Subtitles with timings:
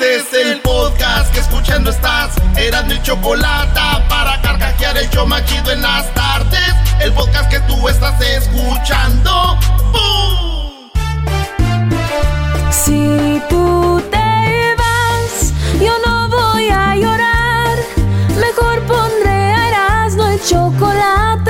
[0.00, 2.30] Este es el podcast que escuchando estás.
[2.56, 3.78] Eran mi chocolate
[4.08, 5.26] para carcajear el yo
[5.72, 6.74] en las tardes.
[7.02, 9.58] El podcast que tú estás escuchando.
[9.92, 10.88] ¡Bum!
[12.70, 17.76] Si tú te vas, yo no voy a llorar.
[18.40, 21.49] Mejor pondré a Erasmo el chocolate,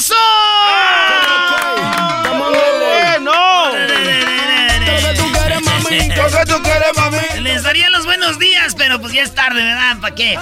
[8.99, 9.97] Pues ya es tarde, ¿verdad?
[10.01, 10.37] ¿Para qué?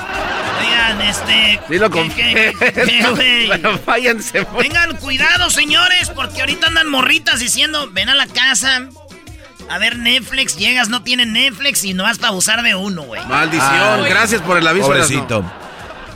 [0.62, 1.60] Oigan, este.
[1.70, 2.72] Dilo con ¿qué- fe.
[2.74, 3.48] qué- qué, güey?
[3.50, 4.46] Pero váyanse.
[4.60, 8.88] Tengan cuidado, señores, porque ahorita andan morritas diciendo, ven a la casa
[9.70, 13.24] a ver Netflix, llegas, no tienen Netflix y no vas para abusar de uno, güey.
[13.28, 13.70] Maldición.
[13.72, 14.88] Ah, Gracias por el aviso.
[14.88, 15.44] Pobrecito.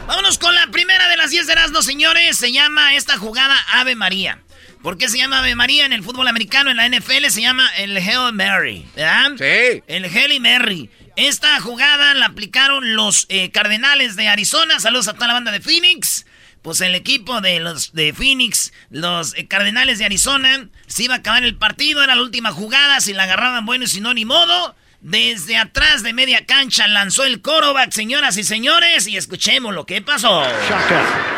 [0.08, 2.38] Vámonos con la primera de las 10 de Erasmo, señores.
[2.38, 4.40] Se llama esta jugada Ave María.
[4.82, 6.70] ¿Por qué se llama Ave María en el fútbol americano?
[6.72, 9.32] En la NFL se llama el Hail Mary, ¿verdad?
[9.38, 9.82] Sí.
[9.88, 10.90] El Hail Mary.
[11.16, 14.80] Esta jugada la aplicaron los eh, Cardenales de Arizona.
[14.80, 16.26] Saludos a toda la banda de Phoenix.
[16.64, 21.18] Pues el equipo de los de Phoenix, los eh, Cardenales de Arizona, se iba a
[21.18, 24.26] acabar el partido, era la última jugada, si la agarraban bueno y si no, ni
[24.26, 24.76] modo.
[25.02, 30.02] Desde atrás de media cancha lanzó el Coroback, señoras y señores, y escuchemos lo que
[30.02, 30.44] pasó.
[30.70, 31.34] Shotgun.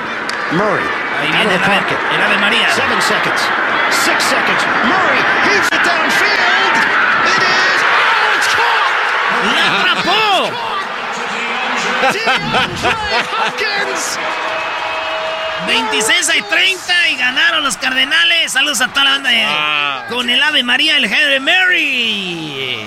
[0.51, 0.85] Murray.
[1.19, 1.61] Ahí viene el
[2.15, 2.69] el ave María.
[2.71, 3.41] Seven seconds.
[3.89, 4.63] Six seconds.
[4.85, 6.75] Murray heaves it downfield.
[7.25, 7.81] It is.
[7.81, 8.85] Oh, it's caught.
[9.85, 10.03] ¡La
[10.43, 10.55] atrapó!
[12.11, 12.59] DeAndre
[13.47, 14.19] Hopkins.
[15.67, 18.51] 26 a 30 y ganaron los Cardenales.
[18.51, 22.85] Saludos a toda la banda de- con el Ave María, el Henry Mary.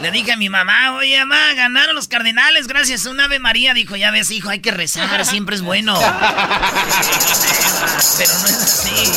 [0.00, 3.74] Le dije a mi mamá, oye, mamá, ganaron los Cardenales gracias a un Ave María.
[3.74, 5.94] Dijo, ya ves, hijo, hay que rezar, siempre es bueno.
[8.18, 9.12] Pero no es así.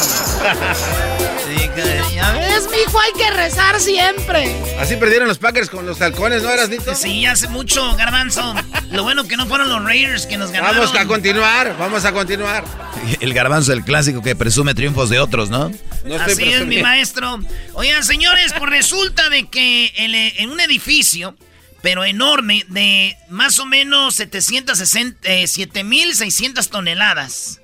[2.18, 4.56] Ya ves, mijo, hay que rezar siempre.
[4.80, 6.96] Así perdieron los Packers con los halcones, ¿no eras, Nito?
[6.96, 8.56] Sí, hace mucho, Garbanzo.
[8.90, 10.78] Lo bueno que no fueron los Raiders que nos ganaron.
[10.80, 12.64] Vamos a continuar, vamos a continuar.
[13.20, 15.70] El garbanzo, el clásico que presume triunfos de otros, ¿no?
[16.06, 17.40] No estoy Así es, mi maestro.
[17.74, 21.36] Oigan, señores, pues resulta de que en, en un edificio,
[21.84, 27.62] pero enorme, de más o menos 760, eh, 7.600 toneladas,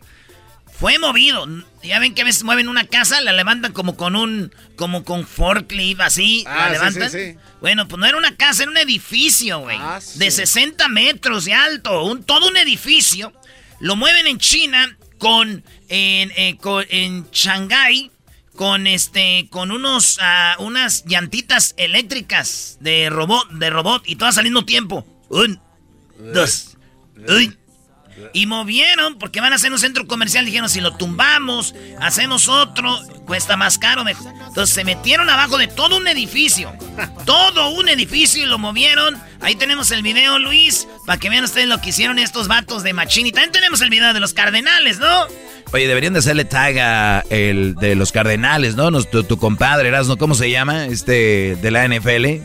[0.84, 1.48] fue movido.
[1.82, 5.26] Ya ven que a veces mueven una casa, la levantan como con un, como con
[5.26, 7.10] forklift, así, Ah, la sí, levantan.
[7.10, 7.38] sí, sí.
[7.62, 9.78] Bueno, pues no era una casa, era un edificio, güey.
[9.80, 10.02] Ah.
[10.16, 13.32] De 60 metros de alto, un, todo un edificio.
[13.80, 18.12] Lo mueven en China con, en, eh, con- en Shanghái,
[18.58, 24.44] con este, con unos, ah, unas llantitas eléctricas de robot, de robot, y todas al
[24.44, 25.08] mismo tiempo.
[25.30, 25.62] Un,
[26.34, 26.76] dos,
[27.30, 27.58] uy.
[28.34, 30.46] Y movieron, porque van a hacer un centro comercial.
[30.46, 34.04] Dijeron, si lo tumbamos, hacemos otro, cuesta más caro.
[34.04, 34.32] mejor.
[34.48, 36.74] Entonces se metieron abajo de todo un edificio.
[37.26, 39.20] Todo un edificio y lo movieron.
[39.42, 42.94] Ahí tenemos el video, Luis, para que vean ustedes lo que hicieron estos vatos de
[42.94, 43.26] Machín.
[43.26, 45.28] Y también tenemos el video de los cardenales, ¿no?
[45.74, 48.92] Oye, deberían de hacerle tag a el de los Cardenales, ¿no?
[49.04, 50.86] Tu, tu compadre, Erasmo, ¿cómo se llama?
[50.86, 52.44] Este, de la NFL.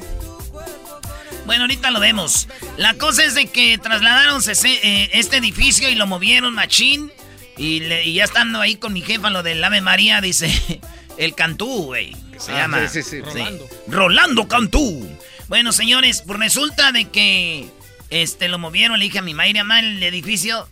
[1.49, 2.47] Bueno, ahorita lo vemos.
[2.77, 7.11] La cosa es de que trasladaron eh, este edificio y lo movieron machín.
[7.57, 10.53] Y, le- y ya estando ahí con mi jefa, lo del Ave María, dice
[11.17, 12.15] el Cantú, güey.
[12.33, 12.87] que Se Ah, llama.
[12.89, 13.21] sí, sí, sí.
[13.23, 13.69] Rolando.
[13.89, 15.09] Rolando Cantú.
[15.49, 17.71] Bueno, señores, pues resulta de que
[18.11, 20.69] Este, lo movieron, le dije a mi Mayra, mamá, el edificio.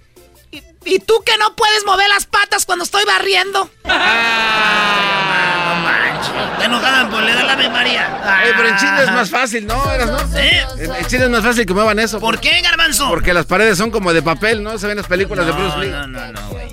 [0.53, 3.71] ¿Y, y tú que no puedes mover las patas cuando estoy barriendo?
[3.83, 3.95] no
[6.37, 6.59] manches.
[6.59, 8.41] Te enojaban, pues le da la María.
[8.43, 9.93] Oye, pero en Chile es más fácil, ¿no?
[9.93, 10.39] Eras, ¿no?
[10.39, 10.67] ¿Eh?
[10.79, 12.21] En, Chile es más fácil que muevan eso.
[12.21, 13.09] ¿Por qué, Garbanzo?
[13.09, 14.79] Porque las paredes son como de papel, ¿no?
[14.79, 15.89] Se ven las películas de Bruce Lee.
[15.91, 16.67] No, no, no, güey.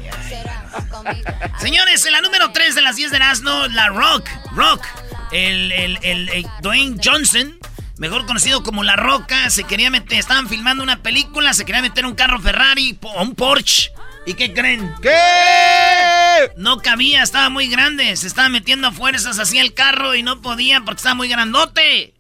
[1.60, 4.28] Señores, en la número 3 de las 10 de Erasmo, la Rock.
[4.56, 4.84] Rock.
[5.32, 7.58] El, el, el, el Dwayne Johnson,
[7.98, 12.06] mejor conocido como La Roca, se quería meter, estaban filmando una película, se quería meter
[12.06, 13.92] un carro Ferrari o un Porsche.
[14.26, 14.94] ¿Y qué creen?
[15.02, 16.52] ¿Qué?
[16.58, 18.16] No cabía, estaba muy grande.
[18.16, 22.14] Se estaba metiendo a fuerzas hacia el carro y no podía porque estaba muy grandote.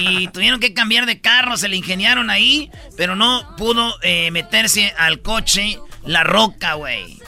[0.00, 4.94] Y tuvieron que cambiar de carro, se le ingeniaron ahí, pero no pudo eh, meterse
[4.98, 7.18] al coche La Roca, güey.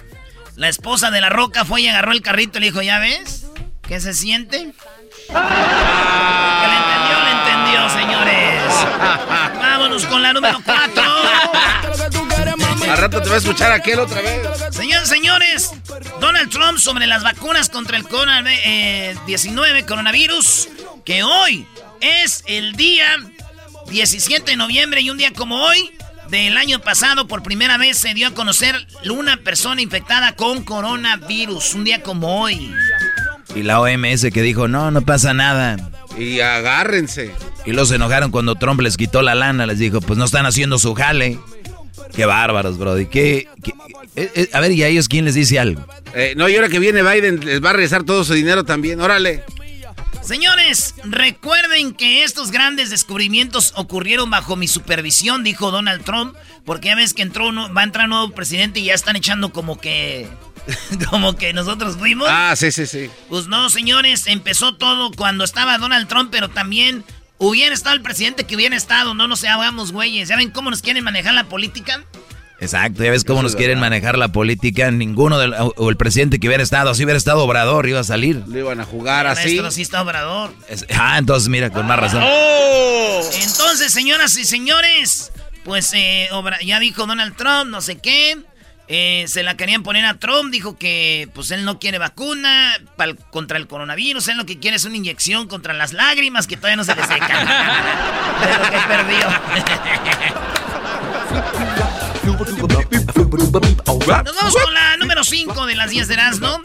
[0.56, 3.46] La esposa de La Roca fue y agarró el carrito y le dijo, ¿ya ves?
[3.80, 4.58] ¿Qué se siente?
[4.58, 8.62] Que le entendió, le entendió, señores.
[9.58, 11.02] Vámonos con la número 4.
[12.90, 14.40] Al rato te va a escuchar aquel otra vez.
[14.72, 15.70] Señores, señores,
[16.20, 20.68] Donald Trump sobre las vacunas contra el COVID-19, coronavirus,
[21.04, 21.66] que hoy
[22.00, 23.06] es el día
[23.88, 25.92] 17 de noviembre y un día como hoy
[26.30, 31.74] del año pasado por primera vez se dio a conocer una persona infectada con coronavirus,
[31.74, 32.74] un día como hoy.
[33.54, 35.76] Y la OMS que dijo, no, no pasa nada.
[36.18, 37.32] Y agárrense.
[37.64, 40.78] Y los enojaron cuando Trump les quitó la lana, les dijo, pues no están haciendo
[40.78, 41.38] su jale.
[42.14, 43.06] Qué bárbaros, Brody.
[43.06, 43.72] ¿Qué, qué-
[44.16, 45.86] eh, eh, a ver, ¿y a ellos quién les dice algo?
[46.14, 49.00] Eh, no, y ahora que viene Biden, les va a regresar todo su dinero también.
[49.00, 49.44] Órale.
[50.22, 56.94] Señores, recuerden que estos grandes descubrimientos ocurrieron bajo mi supervisión, dijo Donald Trump, porque ya
[56.94, 59.80] ves que entró uno- va a entrar un nuevo presidente y ya están echando como
[59.80, 60.28] que
[61.10, 62.28] como que nosotros fuimos.
[62.30, 63.08] Ah, sí, sí, sí.
[63.28, 67.02] Pues no, señores, empezó todo cuando estaba Donald Trump, pero también
[67.40, 70.28] hubiera estado el presidente que hubiera estado, no nos hagamos güeyes.
[70.28, 72.04] ¿Ya ven cómo nos quieren manejar la política?
[72.60, 74.90] Exacto, ya ves cómo Eso nos quieren manejar la política.
[74.90, 78.44] Ninguno del, o el presidente que hubiera estado, si hubiera estado Obrador, iba a salir.
[78.46, 79.46] Le iban a jugar así.
[79.48, 80.52] Maestro, sí está Obrador.
[80.68, 82.22] Es- ah, entonces mira, con más razón.
[82.22, 83.20] ¡Oh!
[83.42, 85.32] Entonces, señoras y señores,
[85.64, 88.38] pues eh, Obra- ya dijo Donald Trump, no sé qué.
[88.92, 93.16] Eh, se la querían poner a Trump, dijo que pues él no quiere vacuna pal-
[93.30, 96.76] contra el coronavirus, él lo que quiere es una inyección contra las lágrimas que todavía
[96.76, 97.46] no se le secan.
[98.40, 100.40] de lo que perdió.
[104.24, 106.60] Nos vamos con la número 5 de las 10 de Erasmo.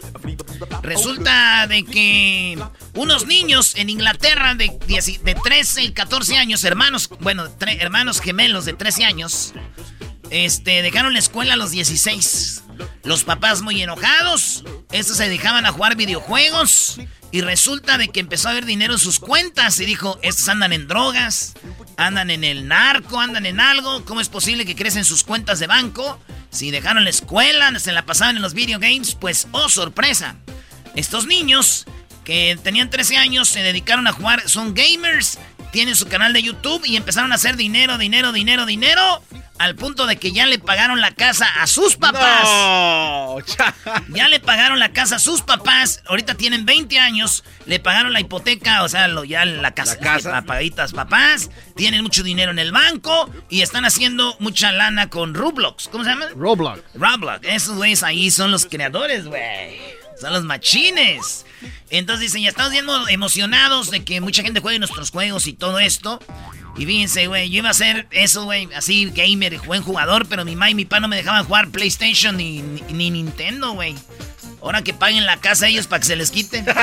[0.82, 2.58] Resulta de que
[2.94, 8.20] unos niños en Inglaterra de, 10 de 13 y 14 años, hermanos, bueno, tre- hermanos
[8.20, 9.52] gemelos de 13 años,
[10.30, 12.62] este, dejaron la escuela a los 16.
[13.04, 16.98] Los papás muy enojados, estos se dejaban a jugar videojuegos
[17.30, 20.72] y resulta de que empezó a haber dinero en sus cuentas y dijo, estos andan
[20.72, 21.54] en drogas,
[21.96, 25.66] andan en el narco, andan en algo, ¿cómo es posible que crecen sus cuentas de
[25.66, 26.18] banco?
[26.50, 30.36] Si dejaron la escuela, se la pasaban en los video games, pues, oh, sorpresa.
[30.94, 31.86] Estos niños
[32.24, 35.38] que tenían 13 años se dedicaron a jugar, son gamers,
[35.76, 39.22] tienen su canal de YouTube y empezaron a hacer dinero, dinero, dinero, dinero,
[39.58, 42.44] al punto de que ya le pagaron la casa a sus papás.
[42.44, 43.36] No,
[44.14, 46.02] Ya le pagaron la casa a sus papás.
[46.06, 47.44] Ahorita tienen 20 años.
[47.66, 49.96] Le pagaron la hipoteca, o sea, lo, ya la casa.
[49.96, 50.30] La casa.
[50.30, 51.50] La pagaditas papás.
[51.74, 53.28] Tienen mucho dinero en el banco.
[53.50, 55.88] Y están haciendo mucha lana con Roblox.
[55.88, 56.28] ¿Cómo se llama?
[56.34, 56.80] Roblox.
[56.94, 57.46] Roblox.
[57.46, 60.05] Esos güeyes ahí son los creadores, güey.
[60.20, 61.44] Son los machines.
[61.90, 65.78] Entonces dicen, ya estamos viendo emocionados de que mucha gente juegue nuestros juegos y todo
[65.78, 66.20] esto.
[66.76, 70.54] Y fíjense, güey, yo iba a hacer eso, güey, así gamer buen jugador, pero mi
[70.54, 73.94] mamá y mi papá no me dejaban jugar PlayStation ni, ni, ni Nintendo, güey.
[74.62, 76.64] Ahora que paguen la casa ellos para que se les quite.
[76.66, 76.74] ya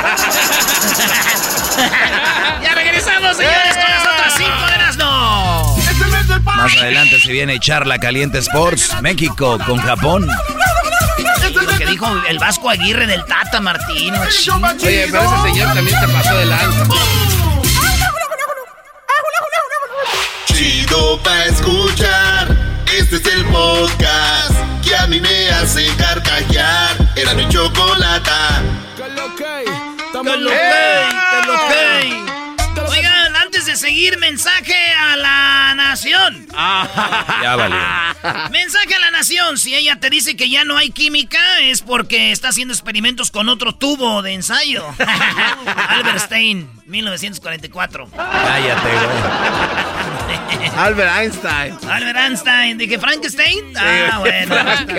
[2.76, 5.78] regresamos, señores, con las otras cinco de Erasmo.
[6.44, 10.28] Más adelante se viene Charla Caliente Sports, México con Japón.
[11.84, 14.18] Que dijo el Vasco Aguirre del Tata Martino.
[14.22, 16.86] Oye, pero ese señor también se pasó de lanza.
[20.46, 22.58] Chido pa' escuchar.
[22.98, 26.96] Este es el podcast que a mí me hace carcajear.
[27.18, 28.62] Era mi chocolata.
[28.96, 29.66] Que lo que,
[30.14, 32.23] que lo que.
[33.84, 36.48] Seguir, mensaje a la nación.
[36.54, 37.78] Ya valió.
[38.50, 39.58] Mensaje a la nación.
[39.58, 43.50] Si ella te dice que ya no hay química, es porque está haciendo experimentos con
[43.50, 44.86] otro tubo de ensayo.
[45.90, 48.10] Albert Stein, 1944.
[48.16, 50.70] Cállate, güey.
[50.78, 51.78] Albert Einstein.
[51.86, 53.74] Albert Einstein, dije Frankenstein.
[53.76, 54.56] Ah, bueno,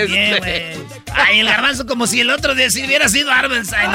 [0.07, 0.63] bien, güey.
[1.15, 3.91] Ay, el garbanzo como si el otro día si hubiera sido Albert Einstein.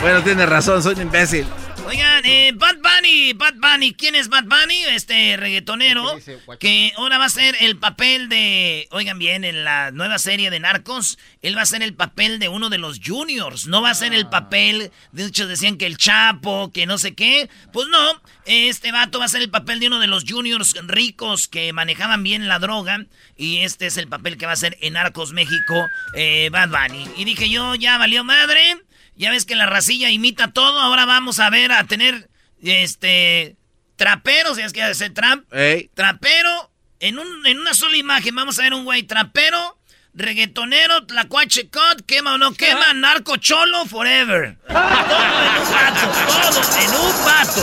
[0.00, 1.46] Bueno, tienes razón, soy un imbécil.
[1.86, 4.82] Oigan, eh, Bad Bunny, Bad Bunny, ¿quién es Bad Bunny?
[4.94, 6.18] Este reggaetonero
[6.58, 10.60] que ahora va a ser el papel de, oigan bien, en la nueva serie de
[10.60, 13.94] Narcos, él va a ser el papel de uno de los juniors, no va a
[13.94, 18.22] ser el papel, de hecho decían que el Chapo, que no sé qué, pues no,
[18.46, 22.22] este vato va a ser el papel de uno de los juniors ricos que manejaban
[22.22, 23.04] bien la droga
[23.36, 27.06] y este es el papel que va a ser en Narcos México, eh, Bad Bunny.
[27.16, 28.78] Y dije yo, ya valió madre.
[29.16, 30.80] Ya ves que la racilla imita todo.
[30.80, 32.28] Ahora vamos a ver a tener
[32.62, 33.56] este
[33.96, 35.44] traperos, es que hace Trump.
[35.94, 38.34] Trapero en, un, en una sola imagen.
[38.34, 39.78] Vamos a ver un güey trapero,
[40.14, 44.56] reggaetonero, tlacuache cut, quema o no quema, narco cholo forever.
[44.66, 47.62] todo en un pato, todo en un pato.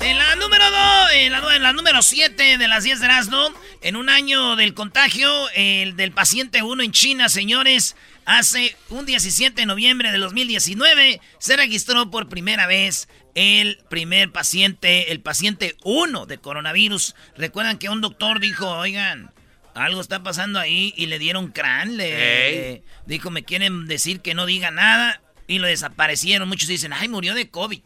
[0.00, 3.52] En la número 2, en la, en la número 7 de las 10 de Erasmo,
[3.80, 9.60] en un año del contagio el del paciente 1 en China, señores, hace un 17
[9.60, 16.26] de noviembre de 2019 se registró por primera vez el primer paciente, el paciente 1
[16.26, 17.14] de coronavirus.
[17.36, 19.32] Recuerdan que un doctor dijo, oigan,
[19.74, 24.46] algo está pasando ahí y le dieron crán, le, dijo, me quieren decir que no
[24.46, 26.48] diga nada y lo desaparecieron.
[26.48, 27.80] Muchos dicen, ay, murió de COVID.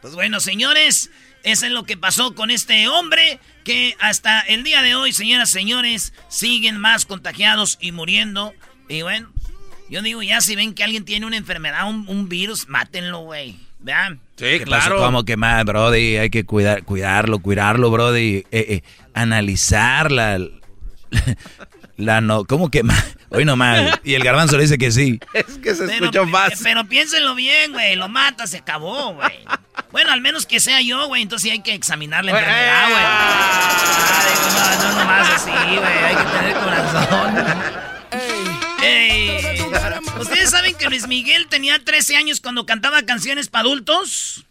[0.00, 1.10] Pues bueno, señores,
[1.42, 5.50] eso es lo que pasó con este hombre que hasta el día de hoy, señoras
[5.50, 8.54] y señores, siguen más contagiados y muriendo.
[8.88, 9.28] Y bueno,
[9.90, 13.56] yo digo, ya si ven que alguien tiene una enfermedad, un, virus, mátenlo, güey.
[13.80, 14.20] Vean.
[14.36, 14.98] Sí, claro.
[14.98, 18.38] Como que más, Brody, hay que cuidar, cuidarlo, cuidarlo, Brody.
[18.38, 18.82] Eh, eh,
[19.14, 20.38] analizar la,
[21.96, 23.16] la no, ¿cómo que más?
[23.30, 24.00] Hoy nomás.
[24.04, 25.20] Y el garbanzo le dice que sí.
[25.32, 26.60] Es que se escuchó más.
[26.62, 27.94] Pero piénsenlo bien, güey.
[27.96, 29.44] Lo mata, se acabó, güey.
[29.92, 31.22] Bueno, al menos que sea yo, güey.
[31.22, 33.02] Entonces sí hay que examinar la enfermedad, güey.
[33.04, 36.04] Ah, no, no nomás así, güey.
[36.04, 37.87] Hay que tener corazón.
[38.88, 39.38] Ey.
[40.20, 44.44] ¿Ustedes saben que Luis Miguel tenía 13 años cuando cantaba canciones para adultos?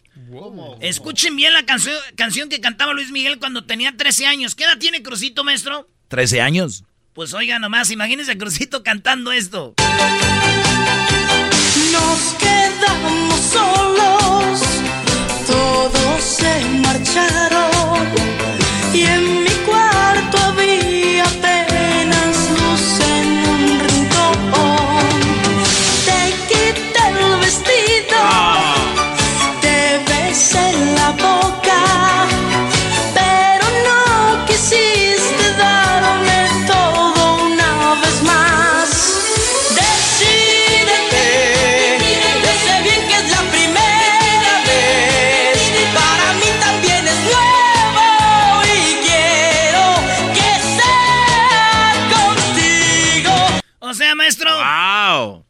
[0.82, 4.56] Escuchen bien la canción, canción que cantaba Luis Miguel cuando tenía 13 años.
[4.56, 5.89] ¿Qué edad tiene Crucito, maestro?
[6.10, 6.84] ¿13 años?
[7.13, 9.74] Pues oiga nomás, imagínense a Crucito cantando esto.
[11.91, 14.62] Nos quedamos solos,
[15.48, 18.08] todos se marcharon
[18.94, 19.37] y en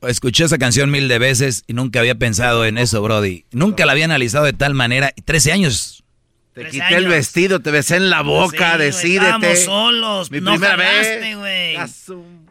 [0.08, 3.46] Escuché esa canción mil de veces y nunca había pensado en eso, Brody.
[3.52, 5.14] Nunca la había analizado de tal manera.
[5.26, 6.04] 13 años.
[6.54, 9.56] Te 13 quité el vestido, te besé en la boca, Sí, decídete.
[9.58, 10.32] Solos.
[10.32, 11.38] Mi no primera jalaste, vez.
[11.38, 11.76] güey.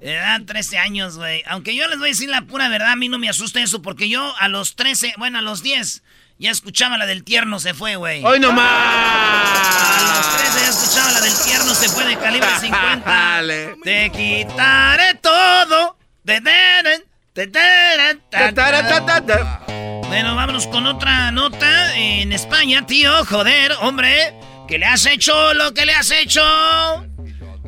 [0.01, 1.43] Edad 13 años, güey.
[1.49, 3.83] Aunque yo les voy a decir la pura verdad, a mí no me asusta eso,
[3.83, 6.05] porque yo a los 13, bueno, a los 10,
[6.39, 8.23] ya escuchaba la del tierno se fue, güey.
[8.25, 13.01] ¡Hoy no A los 13 ya escuchaba la del tierno se fue de calibre 50.
[13.11, 13.75] Dale.
[13.83, 15.97] Te quitaré todo.
[16.25, 16.83] Ta, ta.
[20.09, 21.95] Bueno, vámonos con otra nota.
[21.95, 24.33] En España, tío, joder, hombre,
[24.67, 26.41] ¿qué le has hecho lo que le has hecho?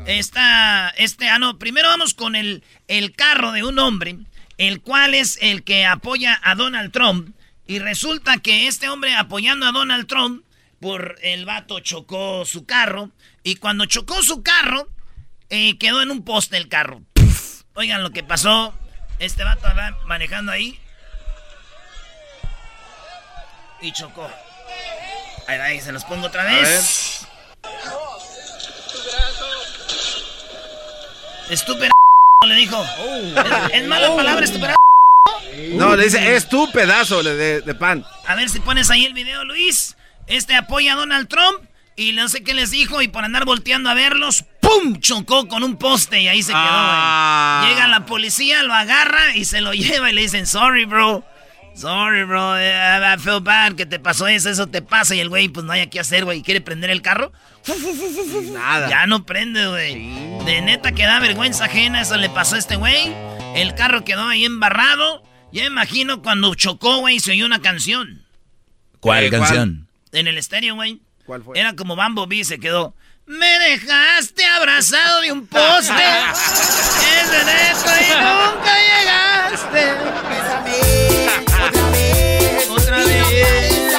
[0.07, 4.17] Esta, este, ah, no, primero vamos con el, el carro de un hombre,
[4.57, 7.37] el cual es el que apoya a Donald Trump.
[7.67, 10.45] Y resulta que este hombre apoyando a Donald Trump,
[10.81, 13.11] por el vato chocó su carro.
[13.43, 14.89] Y cuando chocó su carro,
[15.51, 17.03] eh, quedó en un poste el carro.
[17.13, 17.65] Puf.
[17.75, 18.73] Oigan lo que pasó.
[19.19, 20.79] Este vato va manejando ahí.
[23.81, 24.31] Y chocó.
[25.47, 27.27] Ahí va, ahí se los pongo otra vez.
[31.51, 31.91] Estúpida
[32.47, 32.83] le dijo.
[33.71, 34.77] Es, es mala palabra, estúpida.
[35.73, 38.05] No, le dice, es tu pedazo de, de- de pan.
[38.27, 39.97] A ver si pones ahí el video, Luis.
[40.27, 41.68] Este apoya a Donald Trump.
[41.99, 43.03] Y no sé qué les dijo.
[43.03, 45.01] Y por andar volteando a verlos, ¡pum!
[45.01, 46.71] Chocó con un poste y ahí se quedó, güey.
[46.73, 47.67] Ah.
[47.69, 51.25] Llega la policía, lo agarra y se lo lleva y le dicen, sorry, bro.
[51.75, 52.57] Sorry, bro.
[52.59, 55.15] eh, I feel bad que te pasó eso, eso te pasa.
[55.15, 56.43] Y el güey, pues no hay qué hacer, güey.
[56.43, 57.33] ¿Quiere prender el carro?
[58.53, 58.89] Nada.
[58.89, 60.45] Ya no prende, güey.
[60.45, 63.13] De neta que da vergüenza ajena, eso le pasó a este güey.
[63.55, 65.23] El carro quedó ahí embarrado.
[65.53, 68.23] Ya imagino cuando chocó, güey, se oyó una canción.
[69.01, 69.41] ¿Cuál Eh, ¿cuál?
[69.43, 69.89] canción?
[70.13, 71.01] En el estéreo, güey.
[71.55, 72.95] Era como Bumblebee, se quedó.
[73.27, 75.93] Me dejaste abrazado de un poste.
[75.93, 79.93] es de derecho y nunca llegaste.
[81.61, 82.71] Otra vez.
[82.71, 83.95] Otra vez.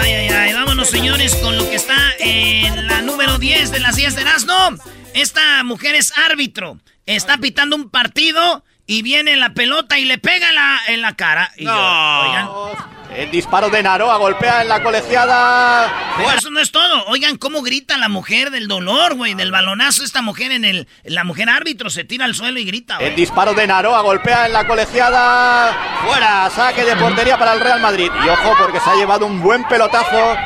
[0.00, 0.52] Ay, ay, ay.
[0.52, 4.76] Vámonos, señores, con lo que está en la número 10 de las 10 de Erasmo.
[5.12, 6.78] Esta mujer es árbitro.
[7.06, 11.52] Está pitando un partido y viene la pelota y le pega la, en la cara.
[11.56, 12.95] Y no.
[13.14, 15.90] El disparo de Naroa golpea en la colegiada.
[16.16, 17.04] pero eso no es todo.
[17.06, 20.04] Oigan cómo grita la mujer del dolor, güey, del balonazo.
[20.04, 20.86] Esta mujer en el...
[21.04, 23.08] La mujer árbitro se tira al suelo y grita, güey.
[23.08, 25.72] El disparo de Naroa golpea en la colegiada.
[26.06, 28.10] Fuera, saque de portería para el Real Madrid.
[28.24, 30.36] Y ojo porque se ha llevado un buen pelotazo.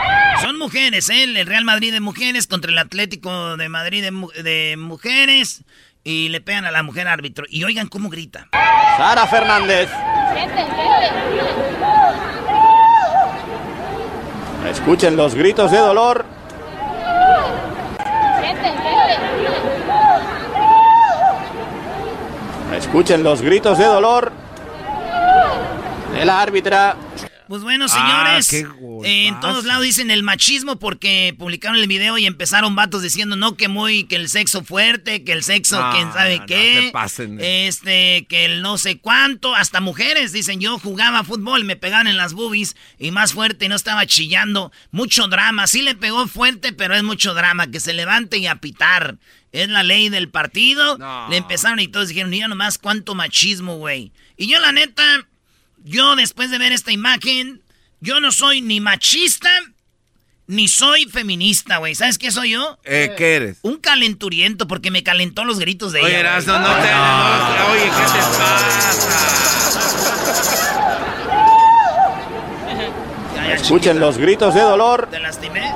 [0.40, 1.24] Son mujeres, ¿eh?
[1.24, 5.64] El Real Madrid de mujeres contra el Atlético de Madrid de, mu- de mujeres.
[6.04, 7.44] Y le pegan a la mujer árbitro.
[7.48, 8.48] Y oigan cómo grita.
[8.96, 9.90] Sara Fernández.
[14.68, 16.24] Escuchen los gritos de dolor.
[22.76, 24.32] Escuchen los gritos de dolor
[26.12, 26.96] de la árbitra.
[27.50, 28.60] Pues bueno, Ah, señores, qué
[29.04, 33.34] eh, en todos lados dicen el machismo porque publicaron el video y empezaron vatos diciendo
[33.34, 36.82] no que muy que el sexo fuerte, que el sexo No, quién sabe no qué,
[36.86, 37.38] se pasen.
[37.40, 42.16] este que el no sé cuánto, hasta mujeres dicen yo jugaba fútbol, me pegaban en
[42.16, 46.72] las boobies y más fuerte y no estaba chillando, mucho drama, sí le pegó fuerte,
[46.72, 49.18] pero es mucho drama que se levante y a pitar.
[49.50, 50.96] Es la ley del partido.
[51.28, 54.12] Le empezaron y todos dijeron, mira nomás cuánto machismo, güey.
[54.36, 55.26] Y yo la neta,
[55.84, 57.62] yo después de ver esta imagen,
[58.00, 59.50] yo no soy ni machista
[60.46, 61.94] ni soy feminista, güey.
[61.94, 62.76] ¿Sabes qué soy yo?
[62.84, 63.58] Eh, ¿Qué eres?
[63.62, 66.20] Un calenturiento porque me calentó los gritos de Oye, ella.
[66.20, 66.64] Erasmo, güey.
[66.64, 66.90] no te...
[66.90, 69.90] no, oye, ¿qué te pasa?
[73.54, 75.72] Escuchen los gritos de dolor ¿Te lastimé?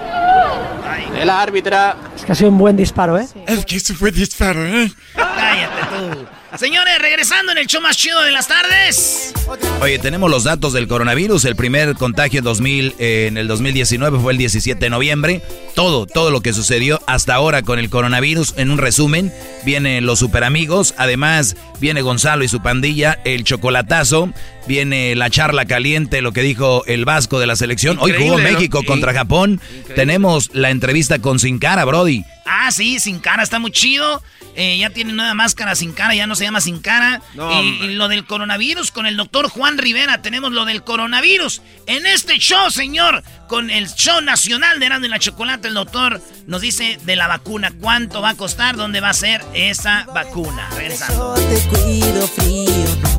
[1.12, 1.96] de la árbitra.
[2.16, 3.26] Es que ha sido un buen disparo, ¿eh?
[3.46, 4.90] Es que eso fue disparo, ¿eh?
[5.14, 5.82] Cállate
[6.16, 6.26] tú.
[6.58, 9.32] Señores, regresando en el show más chido de las tardes.
[9.80, 11.44] Oye, tenemos los datos del coronavirus.
[11.46, 15.42] El primer contagio en 2000, eh, en el 2019 fue el 17 de noviembre.
[15.74, 18.54] Todo, todo lo que sucedió hasta ahora con el coronavirus.
[18.56, 19.32] En un resumen,
[19.64, 20.94] vienen los super amigos.
[20.96, 24.30] Además, viene Gonzalo y su pandilla, el chocolatazo.
[24.68, 27.98] Viene la charla caliente, lo que dijo el Vasco de la selección.
[28.00, 28.38] Hoy jugó.
[28.38, 29.60] México contra Japón.
[29.96, 32.24] Tenemos la entrevista con Sin Cara, Brody.
[32.46, 34.22] Ah, sí, sin cara, está muy chido.
[34.56, 37.20] Eh, ya tiene nueva máscara sin cara, ya no se llama sin cara.
[37.34, 41.62] No, y, lo del coronavirus con el doctor Juan Rivera, tenemos lo del coronavirus.
[41.86, 46.20] En este show, señor, con el show nacional de Erasmo y la Chocolate, el doctor
[46.46, 50.68] nos dice de la vacuna, cuánto va a costar, dónde va a ser esa vacuna.
[50.76, 51.34] Regresando.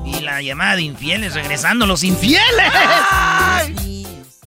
[0.05, 2.41] Y la llamada de infieles, regresando, los infieles.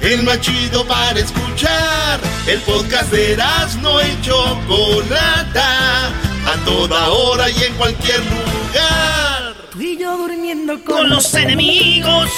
[0.00, 2.20] El más chido para escuchar.
[2.46, 3.36] El podcast de
[3.80, 6.08] no y Chocolata.
[6.46, 9.54] A toda hora y en cualquier lugar.
[9.72, 12.30] Tú y yo durmiendo Con los enemigos.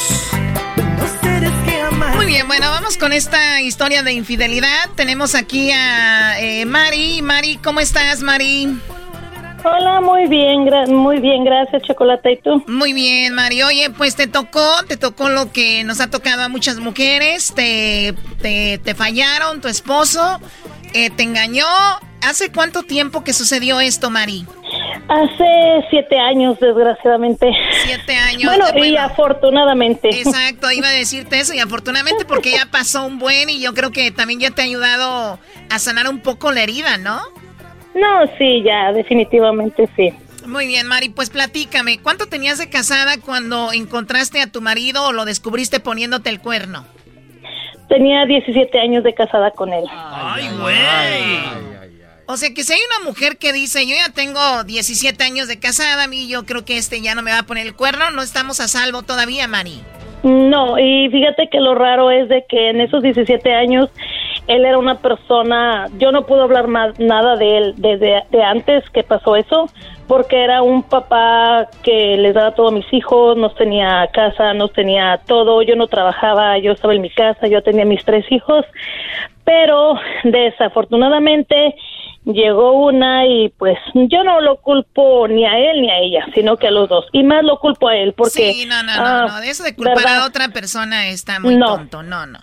[2.15, 4.91] Muy bien, bueno, vamos con esta historia de infidelidad.
[4.95, 7.21] Tenemos aquí a eh, Mari.
[7.23, 8.79] Mari, ¿cómo estás, Mari?
[9.69, 12.33] Hola, muy bien, gra- muy bien, gracias, Chocolate.
[12.33, 12.63] ¿Y tú?
[12.69, 13.63] Muy bien, Mari.
[13.63, 17.53] Oye, pues te tocó, te tocó lo que nos ha tocado a muchas mujeres.
[17.55, 20.41] Te, te, te fallaron, tu esposo
[20.95, 21.65] eh, te engañó.
[22.23, 24.47] ¿Hace cuánto tiempo que sucedió esto, Mari?
[25.09, 27.51] Hace siete años, desgraciadamente.
[27.85, 28.45] Siete años.
[28.45, 30.09] Bueno, eh, y afortunadamente.
[30.11, 33.91] Exacto, iba a decirte eso y afortunadamente porque ya pasó un buen y yo creo
[33.91, 35.39] que también ya te ha ayudado
[35.71, 37.21] a sanar un poco la herida, ¿no?
[37.97, 40.13] No, sí, ya, definitivamente sí.
[40.47, 45.13] Muy bien, Mari, pues platícame, ¿cuánto tenías de casada cuando encontraste a tu marido o
[45.13, 46.85] lo descubriste poniéndote el cuerno?
[47.89, 49.85] Tenía 17 años de casada con él.
[49.91, 51.87] ¡Ay, güey!
[52.27, 55.59] O sea que si hay una mujer que dice, yo ya tengo 17 años de
[55.59, 58.11] casada, a mí yo creo que este ya no me va a poner el cuerno,
[58.11, 59.81] no estamos a salvo todavía, Mari.
[60.23, 63.91] No, y fíjate que lo raro es de que en esos 17 años
[64.47, 68.89] él era una persona, yo no puedo hablar más nada de él desde de antes
[68.91, 69.69] que pasó eso,
[70.07, 74.73] porque era un papá que les daba todo a mis hijos, nos tenía casa, nos
[74.73, 78.65] tenía todo, yo no trabajaba, yo estaba en mi casa, yo tenía mis tres hijos,
[79.45, 81.75] pero desafortunadamente
[82.25, 86.57] llegó una y pues yo no lo culpo ni a él ni a ella, sino
[86.57, 87.07] que a los dos.
[87.13, 88.53] Y más lo culpo a él porque...
[88.53, 89.41] Sí, no, no, no, ah, no.
[89.41, 92.41] de eso de culpar a otra persona está muy tonto, no, no.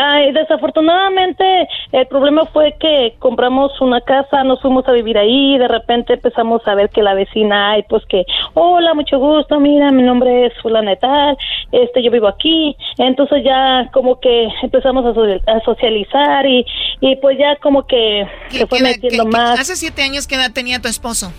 [0.00, 5.66] Ay, desafortunadamente el problema fue que compramos una casa, nos fuimos a vivir ahí, de
[5.66, 10.02] repente empezamos a ver que la vecina, ay, pues que, hola, mucho gusto, mira, mi
[10.02, 11.36] nombre es fulana y tal,
[11.72, 16.64] este, yo vivo aquí, entonces ya como que empezamos a, socializar y,
[17.00, 19.58] y pues ya como que se fue metiendo más.
[19.58, 21.32] ¿Hace siete años qué edad tenía tu esposo?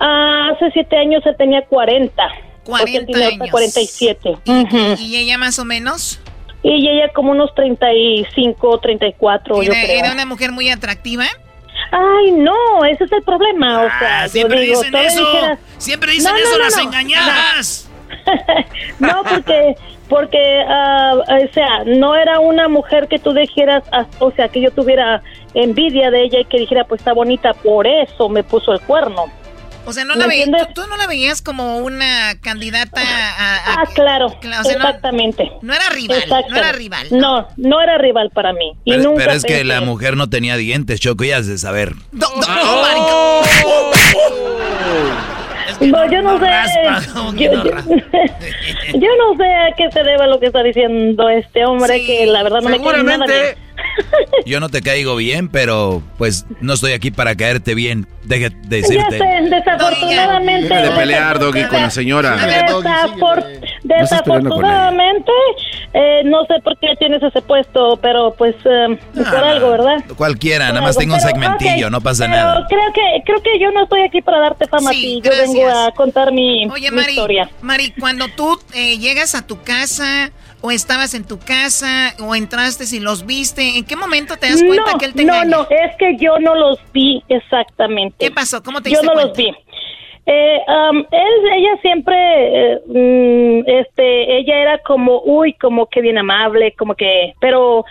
[0.00, 2.22] Ah, hace siete años él tenía 40.
[2.64, 3.50] 40 años.
[3.50, 4.38] 47.
[4.98, 6.20] ¿Y, ella más o menos?
[6.64, 9.98] Y ella como unos 35, 34, ¿Era, yo creo.
[9.98, 11.26] ¿Era una mujer muy atractiva?
[11.92, 13.82] Ay, no, ese es el problema.
[13.82, 15.26] o sea, ah, siempre dicen eso.
[15.78, 17.90] Siempre dicen eso las engañadas.
[18.98, 19.76] no, porque
[20.08, 23.82] porque, uh, o sea, no era una mujer que tú dijeras,
[24.18, 25.22] o sea, que yo tuviera
[25.54, 29.24] envidia de ella y que dijera, pues está bonita, por eso me puso el cuerno.
[29.86, 33.74] O sea, no la veías, tú, no la veías como una candidata a...
[33.74, 35.50] ah, claro, exactamente.
[35.62, 37.08] No, era rival, no era rival.
[37.10, 37.48] No.
[37.56, 38.72] no, era rival para mí.
[38.84, 41.94] Y pero, pero es que la mujer no tenía dientes, Choco, ya has de saber.
[42.12, 43.42] No, no,
[45.80, 46.46] no, yo no sé.
[48.94, 52.42] Yo, no sé a qué se debe lo que está diciendo este hombre, que la
[52.42, 53.26] verdad no me cae nada.
[54.46, 58.06] Yo no te caigo bien, pero pues no estoy aquí para caerte bien.
[58.24, 59.18] Deje de decirte.
[59.18, 60.68] Ya sé, desafortunadamente.
[60.68, 62.36] Deja de pelear, Doggy, con la señora.
[63.84, 65.30] Desafortunadamente,
[65.92, 70.04] eh, no sé por qué tienes ese puesto, pero pues eh, por algo, ¿verdad?
[70.16, 72.66] Cualquiera, nada más tengo un segmentillo, no pasa nada.
[72.68, 75.20] Creo que, creo que yo no estoy aquí para darte fama a ti.
[75.22, 77.48] Yo vengo a contar mi, Oye, mi historia.
[77.62, 82.84] Mari, cuando tú eh, llegas a tu casa o estabas en tu casa o entraste
[82.90, 85.94] y los viste, ¿en qué momento te das cuenta que él te No, no, es
[85.98, 88.16] que yo no los vi exactamente.
[88.18, 88.62] ¿Qué pasó?
[88.62, 89.52] ¿Cómo te Yo no los vi.
[90.26, 96.16] Eh, um, él, ella siempre, eh, mm, este, ella era como, uy, como que bien
[96.16, 97.84] amable, como que, pero um,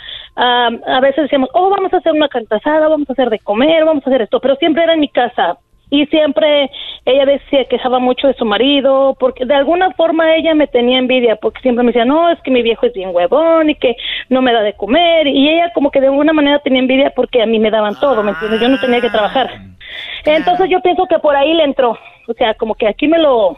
[0.88, 4.06] a veces decíamos, oh, vamos a hacer una cantasada, vamos a hacer de comer, vamos
[4.06, 5.60] a hacer esto, pero siempre era en mi casa,
[5.93, 6.72] y siempre
[7.06, 11.36] ella decía quejaba mucho de su marido porque de alguna forma ella me tenía envidia
[11.36, 13.96] porque siempre me decía no es que mi viejo es bien huevón y que
[14.30, 17.43] no me da de comer y ella como que de alguna manera tenía envidia porque
[17.43, 19.52] a mí me daban todo me entiendes yo no tenía que trabajar
[20.25, 23.58] entonces yo pienso que por ahí le entró o sea como que aquí me lo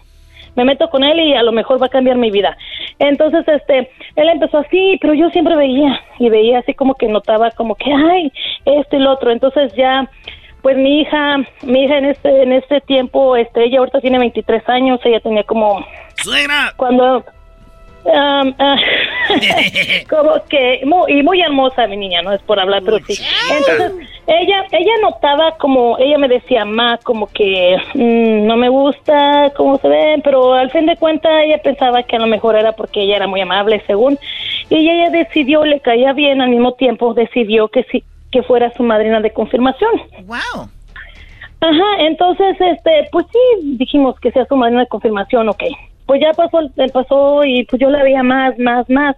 [0.56, 2.58] me meto con él y a lo mejor va a cambiar mi vida.
[3.00, 7.52] Entonces, este, él empezó así, pero yo siempre veía y veía así como que notaba
[7.52, 8.32] como que, ay,
[8.64, 9.32] esto y lo otro.
[9.32, 10.10] Entonces ya
[10.62, 14.68] pues mi hija, mi hija en este en este tiempo, este, ella ahorita tiene 23
[14.68, 17.24] años, ella tenía como suegra cuando
[18.06, 23.00] um, uh, como que muy, y muy hermosa mi niña, no es por hablar, pero
[23.00, 23.22] sí.
[23.52, 29.52] Entonces ella ella notaba como ella me decía más como que mm, no me gusta
[29.56, 32.72] cómo se ven, pero al fin de cuentas ella pensaba que a lo mejor era
[32.72, 34.18] porque ella era muy amable, según.
[34.70, 38.84] Y ella decidió, le caía bien al mismo tiempo, decidió que sí que fuera su
[38.84, 39.92] madrina de confirmación.
[40.26, 40.70] Wow.
[41.62, 45.64] Ajá, entonces, este, pues sí, dijimos que sea su madrina de confirmación, ok.
[46.06, 46.60] Pues ya pasó,
[46.94, 49.16] pasó y pues yo la veía más, más, más.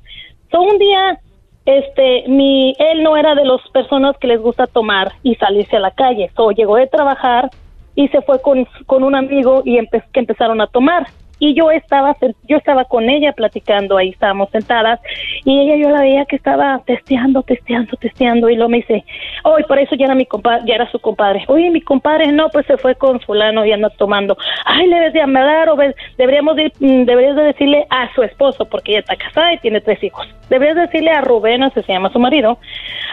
[0.51, 1.19] So, un día,
[1.65, 5.81] este, mi, él no era de las personas que les gusta tomar y salirse a
[5.81, 6.31] la calle.
[6.35, 7.49] So, llegó de trabajar
[7.95, 9.79] y se fue con, con un amigo y
[10.13, 11.07] que empezaron a tomar
[11.39, 12.15] y yo estaba
[12.47, 14.99] yo estaba con ella platicando ahí estábamos sentadas
[15.45, 19.03] y ella yo la veía que estaba testeando testeando testeando y luego me dice
[19.43, 22.49] hoy por eso ya era mi compadre ya era su compadre oye mi compadre no
[22.49, 25.77] pues se fue con fulano y anda tomando ay le debes de hablar o
[26.17, 29.81] deberíamos ir, mm, deberías de decirle a su esposo porque ella está casada y tiene
[29.81, 30.27] tres hijos.
[30.49, 32.57] Deberías decirle a Rubén así se llama su marido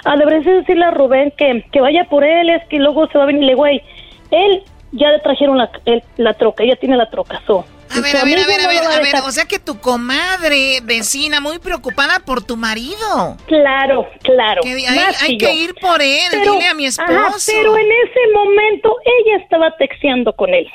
[0.05, 3.25] ah, deberías decirle a Rubén que, que vaya por él es que luego se va
[3.25, 3.83] a venirle güey
[4.31, 4.63] él
[4.95, 5.71] ya le trajeron la,
[6.17, 7.65] la troca, ella tiene la troca, so.
[7.91, 9.15] A ver, a ver, a ver, a ver, a ver.
[9.27, 13.37] O sea que tu comadre, vecina, muy preocupada por tu marido.
[13.47, 14.63] Claro, claro.
[14.63, 17.11] Que hay hay que ir por él, Pero- dile a mi esposo.
[17.13, 20.67] ajá, pero en ese momento ella estaba texteando con él.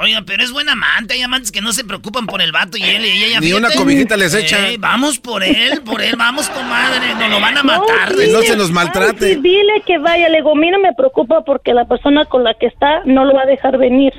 [0.00, 1.14] Oiga, pero es buena amante.
[1.14, 3.40] Hay amantes que no se preocupan por el vato y él y ella.
[3.40, 3.76] Ni una fíjate.
[3.84, 4.56] cobijita les echa.
[4.78, 7.14] Vamos por él, por él, vamos, comadre.
[7.16, 8.14] Nos lo van a No, matar.
[8.14, 9.34] dile, no se nos ay, maltrate.
[9.34, 12.44] sí, dile que vaya, le digo, a mí no me preocupa porque la persona con
[12.44, 14.12] la que está no lo va a dejar venir.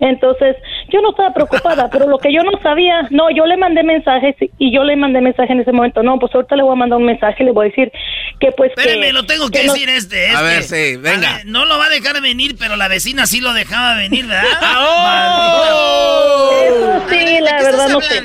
[0.00, 0.56] Entonces,
[0.92, 4.34] yo no estaba preocupada, pero lo que yo no sabía, no, yo le mandé mensajes
[4.58, 6.02] y yo le mandé mensaje en ese momento.
[6.02, 7.92] No, pues ahorita le voy a mandar un mensaje, le voy a decir
[8.40, 10.36] que pues Espérame, que, lo tengo que, decir este, este.
[10.36, 11.36] A ver, sí, venga.
[11.36, 14.44] Ver, no lo va a dejar venir, pero la vecina sí lo dejaba venir, ¿verdad?
[14.78, 16.50] ¡Oh!
[16.64, 18.22] Eso sí, ¿de la verdad no sé.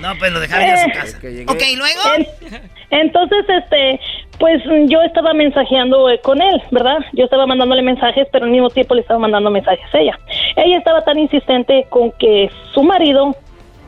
[0.00, 1.18] No, pues lo dejaba ir a su casa.
[1.46, 2.00] Ok, luego.
[2.16, 4.00] En- entonces, este,
[4.38, 6.98] pues yo estaba mensajeando eh, con él, ¿verdad?
[7.12, 10.18] Yo estaba mandándole mensajes, pero al mismo tiempo le estaba mandando mensajes a ella.
[10.56, 13.34] Ella estaba tan insistente con que su marido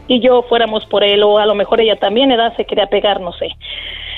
[0.08, 2.54] y yo fuéramos por él, o a lo mejor ella también, ¿verdad?
[2.56, 3.48] Se quería pegar, no sé.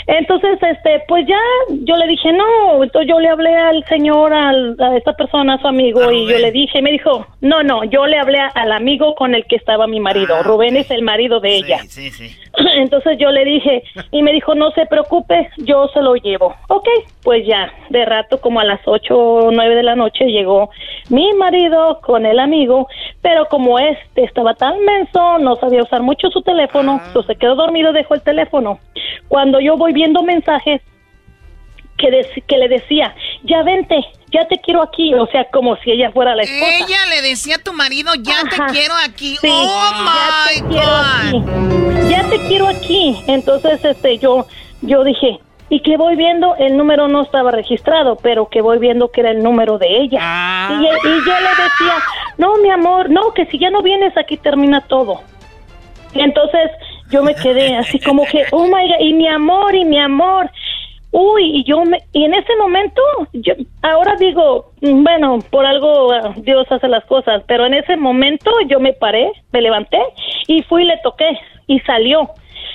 [0.07, 1.39] Entonces, este, pues ya
[1.83, 5.59] yo le dije, no, entonces yo le hablé al señor, al- a esta persona, a
[5.61, 9.15] su amigo, y yo le dije, me dijo, no, no, yo le hablé al amigo
[9.15, 10.35] con el que estaba mi marido.
[10.37, 11.79] Ah, Rubén es el marido de ella.
[11.89, 12.37] Sí, sí, sí.
[12.77, 16.55] Entonces yo le dije, y me dijo, no se preocupe, yo se lo llevo.
[16.69, 16.89] Ok,
[17.23, 20.71] pues ya, de rato, como a las ocho o nueve de la noche, llegó
[21.09, 22.89] mi marido con el amigo,
[23.23, 27.55] pero como este estaba tan menso, no sabía usar mucho su teléfono, pues se quedó
[27.55, 28.79] dormido, dejó el teléfono.
[29.29, 30.81] Cuando yo voy viendo mensajes,
[31.99, 34.01] que, dec- que le decía, ya vente,
[34.33, 36.73] ya te quiero aquí, o sea, como si ella fuera la esposa.
[36.79, 38.69] Ella le decía a tu marido, ya Ajá.
[38.69, 39.37] te quiero aquí.
[39.39, 41.05] Sí, oh ya te my quiero God.
[41.27, 42.11] aquí.
[42.11, 43.17] Ya te quiero aquí.
[43.27, 44.47] Entonces, este, yo,
[44.81, 49.11] yo dije, y que voy viendo, el número no estaba registrado, pero que voy viendo
[49.11, 50.19] que era el número de ella.
[50.21, 50.81] Ah.
[50.83, 51.95] Y, y yo le decía,
[52.37, 55.21] no, mi amor, no, que si ya no vienes aquí termina todo.
[56.13, 56.73] Y entonces
[57.11, 60.51] yo me quedé así como que, oh my God, y mi amor, y mi amor.
[61.13, 63.03] Uy, y yo me, y en ese momento,
[63.33, 68.51] yo, ahora digo, bueno, por algo ah, Dios hace las cosas, pero en ese momento
[68.69, 70.01] yo me paré, me levanté
[70.47, 71.31] y fui y le toqué
[71.67, 72.31] y salió.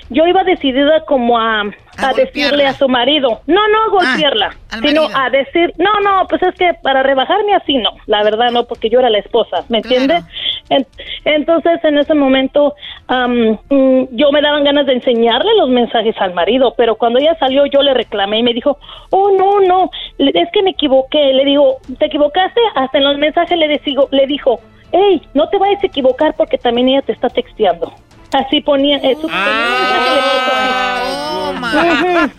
[0.09, 1.61] Yo iba decidida como a,
[1.97, 6.27] a, decirle a su marido, no, no a golpearla, al sino a decir, no, no,
[6.27, 9.63] pues es que para rebajarme así no, la verdad no, porque yo era la esposa,
[9.69, 10.01] ¿me Claro.
[10.03, 10.27] entiende?
[10.69, 10.85] En-
[11.25, 12.75] entonces en ese momento
[13.09, 17.65] mm, yo me daban ganas de enseñarle los mensajes al marido, pero cuando ella salió
[17.65, 18.77] yo le reclamé y me dijo,
[19.09, 19.89] oh no, no,
[20.19, 22.61] es que me equivoqué, le digo, ¿te equivocaste?
[22.75, 24.59] Hasta en los mensajes le, decigo, le dijo,
[24.91, 27.91] hey, no te vayas a equivocar porque también ella te está texteando.
[28.39, 29.27] Así ponía, eso,
[31.07, 31.91] Oh my.
[31.91, 32.31] Ujú.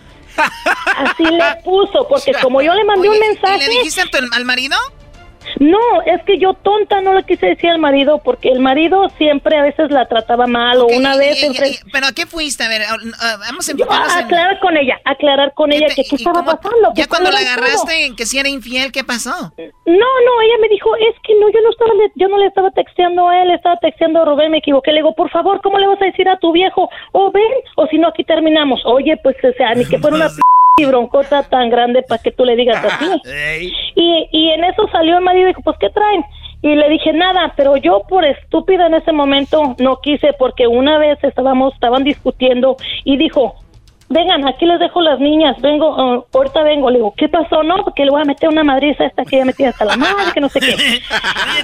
[0.97, 3.57] Así le puso, porque como yo le mandé Oye, un ¿y mensaje...
[3.57, 4.77] le dijiste a tu- al marido?
[5.59, 9.57] No, es que yo tonta no le quise decir al marido, porque el marido siempre
[9.57, 11.43] a veces la trataba mal, o una y- vez...
[11.43, 12.63] y- enfre- y- ¿Pero a qué fuiste?
[12.63, 12.81] A ver,
[13.39, 14.25] vamos a Yo, enfocarnos a en...
[14.25, 16.91] aclarar con ella, aclarar con ella que qué ¿Y estaba cómo- pasando.
[16.95, 19.31] Ya cuando la agarraste en que si era infiel, ¿qué pasó?
[19.57, 22.47] No, no, ella me dijo, es que no, yo no estaba, le- yo no le
[22.47, 24.91] estaba texteando a él, estaba texteando a Rubén, me equivoqué.
[24.91, 26.89] Le digo, por favor, ¿cómo le vas a decir a tu viejo?
[27.13, 27.43] O ven,
[27.75, 28.81] o si no, aquí terminamos.
[28.85, 30.29] Oye, pues, o sea, ni que fuera una
[30.77, 33.05] p broncota tan grande para que tú le digas así.
[33.25, 33.73] Ey.
[33.95, 36.23] Y, y en eso salió el marido y dijo, pues, ¿qué traen?
[36.61, 40.97] Y le dije, nada, pero yo por estúpida en ese momento no quise porque una
[40.97, 43.55] vez estábamos, estaban discutiendo y dijo,
[44.09, 46.89] vengan, aquí les dejo las niñas, vengo, ah, ahorita vengo.
[46.89, 47.63] Le digo, ¿qué pasó?
[47.63, 49.97] No, porque le voy a meter una madriza a esta que ya metida hasta la
[49.97, 50.73] madre, que no sé qué.
[50.75, 50.99] Oye,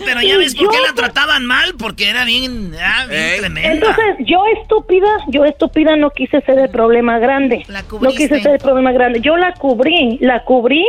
[0.05, 3.21] pero ya Y ves por qué yo- la trataban mal, porque era bien, ah, bien
[3.21, 3.39] Ey.
[3.39, 3.71] tremenda.
[3.73, 7.63] Entonces, yo estúpida, yo estúpida no quise ser el problema grande.
[7.67, 9.21] La no quise ser el problema grande.
[9.21, 10.85] Yo la cubrí, la cubrí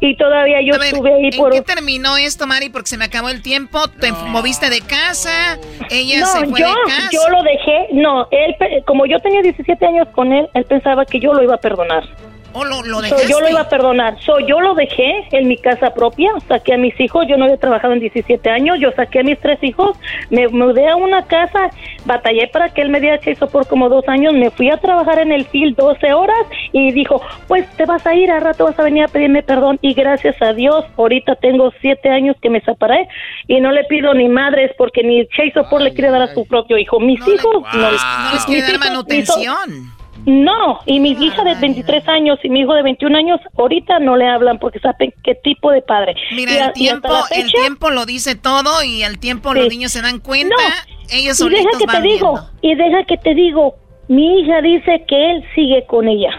[0.00, 1.52] y todavía yo A ver, estuve ahí ¿en por...
[1.52, 2.68] qué terminó esto, Mari?
[2.70, 3.88] Porque se me acabó el tiempo.
[3.88, 5.58] Te moviste de casa.
[5.90, 7.08] Ella se fue yo, de casa.
[7.12, 10.89] yo lo dejé, no, él, pe- como yo tenía 17 años con él, él pensaba
[11.08, 12.04] que yo lo iba a perdonar.
[12.52, 14.20] ¿O lo, lo So, yo lo iba a perdonar.
[14.22, 17.58] So, yo lo dejé en mi casa propia, saqué a mis hijos, yo no había
[17.58, 19.96] trabajado en 17 años, yo saqué a mis tres hijos,
[20.30, 21.70] me mudé a una casa,
[22.06, 24.78] batallé para que él me diera que hizo por como dos años, me fui a
[24.78, 28.64] trabajar en el field 12 horas y dijo, pues te vas a ir, a rato
[28.64, 32.50] vas a venir a pedirme perdón y gracias a Dios, ahorita tengo siete años que
[32.50, 33.06] me separé
[33.46, 36.44] y no le pido ni madres porque ni Chase Support le quiere dar a su
[36.48, 36.98] propio hijo.
[36.98, 37.90] Mis No le- hijos no, No
[38.32, 39.99] les quiere dar hijos- hijos- manutención.
[40.26, 44.16] No, y mi hija de 23 años y mi hijo de 21 años ahorita no
[44.16, 46.14] le hablan porque saben qué tipo de padre.
[46.34, 49.92] Mira, Y a- el tiempo, el tiempo lo dice todo y al tiempo los niños
[49.92, 50.54] se dan cuenta.
[50.56, 53.74] No, Ellos y deja que te digo, y deja que te digo,
[54.08, 56.30] mi hija dice que él sigue con ella.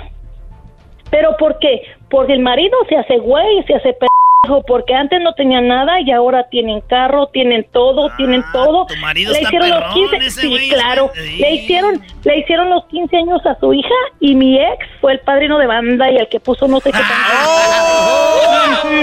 [1.10, 1.82] ¿Pero por qué?
[2.10, 3.94] Porque el marido se hace güey, se hace
[4.52, 8.86] trabajo porque antes no tenían nada y ahora tienen carro, tienen todo, tienen todo.
[8.86, 11.12] tu marido le está hicieron los perrón, 15, ese sí, güey, claro.
[11.40, 15.20] Le hicieron le hicieron los 15 años a su hija y mi ex fue el
[15.20, 17.14] padrino de banda y el que puso no sé qué tanto.
[18.88, 18.98] Ujú.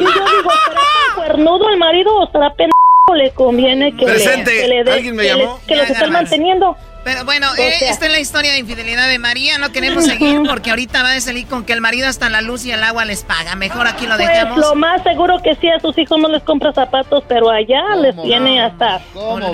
[0.00, 2.72] Y yo digo, ¿será tan cuernudo el marido o será pendejo?
[3.16, 4.52] Le conviene que Presente.
[4.54, 5.58] le, que le dé- ¿Alguien me que le- llamó?
[5.66, 6.12] que los Ya, estén Garbanzo.
[6.30, 6.76] manteniendo.
[7.10, 9.56] Pero bueno, eh, sea- esta es la historia de infidelidad de María.
[9.56, 12.66] No queremos seguir porque ahorita va a salir con que el marido hasta la luz
[12.66, 13.54] y el agua les paga.
[13.56, 14.58] Mejor aquí lo Pues dejamos.
[14.58, 18.14] lo más seguro que sí, a sus hijos no les compra zapatos, pero allá les
[18.22, 19.00] tiene hasta...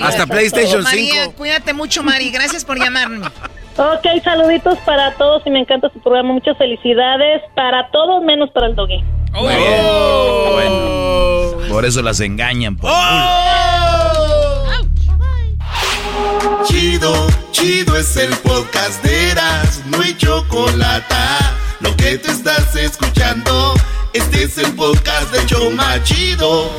[0.03, 1.35] Hasta PlayStation María, 5.
[1.37, 2.31] cuídate mucho, Mari.
[2.31, 3.25] Gracias por llamarme.
[3.77, 6.33] Ok, saluditos para todos y me encanta su programa.
[6.33, 9.01] Muchas felicidades para todos, menos para el doggy.
[9.33, 10.89] Bueno,
[11.71, 12.77] por eso las engañan.
[12.77, 12.91] Por
[16.65, 21.15] Chido, chido es el podcast de Eras, no hay chocolate.
[21.81, 23.75] Lo que te estás escuchando,
[24.13, 26.71] este es el podcast de Choma Chido.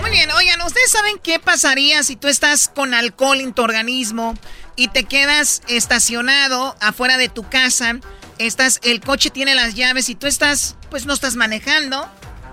[0.00, 4.34] Muy bien, oigan, ¿ustedes saben qué pasaría si tú estás con alcohol en tu organismo
[4.76, 8.00] y te quedas estacionado afuera de tu casa?
[8.38, 12.08] Estás, el coche tiene las llaves y tú estás, pues no estás manejando.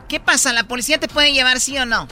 [0.10, 0.54] ¿Qué pasa?
[0.54, 2.08] ¿La policía te puede llevar sí o no?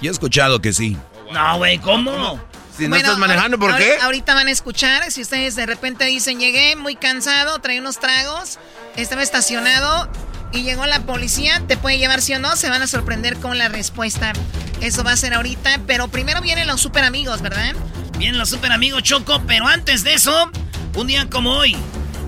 [0.00, 0.96] Yo he escuchado que sí.
[1.32, 2.40] No, güey, ¿cómo?
[2.82, 3.96] Si no estás manejando, ¿por qué?
[4.00, 8.58] Ahorita van a escuchar, si ustedes de repente dicen, llegué muy cansado, traí unos tragos,
[8.96, 10.10] estaba estacionado
[10.52, 12.56] y llegó la policía, ¿te puede llevar sí o no?
[12.56, 14.32] Se van a sorprender con la respuesta.
[14.80, 17.74] Eso va a ser ahorita, pero primero vienen los super amigos, ¿verdad?
[18.18, 20.50] Vienen los super amigos Choco, pero antes de eso,
[20.94, 21.76] un día como hoy,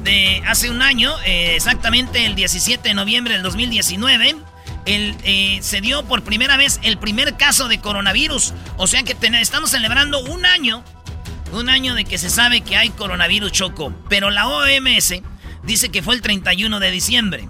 [0.05, 4.37] de hace un año, eh, exactamente el 17 de noviembre del 2019,
[4.87, 8.53] el, eh, se dio por primera vez el primer caso de coronavirus.
[8.77, 10.85] O sea que ten- estamos celebrando un año,
[11.53, 13.93] un año de que se sabe que hay coronavirus Choco.
[14.09, 15.23] Pero la OMS
[15.63, 17.49] dice que fue el 31 de diciembre.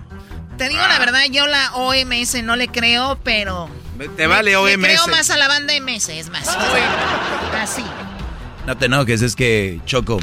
[0.58, 3.68] Te digo la verdad, yo la OMS no le creo, pero...
[4.16, 4.76] Te vale Le OMS.
[4.84, 6.48] creo más a la banda MS, es más.
[7.60, 7.84] Así.
[8.66, 10.20] No te enojes, es que Choco.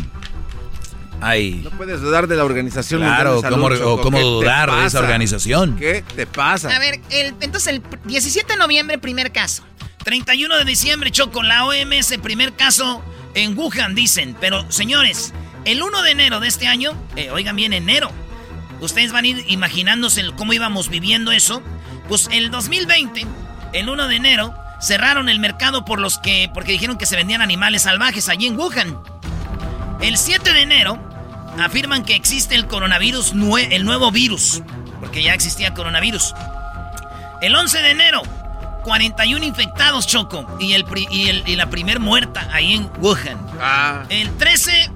[1.21, 1.61] Ay.
[1.63, 3.01] No puedes dudar de la organización.
[3.01, 4.01] Claro, ¿cómo, o Choco.
[4.01, 5.75] cómo ¿Qué te dudar de esa organización?
[5.77, 6.75] ¿Qué te pasa?
[6.75, 9.63] A ver, el, entonces el 17 de noviembre, primer caso.
[10.03, 13.03] 31 de diciembre, Choco, la OMS, primer caso
[13.35, 14.35] en Wuhan, dicen.
[14.39, 15.33] Pero, señores,
[15.65, 18.11] el 1 de enero de este año, eh, oigan bien, enero,
[18.79, 21.61] ustedes van a ir imaginándose cómo íbamos viviendo eso.
[22.07, 23.25] Pues el 2020,
[23.73, 27.41] el 1 de enero, cerraron el mercado por los que, porque dijeron que se vendían
[27.41, 28.97] animales salvajes allí en Wuhan.
[30.01, 31.10] El 7 de enero,
[31.59, 34.61] afirman que existe el coronavirus, nue- el nuevo virus,
[34.99, 36.33] porque ya existía coronavirus.
[37.41, 38.21] El 11 de enero,
[38.83, 43.37] 41 infectados, Choco, y, el, pri- y, el- y la primer muerta ahí en Wuhan.
[43.59, 44.03] Ah.
[44.09, 44.89] El 13,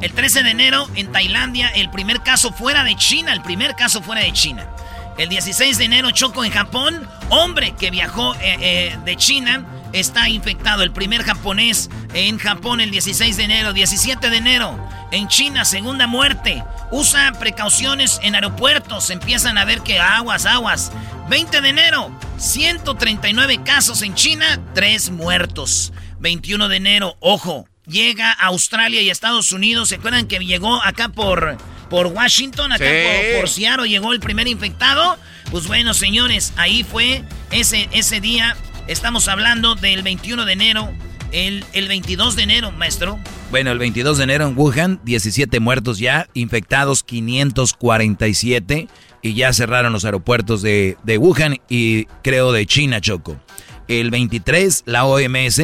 [0.00, 4.02] el 13 de enero en Tailandia, el primer caso fuera de China, el primer caso
[4.02, 4.66] fuera de China.
[5.18, 10.28] El 16 de enero, Choco, en Japón, hombre que viajó eh, eh, de China está
[10.28, 10.82] infectado.
[10.82, 13.72] El primer japonés en Japón el 16 de enero.
[13.72, 14.78] 17 de enero,
[15.10, 16.62] en China, segunda muerte.
[16.90, 19.10] Usa precauciones en aeropuertos.
[19.10, 20.92] Empiezan a ver que aguas, aguas.
[21.28, 25.92] 20 de enero, 139 casos en China, 3 muertos.
[26.18, 29.88] 21 de enero, ojo, llega a Australia y Estados Unidos.
[29.90, 31.56] ¿Se acuerdan que llegó acá por,
[31.88, 33.30] por Washington, acá Sí.
[33.32, 35.18] por, por Seattle, llegó el primer infectado?
[35.50, 38.56] Pues bueno, señores, ahí fue ese, ese día.
[38.90, 40.90] Estamos hablando del 21 de enero,
[41.30, 43.20] el, el 22 de enero, maestro.
[43.52, 48.88] Bueno, el 22 de enero en Wuhan, 17 muertos ya, infectados 547
[49.22, 53.40] y ya cerraron los aeropuertos de, de Wuhan y creo de China, Choco.
[53.86, 55.62] El 23, la OMS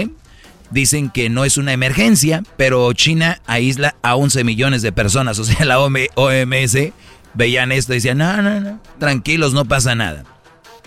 [0.71, 5.37] dicen que no es una emergencia, pero China aísla a 11 millones de personas.
[5.41, 6.93] O sea, la OM- OMS
[7.35, 10.23] veían esto y decían, no, no, no, tranquilos, no pasa nada.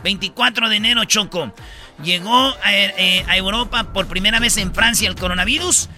[0.06, 1.54] 24 de enero, Choco.
[2.04, 5.90] Llegó a, eh, a Europa por primera vez en Francia el coronavirus.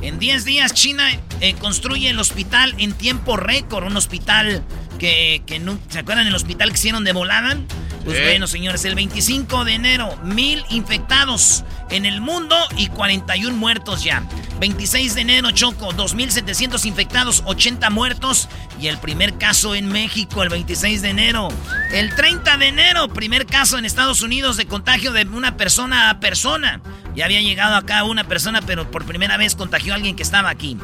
[0.00, 1.04] En 10 días China
[1.40, 3.86] eh, construye el hospital en tiempo récord.
[3.86, 4.64] Un hospital
[5.02, 5.76] que, que no...
[5.88, 7.56] ¿Se acuerdan del hospital que hicieron de volada?
[8.04, 8.22] Pues Sí.
[8.22, 14.22] bueno, señores, el 25 de enero, mil infectados en el mundo y 41 muertos ya.
[14.60, 18.48] 26 de enero, Choco, 2.700 infectados, 80 muertos.
[18.80, 21.48] Y el primer caso en México, el 26 de enero.
[21.92, 26.20] El 30 de enero, primer caso en Estados Unidos de contagio de una persona a
[26.20, 26.80] persona.
[27.16, 30.48] Ya había llegado acá una persona, pero por primera vez contagió a alguien que estaba
[30.48, 30.76] aquí.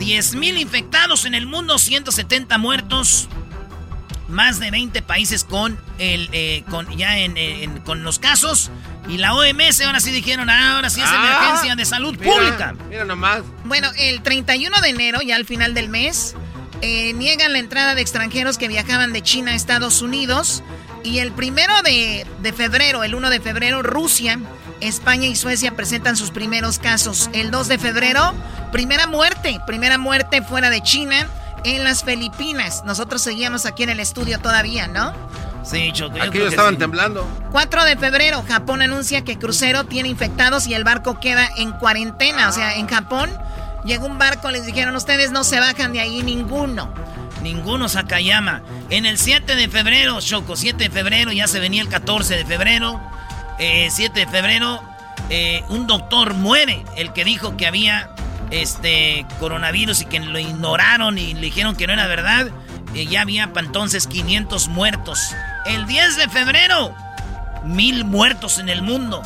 [0.00, 3.28] 10.000 infectados en el mundo, 170 muertos.
[4.28, 8.70] Más de 20 países con el eh, con ya en, en- con los casos.
[9.08, 12.32] Y la OMS ahora sí dijeron, "Ah, ahora sí es Ah, emergencia de salud mira,
[12.32, 12.74] pública.
[12.88, 13.42] Mira nomás.
[13.64, 16.36] Bueno, el 31 de enero, ya al final del mes,
[16.80, 20.62] eh, niegan la entrada de extranjeros que viajaban de China a Estados Unidos.
[21.02, 24.38] Y el primero de, de febrero, el 1 de febrero, Rusia,
[24.80, 27.30] España y Suecia presentan sus primeros casos.
[27.32, 28.34] El 2 de febrero,
[28.72, 31.26] primera muerte, primera muerte fuera de China
[31.64, 32.82] en las Filipinas.
[32.84, 35.12] Nosotros seguíamos aquí en el estudio todavía, ¿no?
[35.62, 36.16] Sí, Choco.
[36.16, 36.78] yo Aquí que estaban sí.
[36.80, 37.26] temblando.
[37.50, 42.48] 4 de febrero, Japón anuncia que crucero tiene infectados y el barco queda en cuarentena.
[42.48, 43.30] O sea, en Japón
[43.84, 46.92] llegó un barco, les dijeron, ustedes no se bajan de ahí ninguno.
[47.42, 48.62] Ninguno Sakayama.
[48.90, 52.44] En el 7 de febrero, Choco, 7 de febrero, ya se venía el 14 de
[52.44, 53.00] febrero.
[53.58, 54.82] Eh, 7 de febrero,
[55.28, 58.10] eh, un doctor muere, el que dijo que había
[58.50, 62.48] este coronavirus y que lo ignoraron y le dijeron que no era verdad.
[62.94, 65.34] Eh, ya había pa' entonces 500 muertos.
[65.66, 66.94] El 10 de febrero,
[67.64, 69.22] mil muertos en el mundo.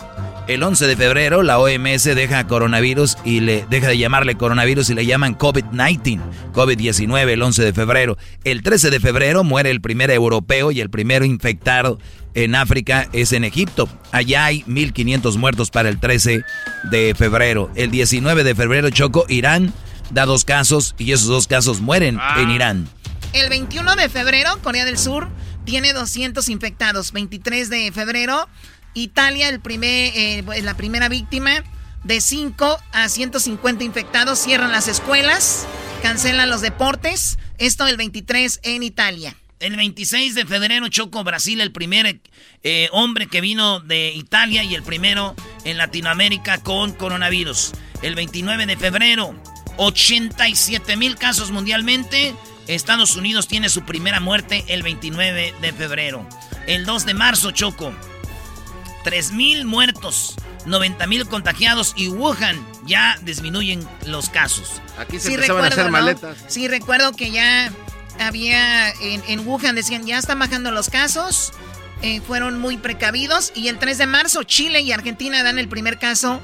[0.47, 4.95] El 11 de febrero la OMS deja coronavirus y le deja de llamarle coronavirus y
[4.95, 6.20] le llaman COVID-19,
[6.53, 8.18] COVID-19 el 11 de febrero.
[8.45, 11.99] El 13 de febrero muere el primer europeo y el primero infectado
[12.34, 13.88] en África es en Egipto.
[14.12, 16.45] Allá hay 1500 muertos para el 13
[16.90, 17.70] de febrero.
[17.74, 19.72] El 19 de febrero Choco Irán
[20.11, 22.86] da dos casos y esos dos casos mueren en Irán.
[23.32, 25.26] El 21 de febrero, Corea del Sur
[25.64, 27.12] tiene 200 infectados.
[27.12, 28.49] 23 de febrero,
[28.95, 31.64] Italia, el primer, eh, la primera víctima.
[32.05, 35.66] De 5 a 150 infectados, cierran las escuelas,
[36.03, 37.38] cancelan los deportes.
[37.57, 39.34] Esto el 23 en Italia.
[39.59, 42.20] El 26 de febrero, Choco, Brasil, el primer
[42.62, 45.34] eh, hombre que vino de Italia y el primero
[45.64, 47.72] en Latinoamérica con coronavirus.
[48.03, 49.34] El 29 de febrero,
[49.78, 52.34] 87 mil casos mundialmente.
[52.66, 56.28] Estados Unidos tiene su primera muerte el 29 de febrero.
[56.66, 57.95] El 2 de marzo, Choco,
[59.05, 60.35] 3 mil muertos,
[60.67, 64.81] 90 mil contagiados y Wuhan ya disminuyen los casos.
[64.99, 65.93] Aquí se empezaban a hacer ¿no?
[65.93, 66.37] maletas.
[66.49, 67.73] Sí, recuerdo que ya
[68.19, 71.53] había en, en Wuhan, decían, ya están bajando los casos.
[72.03, 73.53] eh, fueron muy precavidos.
[73.55, 76.41] Y el 3 de marzo, Chile y Argentina dan el primer caso.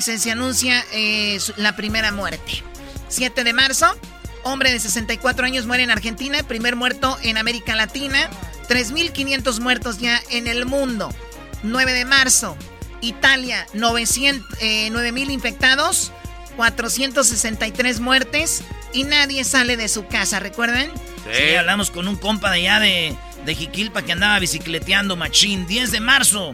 [0.00, 2.62] Se, se anuncia eh, la primera muerte.
[3.08, 3.94] 7 de marzo,
[4.42, 6.42] hombre de 64 años muere en Argentina.
[6.44, 8.30] Primer muerto en América Latina.
[8.68, 11.14] 3.500 muertos ya en el mundo.
[11.62, 12.56] 9 de marzo,
[13.00, 16.12] Italia, 900, eh, 9.000 infectados.
[16.56, 18.62] 463 muertes.
[18.92, 20.90] Y nadie sale de su casa, ¿recuerdan?
[21.32, 25.66] Sí, hablamos con un compa de allá de, de Jiquilpa que andaba bicicleteando machín.
[25.66, 26.52] 10 de marzo,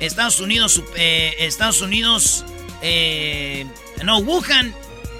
[0.00, 2.44] Estados Unidos, eh, Estados Unidos,
[2.82, 3.66] eh,
[4.02, 4.74] no, Wuhan,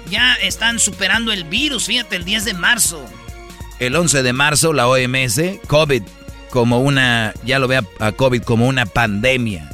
[0.09, 3.05] ya están superando el virus, fíjate, el 10 de marzo.
[3.79, 6.03] El 11 de marzo la OMS, COVID
[6.49, 9.69] como una, ya lo ve a, COVID como una pandemia.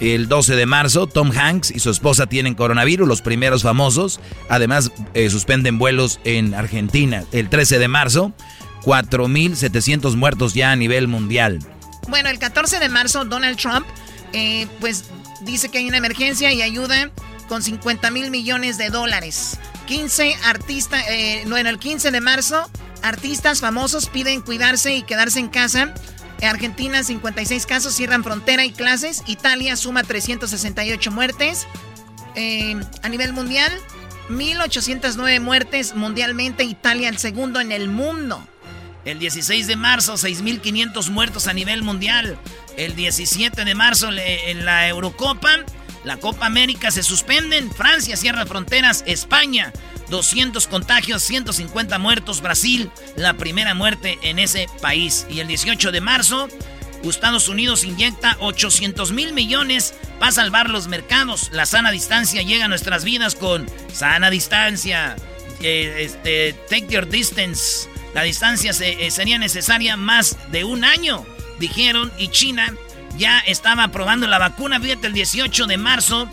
[0.00, 4.20] El 12 de marzo, Tom Hanks y su esposa tienen coronavirus, los primeros famosos.
[4.48, 7.24] Además, eh, suspenden vuelos en Argentina.
[7.30, 8.32] El 13 de marzo,
[8.82, 11.60] 4.700 muertos ya a nivel mundial.
[12.08, 13.86] Bueno, el 14 de marzo, Donald Trump,
[14.32, 15.04] eh, pues
[15.42, 17.10] dice que hay una emergencia y ayuda
[17.52, 19.58] con 50 mil millones de dólares.
[19.84, 22.70] 15 artistas, eh, bueno, el 15 de marzo,
[23.02, 25.92] artistas famosos piden cuidarse y quedarse en casa.
[26.40, 29.22] Argentina, 56 casos, cierran frontera y clases.
[29.26, 31.66] Italia suma 368 muertes.
[32.36, 33.70] Eh, a nivel mundial,
[34.30, 36.64] 1.809 muertes mundialmente.
[36.64, 38.42] Italia el segundo en el mundo.
[39.04, 42.38] El 16 de marzo, 6.500 muertos a nivel mundial.
[42.78, 45.66] El 17 de marzo, en la Eurocopa,
[46.04, 47.70] la Copa América se suspenden.
[47.70, 49.04] Francia cierra fronteras.
[49.06, 49.72] España,
[50.10, 52.40] 200 contagios, 150 muertos.
[52.40, 55.26] Brasil, la primera muerte en ese país.
[55.30, 56.48] Y el 18 de marzo,
[57.10, 61.50] Estados Unidos inyecta 800 mil millones para salvar los mercados.
[61.52, 65.16] La sana distancia llega a nuestras vidas con sana distancia.
[65.60, 67.88] eh, este, take your distance.
[68.14, 71.24] La distancia eh, sería necesaria más de un año,
[71.58, 72.74] dijeron, y China
[73.16, 76.28] ya estaba aprobando la vacuna, fíjate, el 18 de marzo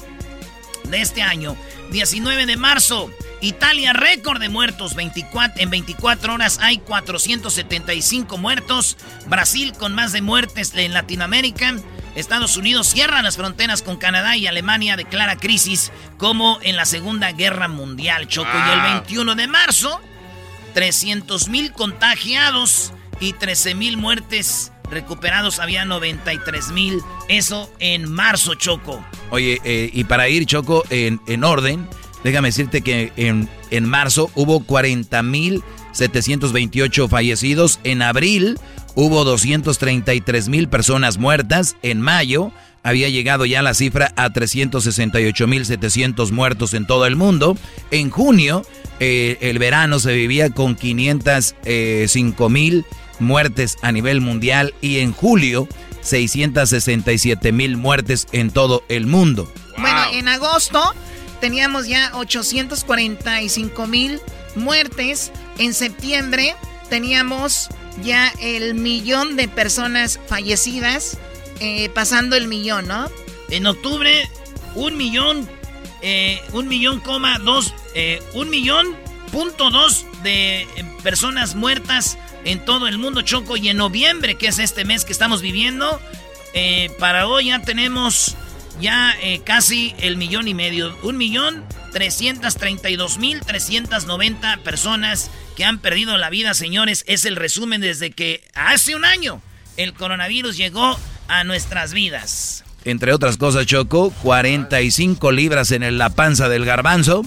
[0.86, 1.56] de este año.
[1.92, 3.10] 19 de marzo,
[3.42, 8.98] Italia, récord de muertos, 24, en 24 horas hay 475 muertos.
[9.28, 11.76] Brasil con más de muertes en Latinoamérica.
[12.16, 17.32] Estados Unidos cierra las fronteras con Canadá y Alemania declara crisis como en la Segunda
[17.32, 18.50] Guerra Mundial, Choco.
[18.52, 20.02] Y el 21 de marzo,
[20.74, 25.60] 300 mil contagiados y 13 mil muertes recuperados.
[25.60, 27.00] Había 93 mil.
[27.28, 29.06] Eso en marzo, Choco.
[29.32, 31.88] Oye, eh, y para ir, Choco, en, en orden,
[32.24, 37.80] déjame decirte que en, en marzo hubo 40.728 fallecidos.
[37.84, 38.58] En abril
[38.96, 41.76] hubo 233.000 personas muertas.
[41.82, 42.52] En mayo
[42.84, 47.58] había llegado ya la cifra a 368.700 muertos en todo el mundo.
[47.92, 48.66] En junio,
[49.00, 52.86] eh, el verano se vivía con 505.000
[53.20, 55.67] muertes a nivel mundial y en julio
[56.01, 59.51] 667 mil muertes en todo el mundo.
[59.78, 60.93] Bueno, en agosto
[61.39, 64.20] teníamos ya 845 mil
[64.55, 65.32] muertes.
[65.57, 66.55] En septiembre
[66.89, 67.70] teníamos
[68.03, 71.17] ya el millón de personas fallecidas,
[71.59, 73.09] eh, pasando el millón, ¿no?
[73.49, 74.30] En octubre,
[74.76, 75.49] un millón,
[76.01, 78.95] eh, un millón coma dos, eh, un millón
[79.32, 80.65] punto dos de
[81.03, 83.58] personas muertas en todo el mundo, Choco.
[83.58, 86.00] Y en noviembre, que es este mes que estamos viviendo,
[87.00, 88.36] para hoy ya tenemos
[88.82, 90.98] ya casi el millón y medio.
[91.04, 97.04] Un millón 332 mil 390 personas que han perdido la vida, señores.
[97.08, 99.42] Es el resumen desde que hace un año
[99.78, 102.64] el coronavirus llegó a nuestras vidas.
[102.86, 107.24] Entre otras cosas, Choco, 45 libras en la panza del garbanzo.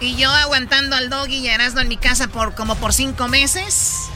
[0.00, 4.08] Y yo aguantando al doggy y Erasmo en mi casa por como por cinco meses.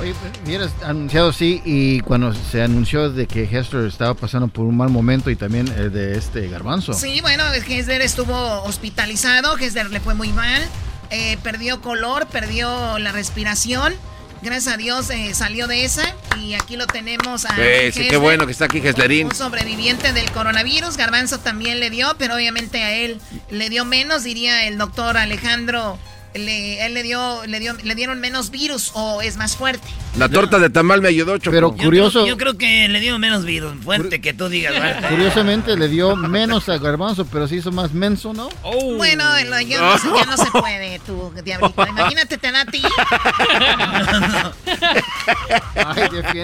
[0.00, 0.14] Oye,
[0.44, 4.88] hubieras anunciado sí y cuando se anunció de que Hester estaba pasando por un mal
[4.88, 6.92] momento y también el de este garbanzo.
[6.92, 10.62] Sí, bueno, Hester estuvo hospitalizado, Hester le fue muy mal.
[11.10, 13.94] Eh, perdió color, perdió la respiración.
[14.42, 16.04] Gracias a Dios eh, salió de esa
[16.40, 17.54] y aquí lo tenemos a
[17.92, 18.82] sí, qué bueno que está aquí.
[19.24, 23.20] Un sobreviviente del coronavirus, Garbanzo también le dio, pero obviamente a él
[23.50, 25.98] le dio menos, diría el doctor Alejandro
[26.38, 29.86] le, él le dio, le dio, le dieron menos virus o es más fuerte.
[30.16, 31.54] La torta de tamal me ayudó, Choco.
[31.54, 32.26] Pero curioso.
[32.26, 34.74] Yo creo, que le dio menos virus, fuerte que tú digas.
[35.10, 38.48] Curiosamente le dio menos a Garbanzo, pero se hizo más menso, ¿no?
[38.62, 38.96] Oh.
[38.96, 39.24] Bueno,
[39.60, 41.86] ya, no, se puede, tú, diablito.
[41.86, 42.82] Imagínate, te da a ti.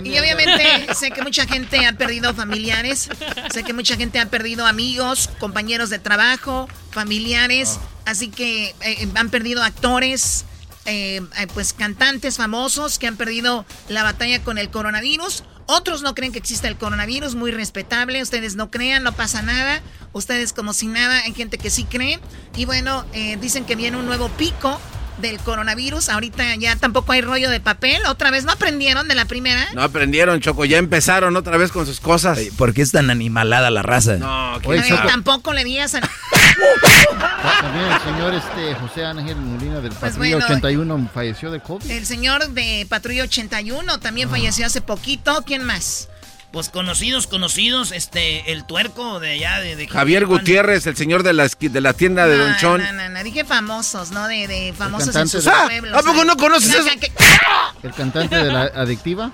[0.05, 3.09] y obviamente sé que mucha gente ha perdido familiares,
[3.51, 7.79] sé que mucha gente ha perdido amigos, compañeros de trabajo, familiares.
[8.05, 10.45] Así que eh, han perdido actores,
[10.85, 15.45] eh, eh, pues cantantes famosos que han perdido la batalla con el coronavirus.
[15.67, 18.21] Otros no creen que exista el coronavirus, muy respetable.
[18.21, 19.81] Ustedes no crean, no pasa nada.
[20.13, 22.19] Ustedes como si nada, hay gente que sí cree.
[22.57, 23.07] Y bueno,
[23.41, 24.81] dicen que viene un nuevo pico
[25.19, 26.09] del coronavirus.
[26.09, 28.05] Ahorita ya tampoco hay rollo de papel.
[28.07, 29.67] ¿Otra vez no aprendieron de la primera?
[29.75, 30.65] No aprendieron, Choco.
[30.65, 32.39] Ya empezaron otra vez con sus cosas.
[32.57, 34.17] ¿Por qué es tan animalada la raza?
[34.17, 36.01] No, que tampoco le digas a...
[37.61, 41.91] También el señor este, José Ángel Molina del pues Patrulla 81 falleció de COVID.
[41.91, 45.43] El señor de Patrulla 81 también falleció hace poquito.
[45.47, 46.09] ¿Quién más?
[46.53, 49.89] Pues conocidos, conocidos, este, el tuerco de allá de...
[49.89, 52.83] Javier Gutiérrez, el señor de la, de la tienda de Don Chon.
[52.83, 54.29] No, no, no, dije famosos, ¿no?
[54.29, 55.99] De, de famosos en sus pueblos.
[55.99, 56.89] ¿A poco no conoces eso?
[57.83, 59.33] El cantante de la adictiva.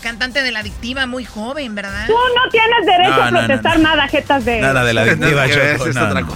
[0.00, 2.06] Cantante de la adictiva, muy joven, ¿verdad?
[2.06, 4.60] Tú no tienes derecho a protestar nada, jetas de...
[4.60, 5.46] Nada de la adictiva,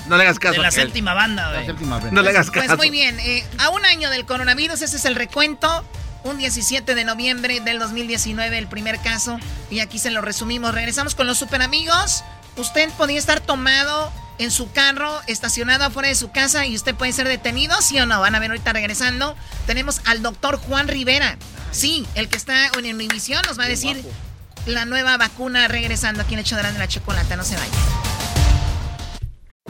[0.09, 0.55] no, le hagas caso.
[0.55, 2.11] De la séptima banda, güey.
[2.11, 2.67] No le hagas caso.
[2.67, 5.85] Pues muy bien, eh, a un año del coronavirus, ese es el recuento
[6.25, 9.39] un 17 de noviembre del 2019, el primer caso.
[9.71, 10.75] Y aquí se lo resumimos.
[10.75, 12.25] Regresamos con los super amigos.
[12.57, 17.13] Usted podía estar tomado en su carro, estacionado afuera de su casa y usted puede
[17.13, 18.21] ser detenido, ¿sí o no?
[18.21, 19.37] Van a ver ahorita regresando.
[19.67, 21.37] Tenemos al doctor Juan Rivera.
[21.71, 24.05] Sí, el que está en Univisión nos va a decir
[24.67, 27.37] la nueva vacuna regresando aquí en el hecho de la chocolate.
[27.37, 28.22] No se vaya.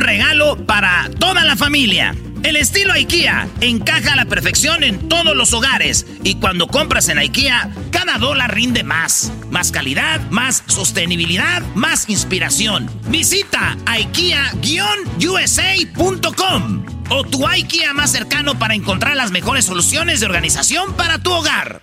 [0.00, 2.14] regalo para toda la familia.
[2.42, 7.18] El estilo IKEA encaja a la perfección en todos los hogares y cuando compras en
[7.18, 9.32] IKEA, cada dólar rinde más.
[9.50, 12.90] Más calidad, más sostenibilidad, más inspiración.
[13.08, 21.18] Visita IKEA-USA.com o tu IKEA más cercano para encontrar las mejores soluciones de organización para
[21.18, 21.82] tu hogar.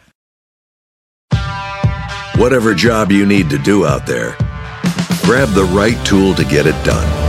[2.38, 4.36] Whatever job you need to do out there,
[5.26, 7.28] grab the right tool to get it done.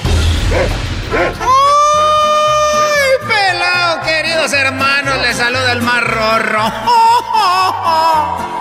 [1.39, 5.17] ¡Ay, pelado, queridos hermanos!
[5.21, 6.71] Les saluda el más rorro.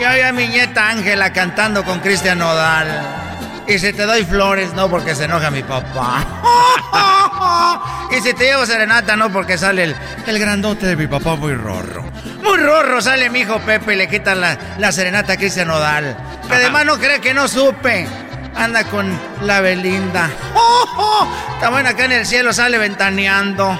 [0.00, 2.88] Ya había mi nieta Ángela cantando con Cristian Nodal.
[3.68, 6.24] Y si te doy flores, no porque se enoja mi papá.
[8.10, 11.54] y si te llevo serenata, no porque sale el, el grandote de mi papá muy
[11.54, 12.04] rorro.
[12.42, 16.16] Muy rorro sale mi hijo Pepe y le quitan la, la serenata a Cristian Nodal.
[16.48, 18.06] Que además no cree que no supe.
[18.56, 20.30] Anda con la Belinda.
[21.54, 23.78] Está bueno acá en el cielo, sale ventaneando.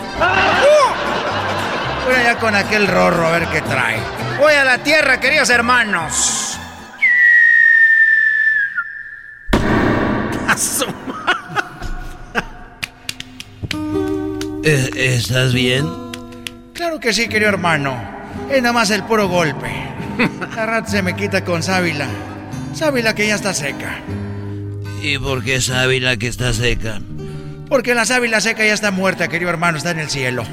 [2.06, 3.98] Voy allá con aquel rorro a ver qué trae.
[4.38, 6.58] Voy a la tierra, queridos hermanos.
[14.66, 15.86] Eh, ¿Estás bien?
[16.72, 17.94] Claro que sí, querido hermano.
[18.50, 19.70] Es nada más el puro golpe.
[20.56, 22.06] La rat se me quita con sábila.
[22.72, 23.98] Sábila que ya está seca.
[25.04, 26.98] ¿Y por qué sábila que está seca?
[27.68, 30.44] Porque la sábila seca ya está muerta, querido hermano, está en el cielo.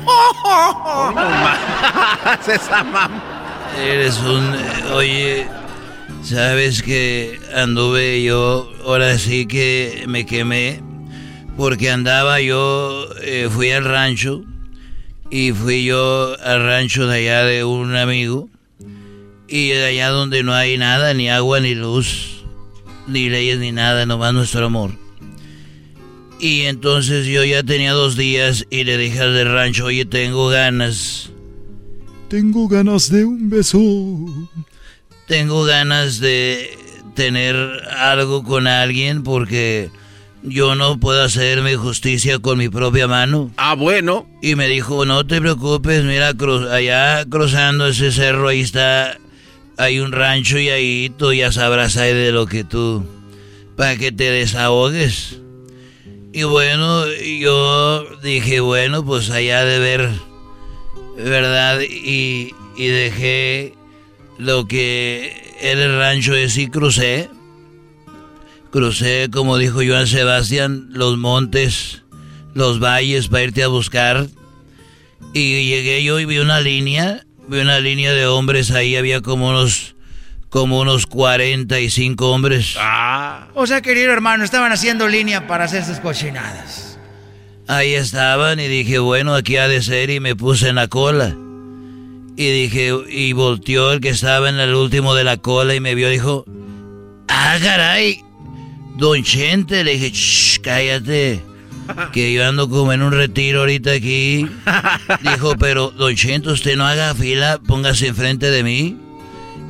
[2.53, 3.23] esa mamá.
[3.81, 4.53] Eres un...
[4.53, 5.47] eh, Oye,
[6.21, 8.69] ¿sabes que anduve yo?
[8.83, 10.83] Ahora sí que me quemé.
[11.55, 14.43] Porque andaba yo, eh, fui al rancho.
[15.29, 18.49] Y fui yo al rancho de allá de un amigo.
[19.47, 22.40] Y de allá donde no hay nada, ni agua, ni luz,
[23.11, 24.91] ni leyes, ni nada, nomás nuestro amor.
[26.39, 30.47] Y entonces yo ya tenía dos días y le dije al del rancho, oye, tengo
[30.49, 31.29] ganas.
[32.29, 33.79] Tengo ganas de un beso.
[35.27, 36.77] Tengo ganas de
[37.13, 37.55] tener
[37.95, 39.91] algo con alguien porque
[40.43, 43.51] yo no puedo hacerme justicia con mi propia mano.
[43.57, 44.27] Ah, bueno.
[44.41, 49.19] Y me dijo, no te preocupes, mira, cru- allá cruzando ese cerro, ahí está,
[49.77, 53.05] hay un rancho y ahí tú ya sabrás ahí de lo que tú,
[53.75, 55.37] para que te desahogues.
[56.33, 60.09] Y bueno, yo dije, bueno, pues allá de ver,
[61.17, 61.81] ¿verdad?
[61.81, 63.73] Y, y dejé
[64.37, 67.29] lo que era el rancho ese y crucé.
[68.71, 72.03] Crucé, como dijo Joan Sebastián, los montes,
[72.53, 74.27] los valles para irte a buscar.
[75.33, 79.49] Y llegué yo y vi una línea, vi una línea de hombres ahí, había como
[79.49, 79.95] unos,
[80.49, 82.77] como unos 45 hombres.
[83.53, 86.97] O sea, querido hermano, estaban haciendo línea para hacer sus cochinadas.
[87.67, 91.35] Ahí estaban y dije, bueno, aquí ha de ser y me puse en la cola.
[92.37, 95.93] Y dije, y volteó el que estaba en el último de la cola y me
[95.93, 96.45] vio y dijo,
[97.27, 98.23] ah, caray,
[98.95, 101.43] don Chente, le dije, "Shh, cállate,
[102.13, 104.47] que yo ando como en un retiro ahorita aquí.
[105.23, 108.97] Dijo, pero don Chente, usted no haga fila, póngase enfrente de mí.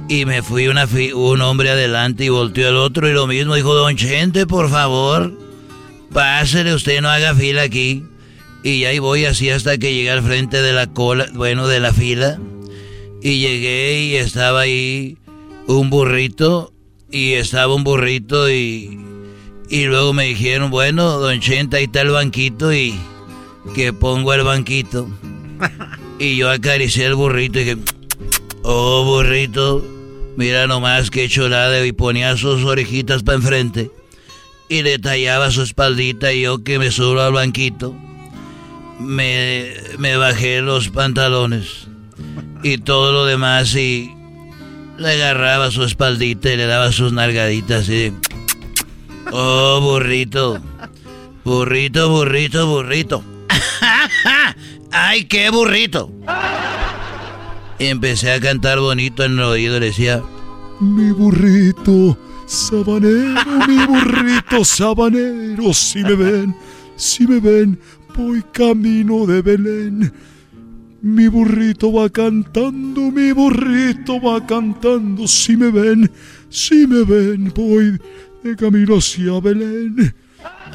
[0.10, 3.56] Y me fui una fi- un hombre adelante y volteó el otro y lo mismo,
[3.56, 5.32] dijo, don Chente, por favor.
[6.14, 8.04] Pásele, usted no haga fila aquí.
[8.64, 11.94] Y ahí voy así hasta que llegué al frente de la cola, bueno, de la
[11.94, 12.40] fila.
[13.24, 15.18] Y llegué y estaba ahí
[15.68, 16.74] un burrito.
[17.10, 19.00] Y estaba un burrito y...
[19.72, 22.94] Y luego me dijeron, bueno, don Chenta, ahí está el banquito y...
[23.74, 25.08] Que pongo el banquito.
[26.20, 27.78] Y yo acaricié el burrito y dije,
[28.62, 29.84] oh, burrito,
[30.38, 31.84] mira nomás qué chulada.
[31.84, 33.90] Y ponía sus orejitas para enfrente
[34.72, 37.94] y le tallaba su espaldita y yo que me subo al banquito,
[39.00, 41.88] me, me bajé los pantalones
[42.64, 44.12] y todo lo demás y
[44.98, 48.14] le agarraba su espaldita y le daba sus nalgaditas y
[49.32, 50.60] oh burrito,
[51.44, 53.24] burrito, burrito, burrito.
[54.92, 56.12] ¡Ay, qué burrito!
[57.80, 60.22] Y empecé a cantar bonito en el oído y le decía,
[60.80, 66.56] Mi burrito sabanero, mi burrito sabanero, si me ven,
[66.96, 67.80] si me ven,
[68.16, 70.14] voy camino de Belén.
[71.02, 76.12] Mi burrito va cantando, mi burrito va cantando, si me ven,
[76.50, 78.00] si me ven, voy
[78.44, 80.14] de camino hacia Belén.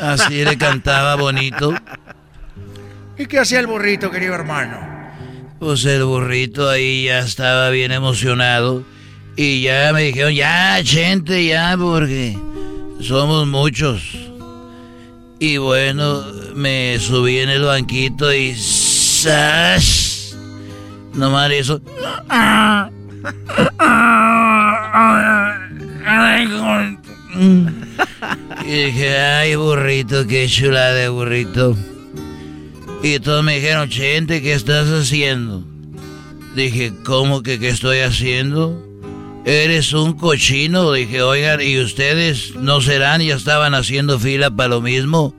[0.01, 1.75] así le cantaba bonito.
[3.19, 4.79] ¿Y qué hacía el burrito, querido hermano?
[5.59, 8.85] Pues el burrito ahí ya estaba bien emocionado.
[9.37, 12.39] Y ya me dijeron, ya, gente, ya, porque
[13.01, 14.03] somos muchos.
[15.39, 18.55] Y bueno, me subí en el banquito y...
[18.55, 20.37] ¡zas!
[21.15, 21.81] Nomás eso...
[28.67, 31.77] Y dije, ay, burrito, qué chula de burrito.
[33.03, 35.63] Y todos me dijeron, Chente, ¿qué estás haciendo?
[36.57, 38.83] Dije, ¿cómo que qué estoy haciendo?
[39.45, 40.91] Eres un cochino.
[40.93, 43.21] Dije, oigan, ¿y ustedes no serán?
[43.21, 45.35] ¿Ya estaban haciendo fila para lo mismo?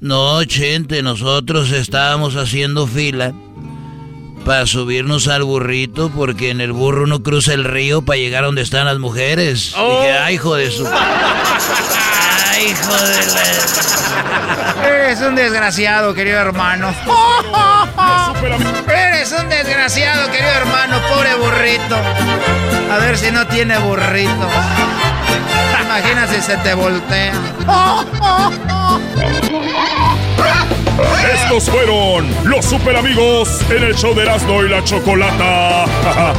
[0.00, 3.32] No, Chente, nosotros estábamos haciendo fila
[4.44, 8.46] para subirnos al burrito porque en el burro uno cruza el río para llegar a
[8.46, 9.74] donde están las mujeres.
[9.76, 10.00] Oh.
[10.00, 10.86] Dije, ay, hijo de su...
[10.86, 13.40] Ay, hijo de la...
[14.88, 16.94] Eres un desgraciado, querido hermano.
[18.88, 21.96] Eres un desgraciado, querido hermano, pobre burrito.
[22.92, 24.48] A ver si no tiene burrito.
[25.84, 27.32] Imagina si se te voltea.
[31.34, 35.84] Estos fueron los super amigos en el show de Erasmo y la Chocolata.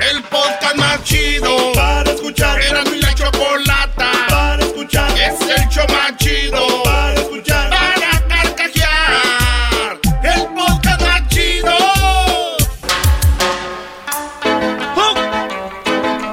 [0.00, 2.58] El podcast más chido para escuchar.
[2.62, 5.10] Era mi la chocolata para escuchar.
[5.18, 7.68] Es el show más chido para escuchar.
[7.68, 10.00] Para carcajear.
[10.22, 11.76] El podcast más chido.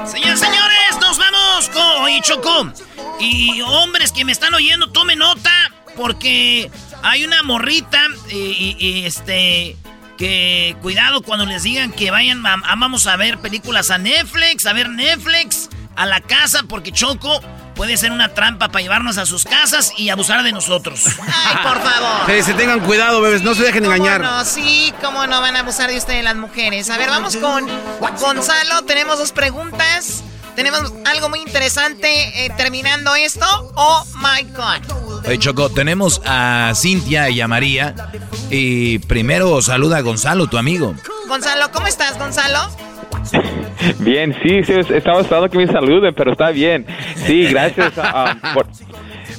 [0.06, 2.72] Señores, señores, nos vamos con oye, Choco.
[3.20, 5.67] Y hombres que me están oyendo, tomen nota.
[5.98, 6.70] Porque
[7.02, 8.00] hay una morrita.
[8.30, 9.76] Y, y- y, este.
[10.16, 12.44] Que cuidado cuando les digan que vayan.
[12.46, 14.64] a- a- vamos a ver películas a Netflix.
[14.66, 15.68] A ver Netflix.
[15.96, 16.62] A la casa.
[16.68, 17.40] Porque Choco
[17.74, 21.04] puede ser una trampa para llevarnos a sus casas y abusar de nosotros.
[21.20, 22.22] Ay, por favor.
[22.26, 24.20] Sí, se tengan cuidado, bebés, no se dejen engañar.
[24.20, 26.90] No, sí, cómo no van a abusar de ustedes las mujeres.
[26.90, 27.66] A ver, vamos con
[28.20, 28.82] Gonzalo.
[28.84, 30.24] Tenemos dos preguntas.
[30.58, 32.08] Tenemos algo muy interesante
[32.44, 33.46] eh, terminando esto.
[33.76, 35.24] Oh my God.
[35.24, 37.94] Oye, Choco, tenemos a Cintia y a María.
[38.50, 40.96] Y primero saluda a Gonzalo, tu amigo.
[41.28, 42.58] Gonzalo, ¿cómo estás, Gonzalo?
[44.00, 46.84] Bien, sí, sí, estaba esperando que me saluden, pero está bien.
[47.24, 48.66] Sí, gracias ah, por,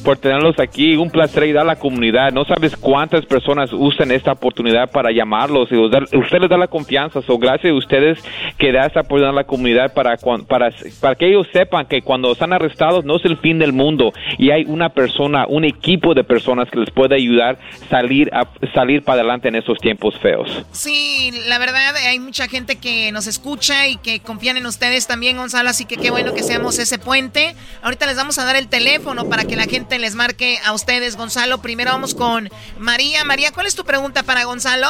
[0.04, 0.96] por tenerlos aquí.
[0.96, 2.32] Un placer ayudar a la comunidad.
[2.32, 7.22] No sabes cuántas personas usan esta oportunidad para llamarlos y usted les da la confianza.
[7.22, 8.20] So, gracias a ustedes
[8.58, 12.32] que da esta oportunidad a la comunidad para, para, para que ellos sepan que cuando
[12.32, 16.24] están arrestados no es el fin del mundo y hay una persona, un equipo de
[16.24, 17.58] personas que les puede ayudar
[17.90, 20.50] salir, a salir para adelante en esos tiempos feos.
[20.72, 25.38] Sí, la verdad hay mucha gente que nos escucha y que confían en ustedes también,
[25.38, 27.56] Gonzalo, así que qué bueno que seamos ese puente.
[27.82, 31.16] Ahorita les vamos a dar el teléfono para que la gente les marque a ustedes,
[31.16, 31.60] Gonzalo.
[31.60, 33.24] Primero vamos con María.
[33.24, 34.88] María, ¿cuál es tu pregunta para Gonzalo?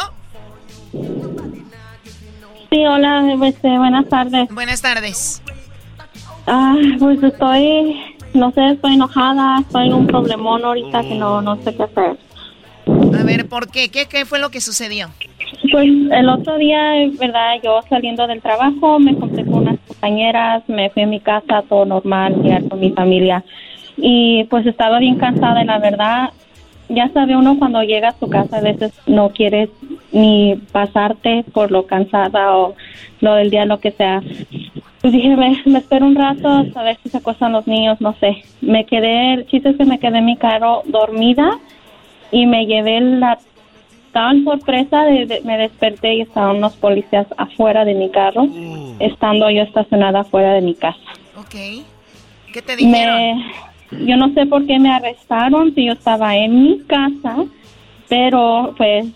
[2.70, 4.50] Sí, hola, este, buenas tardes.
[4.50, 5.42] Buenas tardes.
[6.46, 7.96] Ah, pues estoy,
[8.34, 12.18] no sé, estoy enojada, estoy en un problemón ahorita que no, no sé qué hacer.
[12.88, 13.90] A ver, ¿por qué?
[13.90, 15.10] ¿Qué, qué fue lo que sucedió?
[15.72, 16.80] Pues el otro día,
[17.20, 21.64] verdad, yo saliendo del trabajo, me encontré con unas compañeras, me fui a mi casa,
[21.68, 23.44] todo normal, ya con mi familia.
[24.02, 26.30] Y pues estaba bien cansada, y la verdad,
[26.90, 29.70] ya sabe uno cuando llega a su casa, a veces no quieres
[30.12, 32.76] ni pasarte por lo cansada o
[33.22, 34.22] lo del día, lo que sea.
[35.02, 38.14] Pues dije, me, me espero un rato a ver si se acuestan los niños, no
[38.20, 38.44] sé.
[38.62, 41.58] Me quedé, el chiste es que me quedé en mi carro dormida
[42.32, 43.40] y me llevé la
[44.12, 48.48] tan sorpresa de, de- me desperté y estaban unos policías afuera de mi carro,
[49.00, 50.98] estando yo estacionada afuera de mi casa.
[51.38, 51.86] Ok.
[52.52, 53.16] ¿Qué te dijeron?
[53.16, 53.46] Me,
[53.92, 57.38] yo no sé por qué me arrestaron si yo estaba en mi casa,
[58.08, 59.08] pero pues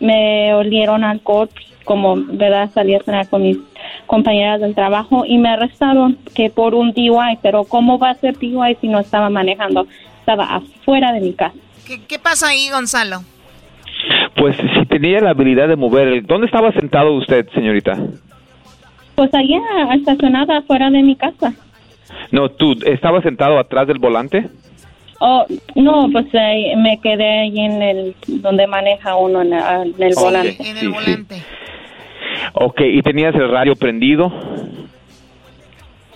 [0.00, 1.48] me olieron alcohol,
[1.84, 3.58] como verdad salí a cenar con mis
[4.06, 8.38] compañeras del trabajo y me arrestaron que por un DUI, pero ¿cómo va a ser
[8.38, 9.86] DUI si no estaba manejando?
[10.20, 11.56] Estaba afuera de mi casa.
[11.86, 13.22] ¿Qué, qué pasa ahí, Gonzalo?
[14.36, 17.98] Pues si tenía la habilidad de mover, el- ¿dónde estaba sentado usted, señorita?
[19.16, 19.60] Pues allá
[19.94, 21.52] estacionada afuera de mi casa.
[22.30, 24.48] No, tú, ¿estaba sentado atrás del volante?
[25.20, 25.46] Oh,
[25.76, 30.14] no, pues eh, me quedé ahí en el donde maneja uno en, el- en el
[30.14, 30.56] Sí, volante.
[30.60, 30.88] en el Sí, sí.
[30.88, 31.36] volante.
[32.54, 34.32] Ok, ¿y tenías el radio prendido?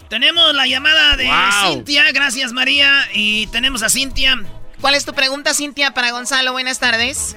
[0.10, 1.30] Tenemos la llamada de
[1.64, 2.92] Cintia, gracias María.
[3.14, 4.36] Y tenemos a Cintia.
[4.80, 6.54] ¿Cuál es tu pregunta, Cintia, para Gonzalo?
[6.54, 7.36] Buenas tardes.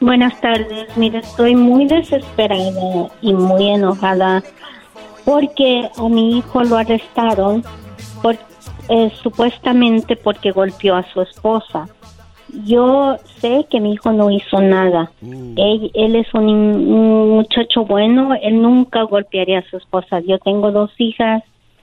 [0.00, 0.96] Buenas tardes.
[0.96, 4.42] Mira, estoy muy desesperada y muy enojada
[5.24, 7.64] porque a mi hijo lo arrestaron
[8.20, 8.36] por,
[8.88, 11.88] eh, supuestamente porque golpeó a su esposa.
[12.66, 15.10] Yo sé que mi hijo no hizo nada.
[15.22, 20.20] Él, él es un, un muchacho bueno, él nunca golpearía a su esposa.
[20.20, 21.42] Yo tengo dos hijas,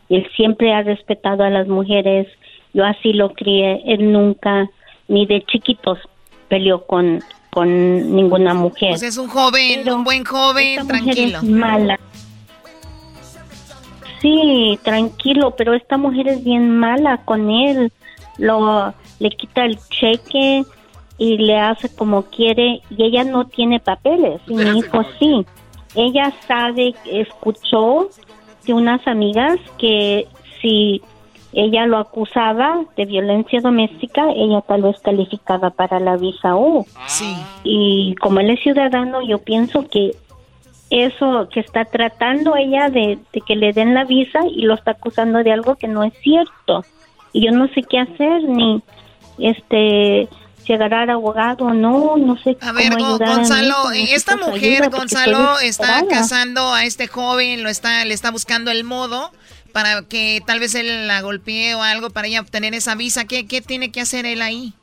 [0.09, 2.27] él siempre ha respetado a las mujeres,
[2.73, 4.69] yo así lo crié, él nunca,
[5.07, 5.97] ni de chiquitos
[6.49, 8.91] peleó con, con ninguna mujer.
[8.91, 11.37] Pues es un joven, un buen joven, Esta mujer tranquilo.
[11.39, 11.99] es mala.
[14.21, 17.91] Sí, tranquilo, pero esta mujer es bien mala con él.
[18.37, 20.63] Lo le quita el cheque
[21.17, 25.45] y le hace como quiere y ella no tiene papeles y mi hijo sí.
[25.95, 28.09] Ella sabe, escuchó
[28.65, 30.27] de unas amigas que
[30.61, 31.01] si
[31.51, 36.85] ella lo acusaba de violencia doméstica, ella tal vez calificaba para la visa U.
[37.07, 37.35] Sí.
[37.63, 40.15] Y como él es ciudadano, yo pienso que
[40.91, 44.91] eso que está tratando ella de, de que le den la visa y lo está
[44.91, 46.85] acusando de algo que no es cierto.
[47.33, 48.81] Y yo no sé qué hacer, ni
[49.41, 50.29] este
[50.63, 54.89] si agarrar abogado o no, no sé A ver, cómo ayudar Gonzalo, eh, esta mujer,
[54.91, 59.31] Gonzalo, está casando a este joven, lo está, le está buscando el modo
[59.71, 63.25] para que tal vez él la golpee o algo para ella obtener esa visa.
[63.25, 64.73] ¿Qué, qué tiene que hacer él ahí?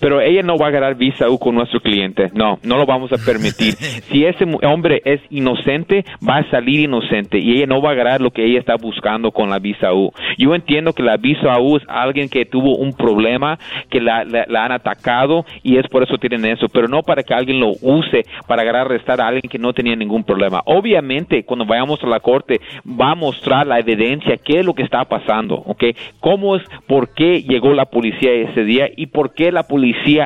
[0.00, 2.30] Pero ella no va a agarrar visa U con nuestro cliente.
[2.34, 3.74] No, no lo vamos a permitir.
[4.10, 8.20] si ese hombre es inocente, va a salir inocente y ella no va a agarrar
[8.20, 10.12] lo que ella está buscando con la visa U.
[10.38, 13.58] Yo entiendo que la visa U es alguien que tuvo un problema,
[13.90, 17.22] que la, la- la han atacado y es por eso tienen eso, pero no para
[17.22, 20.62] que alguien lo use para agarrar arrestar a alguien que no tenía ningún problema.
[20.64, 24.82] Obviamente, cuando vayamos a la corte, va a mostrar la evidencia, qué es lo que
[24.82, 25.84] está pasando, ¿ok?
[26.20, 29.79] ¿Cómo es, por qué llegó la policía ese día y por qué la policía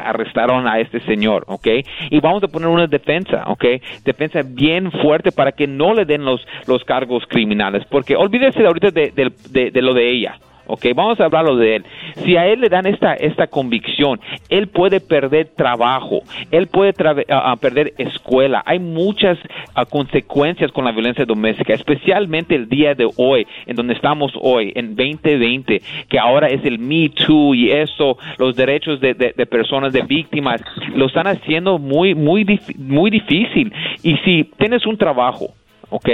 [0.04, 1.66] arrestaron a este señor, ¿ok?
[2.10, 3.64] Y vamos a poner una defensa, ¿ok?
[4.04, 8.90] Defensa bien fuerte para que no le den los, los cargos criminales, porque olvídese ahorita
[8.90, 9.12] de-
[9.50, 10.38] de- de lo de ella.
[10.66, 11.84] Ok, vamos a hablarlo de él.
[12.24, 16.94] Si a él le dan esta, esta convicción, él puede perder trabajo, él puede
[17.30, 18.62] ah, perder escuela.
[18.66, 19.38] Hay muchas
[19.74, 24.72] ah, consecuencias con la violencia doméstica, especialmente el día de hoy, en donde estamos hoy,
[24.74, 29.92] en 2020, que ahora es el Me Too y eso, los derechos de, de- personas,
[29.92, 30.62] de víctimas,
[30.94, 32.44] lo están haciendo muy, muy,
[32.78, 33.72] muy difícil.
[34.02, 35.48] Y si tienes un trabajo,
[35.94, 36.08] ¿ok?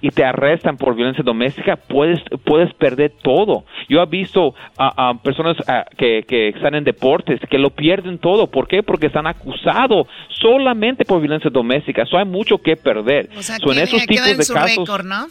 [0.00, 3.64] Y te arrestan por violencia doméstica, puedes, puedes perder todo.
[3.88, 8.18] Yo he visto a a personas ah, que, que están en deportes que lo pierden
[8.18, 8.46] todo.
[8.46, 8.84] ¿Por qué?
[8.84, 10.06] Porque están acusados
[10.40, 12.02] solamente por violencia doméstica.
[12.02, 13.28] Eso hay mucho que perder.
[13.36, 15.26] O sea, So, en esos tipos en de su casos, récord, ¿no?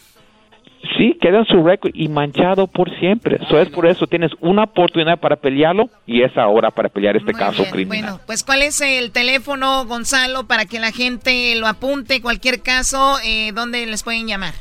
[0.96, 3.38] Sí, queda en su récord y manchado por siempre.
[3.42, 7.32] Eso es por eso tienes una oportunidad para pelearlo y es ahora para pelear este
[7.32, 8.02] caso criminal.
[8.02, 12.20] Bueno, pues ¿cuál es el teléfono, Gonzalo, para que la gente lo apunte?
[12.20, 14.54] Cualquier caso, eh, ¿dónde les pueden llamar?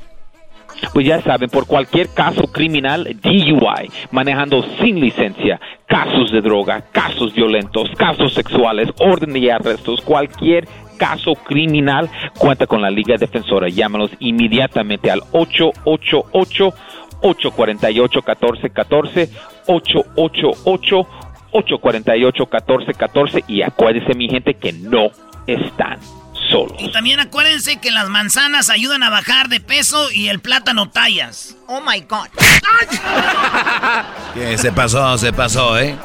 [0.94, 7.34] Pues ya saben, por cualquier caso criminal, DUI, manejando sin licencia, casos de droga, casos
[7.34, 10.68] violentos, casos sexuales, orden de arrestos, cualquier
[10.98, 13.70] caso criminal, cuenta con la Liga Defensora.
[13.70, 16.74] Llámanos inmediatamente al 888
[17.22, 19.30] 848 1414
[19.68, 21.08] 888
[21.52, 25.12] 848 1414 y acuérdense mi gente que no
[25.48, 26.00] están
[26.50, 26.76] solos.
[26.80, 31.56] Y también acuérdense que las manzanas ayudan a bajar de peso y el plátano tallas.
[31.68, 32.28] Oh my God.
[34.34, 35.96] Que se pasó, se pasó, ¿eh?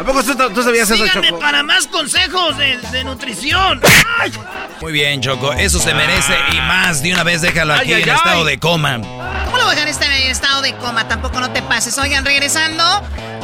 [0.00, 1.40] ¿A poco tú, tú sabías eso, Síganme Choco?
[1.40, 3.80] para más consejos de, de nutrición.
[4.20, 4.32] ¡Ay!
[4.80, 5.52] Muy bien, Choco.
[5.52, 7.02] Eso se merece y más.
[7.02, 9.00] De una vez déjalo aquí en estado de coma.
[9.00, 11.08] ¿Cómo lo voy a dejar en estado de coma?
[11.08, 11.98] Tampoco no te pases.
[11.98, 12.84] Oigan, regresando,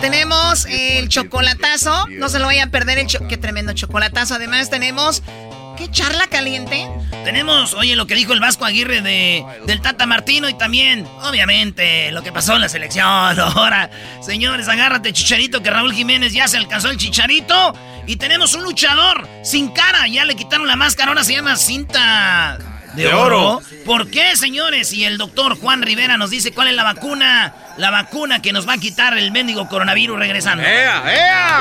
[0.00, 2.06] tenemos el chocolatazo.
[2.10, 4.34] No se lo vayan a perder el Qué tremendo chocolatazo.
[4.34, 5.22] Además, tenemos
[5.76, 6.88] ¿Qué charla caliente?
[7.24, 12.12] Tenemos, oye, lo que dijo el Vasco Aguirre de, del Tata Martino y también, obviamente,
[12.12, 13.04] lo que pasó en la selección.
[13.40, 17.74] Ahora, señores, agárrate, chicharito, que Raúl Jiménez ya se alcanzó el chicharito.
[18.06, 22.58] Y tenemos un luchador sin cara, ya le quitaron la máscara, ahora se llama cinta
[22.94, 23.60] de, oro.
[23.84, 24.92] ¿Por qué, señores?
[24.92, 28.68] Y el doctor Juan Rivera nos dice cuál es la vacuna, la vacuna que nos
[28.68, 30.62] va a quitar el mendigo coronavirus regresando.
[30.62, 31.60] ¡Ea, ea!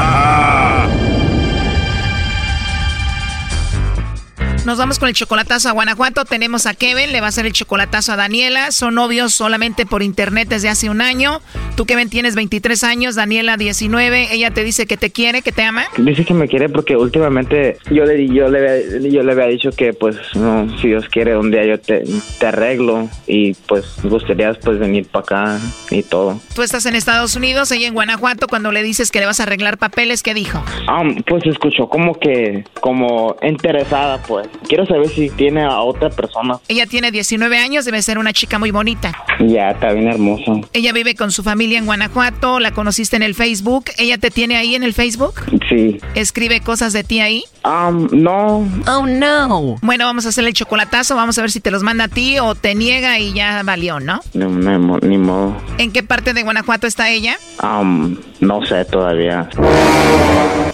[4.65, 6.23] Nos vamos con el chocolatazo a Guanajuato.
[6.23, 8.71] Tenemos a Kevin, le va a hacer el chocolatazo a Daniela.
[8.71, 11.41] Son novios solamente por internet desde hace un año.
[11.75, 14.27] Tú, Kevin, tienes 23 años, Daniela 19.
[14.31, 15.85] Ella te dice que te quiere, que te ama.
[15.97, 19.93] Dice que me quiere porque últimamente yo le, yo le, yo le había dicho que,
[19.93, 22.03] pues, no, si Dios quiere, un día yo te,
[22.39, 25.59] te arreglo y, pues, gustaría pues, venir para acá
[25.89, 26.39] y todo.
[26.53, 28.47] Tú estás en Estados Unidos, ella en Guanajuato.
[28.47, 30.63] Cuando le dices que le vas a arreglar papeles, ¿qué dijo?
[30.87, 34.50] Ah, pues escuchó como que, como interesada, pues.
[34.67, 36.59] Quiero saber si tiene a otra persona.
[36.67, 39.11] Ella tiene 19 años, debe ser una chica muy bonita.
[39.39, 40.53] Ya, está bien hermosa.
[40.73, 43.85] Ella vive con su familia en Guanajuato, la conociste en el Facebook.
[43.97, 45.41] ¿Ella te tiene ahí en el Facebook?
[45.67, 45.99] Sí.
[46.15, 47.43] ¿Escribe cosas de ti ahí?
[47.63, 48.67] Um, no.
[48.87, 49.75] Oh, no.
[49.81, 52.39] Bueno, vamos a hacerle el chocolatazo, vamos a ver si te los manda a ti
[52.39, 54.21] o te niega y ya valió, ¿no?
[54.33, 55.55] No, no ni modo.
[55.77, 57.37] ¿En qué parte de Guanajuato está ella?
[57.61, 59.49] Um, no sé todavía.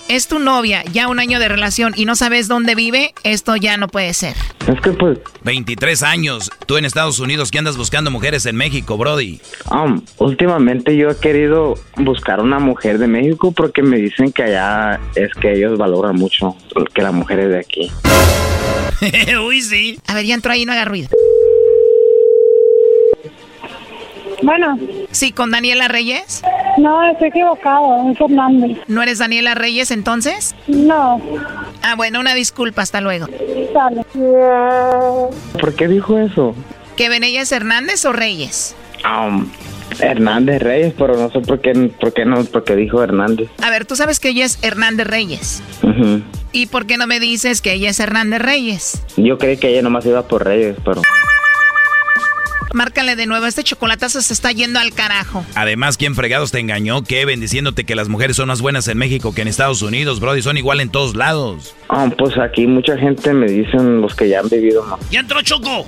[0.08, 3.67] Es tu novia, ya un año de relación y no sabes dónde vive, esto ya
[3.76, 4.36] no puede ser.
[4.68, 5.20] Es que pues...
[5.44, 9.42] 23 años, tú en Estados Unidos, ¿qué andas buscando mujeres en México, Brody?
[9.70, 15.02] Um, últimamente yo he querido buscar una mujer de México porque me dicen que allá
[15.16, 16.56] es que ellos valoran mucho
[16.94, 17.92] que las mujeres de aquí.
[19.46, 20.00] Uy, sí.
[20.08, 21.10] A ver, ya entró ahí, no haga ruido.
[24.44, 24.78] Bueno.
[25.12, 26.44] Sí, con Daniela Reyes.
[26.78, 28.78] No, estoy equivocado, es Fernández.
[28.88, 30.56] ¿No eres Daniela Reyes entonces?
[30.68, 31.22] No.
[31.82, 33.28] Ah, bueno, una disculpa, hasta luego.
[33.74, 34.04] Dale.
[35.60, 36.56] ¿Por qué dijo eso?
[36.96, 38.76] ¿Que es Hernández o Reyes?
[39.06, 39.48] Um,
[40.00, 43.50] Hernández Reyes, pero no sé por qué, por qué no, por qué dijo Hernández.
[43.62, 45.64] A ver, tú sabes que ella es Hernández Reyes.
[46.52, 49.04] ¿Y por qué no me dices que ella es Hernández Reyes?
[49.16, 51.02] Yo creí que ella nomás iba por Reyes, pero...
[52.74, 55.46] Márcale de nuevo, este chocolatazo se está yendo al carajo.
[55.56, 59.34] Además, ¿quién fregados te engañó, Kevin, diciéndote que las mujeres son más buenas en México
[59.34, 60.42] que en Estados Unidos, Brody?
[60.42, 61.76] Son igual en todos lados.
[61.90, 65.00] Ah, pues aquí mucha gente me dicen los que ya han vivido más.
[65.10, 65.86] ¡Ya entró Choco!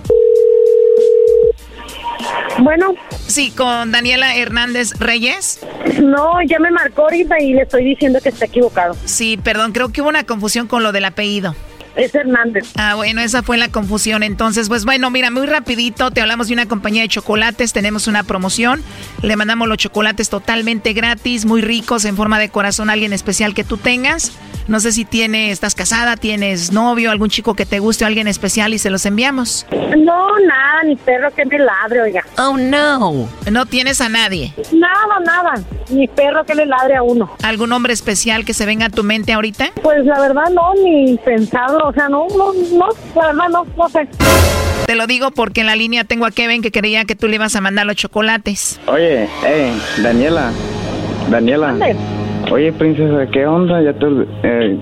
[2.59, 2.93] Bueno.
[3.27, 5.59] Sí, con Daniela Hernández Reyes.
[6.01, 8.95] No, ya me marcó ahorita y le estoy diciendo que está equivocado.
[9.05, 11.55] Sí, perdón, creo que hubo una confusión con lo del apellido.
[11.99, 12.71] Es Hernández.
[12.75, 14.23] Ah, bueno, esa fue la confusión.
[14.23, 18.23] Entonces, pues bueno, mira, muy rapidito, te hablamos de una compañía de chocolates, tenemos una
[18.23, 18.81] promoción,
[19.21, 23.63] le mandamos los chocolates totalmente gratis, muy ricos, en forma de corazón, alguien especial que
[23.63, 24.31] tú tengas.
[24.67, 28.27] No sé si tienes, estás casada, tienes novio, algún chico que te guste o alguien
[28.27, 29.65] especial y se los enviamos.
[29.71, 32.23] No, nada, ni perro que me ladre, oiga.
[32.37, 33.27] Oh, no.
[33.51, 34.53] No tienes a nadie.
[34.71, 35.53] Nada, nada.
[35.89, 37.31] Ni perro que le ladre a uno.
[37.41, 39.71] ¿Algún hombre especial que se venga a tu mente ahorita?
[39.81, 41.88] Pues la verdad no, ni pensarlo.
[41.89, 44.07] O sea, no, no, no, la verdad no, no sé.
[44.85, 47.37] Te lo digo porque en la línea tengo a Kevin que quería que tú le
[47.37, 48.79] ibas a mandar los chocolates.
[48.85, 49.73] Oye, eh,
[50.03, 50.51] Daniela.
[51.31, 51.75] Daniela.
[52.51, 53.81] Oye, princesa, ¿qué onda?
[53.81, 54.05] Ya te,
[54.43, 54.77] eh,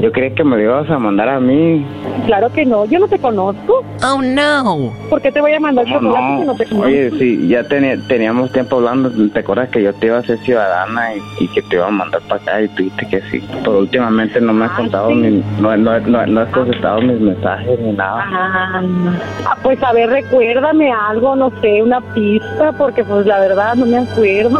[0.00, 1.84] yo creía que me lo ibas a mandar a mí.
[2.26, 3.84] Claro que no, yo no te conozco.
[4.04, 4.92] Oh, no.
[5.10, 6.86] ¿Por qué te voy a mandar chocolate si no te conozco?
[6.86, 9.10] Oye, sí, ya teníamos tiempo hablando.
[9.30, 12.20] ¿Te acuerdas que yo te iba a ser ciudadana y, que te iba a mandar
[12.22, 13.44] para acá y tú dijiste que sí?
[13.62, 17.78] Pero últimamente no me has contado, ni, no, no, no, no has contestado mis mensajes
[17.80, 18.24] ni nada.
[18.30, 23.86] Ah, pues a ver, recuérdame algo, no sé, una pista, porque pues la verdad no
[23.86, 24.58] me acuerdo.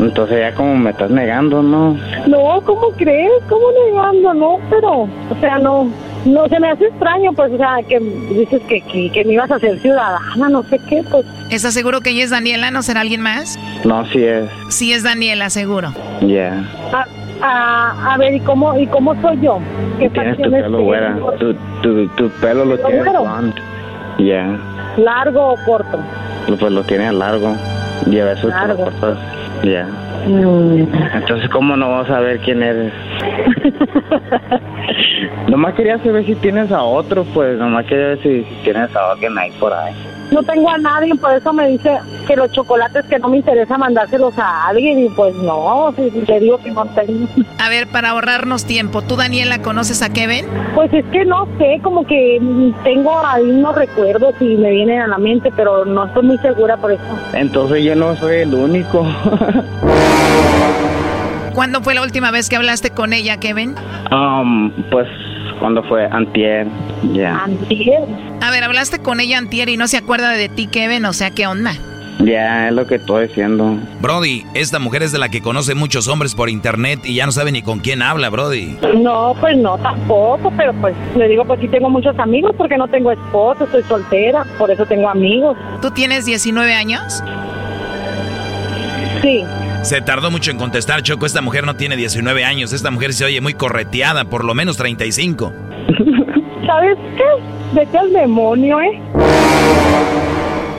[0.00, 1.96] Entonces ya como me estás negando, ¿no?
[2.26, 3.30] No, ¿cómo crees?
[3.48, 4.34] ¿Cómo negando?
[4.34, 5.88] No, pero, o sea, no,
[6.24, 9.50] No, se me hace extraño, pues, o sea, que dices que, que, que me ibas
[9.50, 11.24] a hacer ciudadana, no sé qué, pues.
[11.50, 12.70] ¿Estás seguro que ella es Daniela?
[12.70, 13.58] ¿No será alguien más?
[13.84, 14.44] No, sí es.
[14.68, 15.92] Sí es Daniela, seguro.
[16.22, 16.62] Ya.
[16.92, 17.06] A,
[17.42, 19.58] a, a ver, ¿y cómo, ¿y cómo soy yo?
[19.98, 20.82] ¿Qué Tienes tu pelo tengo?
[20.82, 21.16] güera.
[21.38, 23.54] Tu, tu, tu pelo lo ¿Pelo tienes.
[24.18, 24.58] Ya.
[24.98, 25.98] ¿Largo o corto?
[26.58, 27.54] Pues lo tienes largo.
[28.06, 28.84] Y a veces te lo Largo.
[28.84, 29.18] cortas.
[29.62, 29.86] Ya.
[30.26, 30.86] Mm.
[31.14, 32.92] Entonces, ¿cómo no vas a ver quién eres?
[35.48, 37.58] nomás quería saber si tienes a otro, pues.
[37.58, 39.94] Nomás quería ver si, si tienes a alguien ahí por ahí.
[40.30, 43.76] No tengo a nadie, por eso me dice que los chocolates que no me interesa
[43.76, 47.28] mandárselos a alguien y pues no, si le digo que no tengo.
[47.58, 50.46] A ver, para ahorrarnos tiempo, ¿tú, Daniela, conoces a Kevin?
[50.74, 52.40] Pues es que no sé, como que
[52.84, 56.76] tengo ahí unos recuerdos y me vienen a la mente, pero no estoy muy segura
[56.76, 57.02] por eso.
[57.32, 59.06] Entonces, yo no soy el único.
[61.54, 63.74] ¿Cuándo fue la última vez que hablaste con ella, Kevin?
[64.10, 65.08] um, pues,
[65.60, 66.66] cuando fue antier.
[67.12, 67.44] Ya.
[67.44, 68.00] Antier.
[68.40, 71.30] A ver, hablaste con ella antier y no se acuerda de ti, Kevin, o sea,
[71.30, 71.72] ¿qué onda?
[72.24, 73.78] Ya, es lo que estoy diciendo.
[74.00, 77.32] Brody, esta mujer es de la que conoce muchos hombres por internet y ya no
[77.32, 78.76] sabe ni con quién habla, Brody.
[78.98, 82.88] No, pues no, tampoco, pero pues le digo, pues sí tengo muchos amigos porque no
[82.88, 85.56] tengo esposo, estoy soltera, por eso tengo amigos.
[85.80, 87.22] ¿Tú tienes 19 años?
[89.22, 89.44] Sí.
[89.82, 91.26] Se tardó mucho en contestar, Choco.
[91.26, 92.72] Esta mujer no tiene 19 años.
[92.72, 95.52] Esta mujer se oye muy correteada, por lo menos 35.
[96.66, 97.24] ¿Sabes qué?
[97.72, 99.00] Vete al demonio, ¿eh?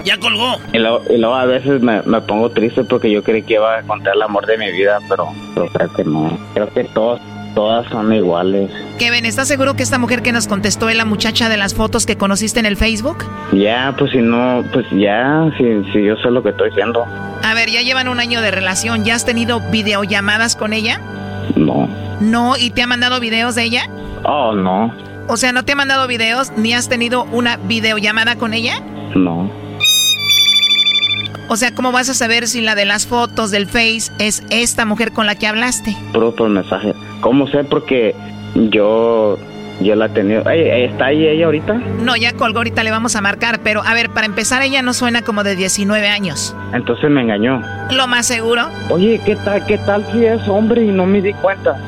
[0.04, 0.56] Ya colgó.
[0.72, 3.76] Y luego, y luego a veces me, me pongo triste porque yo creí que iba
[3.76, 6.38] a encontrar el amor de mi vida, pero, pero creo que no.
[6.54, 7.20] Creo que todos,
[7.54, 8.70] todas son iguales.
[9.00, 12.06] Kevin, ¿estás seguro que esta mujer que nos contestó es la muchacha de las fotos
[12.06, 13.26] que conociste en el Facebook?
[13.54, 17.06] Ya, pues si no, pues ya, si, si yo sé lo que estoy diciendo.
[17.44, 19.04] A ver, ya llevan un año de relación.
[19.04, 21.00] ¿Ya has tenido videollamadas con ella?
[21.56, 21.90] No.
[22.20, 23.84] No, ¿y te ha mandado videos de ella?
[24.24, 24.94] Oh, no,
[25.28, 28.82] O sea, ¿no te ha mandado videos ni has tenido una videollamada con ella?
[29.16, 29.50] no.
[31.48, 34.86] O sea, ¿cómo vas a saber si la de las fotos del Face es esta
[34.86, 35.96] mujer con la que hablaste?
[36.14, 36.94] Puro por mensaje.
[37.20, 37.64] ¿Cómo sé?
[37.66, 38.16] Porque
[38.56, 39.38] yo,
[39.82, 40.50] yo la he tenido.
[40.50, 41.74] ¿Está ahí ella ahorita?
[41.74, 44.94] No, ya colgó, ahorita le vamos a marcar, pero a ver, para empezar, ella no
[44.94, 46.56] suena como de 19 años.
[46.74, 47.62] Entonces me engañó.
[47.92, 48.70] Lo más seguro.
[48.90, 51.78] Oye, ¿qué tal, qué tal si es hombre y no me di cuenta?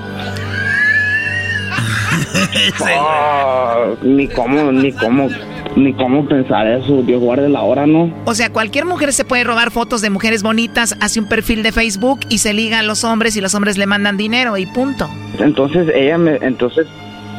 [3.00, 5.30] Oh, ni cómo, ni cómo,
[5.76, 7.02] ni cómo pensar eso.
[7.02, 8.14] Dios guarde la hora, ¿no?
[8.26, 11.72] O sea, cualquier mujer se puede robar fotos de mujeres bonitas, hace un perfil de
[11.72, 15.10] Facebook y se liga a los hombres y los hombres le mandan dinero y punto.
[15.40, 16.88] Entonces ella me, entonces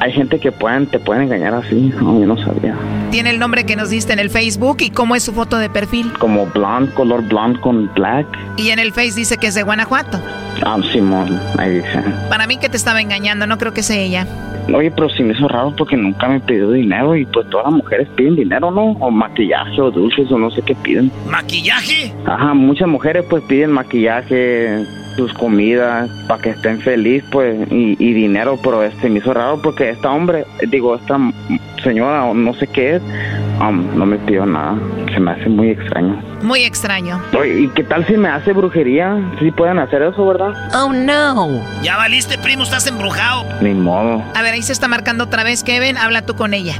[0.00, 1.92] hay gente que pueden, te pueden engañar así.
[2.00, 2.76] No, yo no sabía.
[3.10, 5.70] Tiene el nombre que nos diste en el Facebook y cómo es su foto de
[5.70, 6.12] perfil.
[6.18, 8.26] Como blonde, color blonde con black.
[8.56, 10.20] Y en el Face dice que es de Guanajuato.
[10.64, 12.02] Ah, Simón, ahí dice.
[12.28, 14.26] Para mí que te estaba engañando, no creo que sea ella.
[14.72, 17.74] Oye, pero sí me hizo raro porque nunca me pidió dinero y pues todas las
[17.74, 18.92] mujeres piden dinero, ¿no?
[18.92, 21.12] O maquillaje o dulces o no sé qué piden.
[21.28, 22.14] ¿Maquillaje?
[22.24, 24.84] Ajá, muchas mujeres pues piden maquillaje,
[25.16, 29.60] sus comidas, para que estén felices pues y, y dinero, pero este me hizo raro
[29.62, 31.18] porque esta hombre, digo, esta
[31.82, 33.02] señora no sé qué es,
[33.60, 34.76] um, no me pidió nada.
[35.12, 36.20] Se me hace muy extraño.
[36.42, 37.20] Muy extraño.
[37.38, 39.16] Oye, ¿y qué tal si me hace brujería?
[39.38, 40.52] Sí pueden hacer eso, ¿verdad?
[40.74, 41.62] Oh no.
[41.82, 43.44] Ya valiste, primo, estás embrujado.
[43.60, 44.22] Ni modo.
[44.34, 46.74] A ver, ahí se está marcando otra vez, Kevin, habla tú con ella.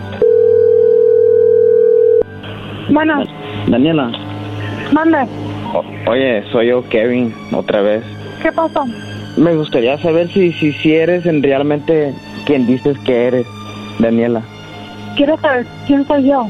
[2.91, 3.23] Bueno,
[3.69, 4.11] Daniela.
[4.93, 5.27] manda.
[6.07, 8.05] oye, soy yo, Kevin, otra vez.
[8.45, 8.85] ¿Qué pasó?
[9.39, 12.13] Me gustaría saber si, si, si eres en realmente
[12.45, 13.47] quien dices que eres,
[13.99, 14.43] Daniela.
[15.17, 16.47] ¿Quieres saber quién soy yo?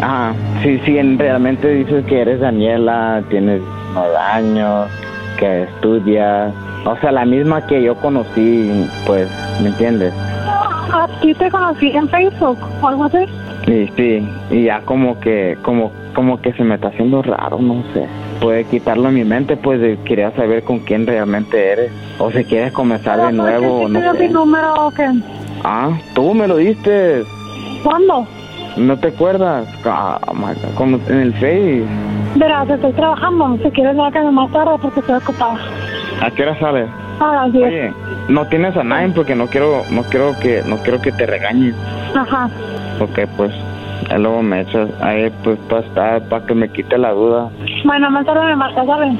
[0.00, 0.34] Ajá,
[0.64, 3.62] sí, sí, en realmente dices que eres Daniela, tienes
[3.94, 4.90] nueve años,
[5.38, 6.52] que estudias,
[6.84, 9.30] o sea, la misma que yo conocí, pues,
[9.62, 10.12] ¿me entiendes?
[10.92, 13.18] ¿A ti te conocí en Facebook o algo así?
[13.68, 17.84] Y sí, y ya como que, como, como que se me está haciendo raro, no
[17.94, 18.08] sé.
[18.40, 21.90] Puede quitarlo en mi mente, pues de- quería saber con quién realmente eres.
[22.18, 24.28] O si quieres comenzar de nuevo, ¿Te no mi sé.
[24.28, 25.08] número o qué?
[25.64, 27.24] Ah, tú me lo diste.
[27.82, 28.26] ¿Cuándo?
[28.76, 29.66] ¿No te acuerdas?
[29.84, 30.20] Ah,
[30.76, 31.82] como en el Face.
[32.36, 33.58] Verás, estoy trabajando.
[33.62, 35.58] Si quieres, márcame más tarde porque estoy ocupada.
[36.22, 36.88] ¿A qué hora sales?
[37.18, 37.64] A las 10.
[37.66, 37.92] Oye,
[38.28, 41.74] no tienes a nadie porque no quiero, no quiero que, no quiero que te regañen.
[42.14, 42.48] Ajá.
[43.00, 43.50] Ok, pues,
[44.16, 47.50] luego me echas ahí, pues, para estar, para que me quite la duda.
[47.84, 49.12] Bueno, más tarde me marcas, ¿sabes?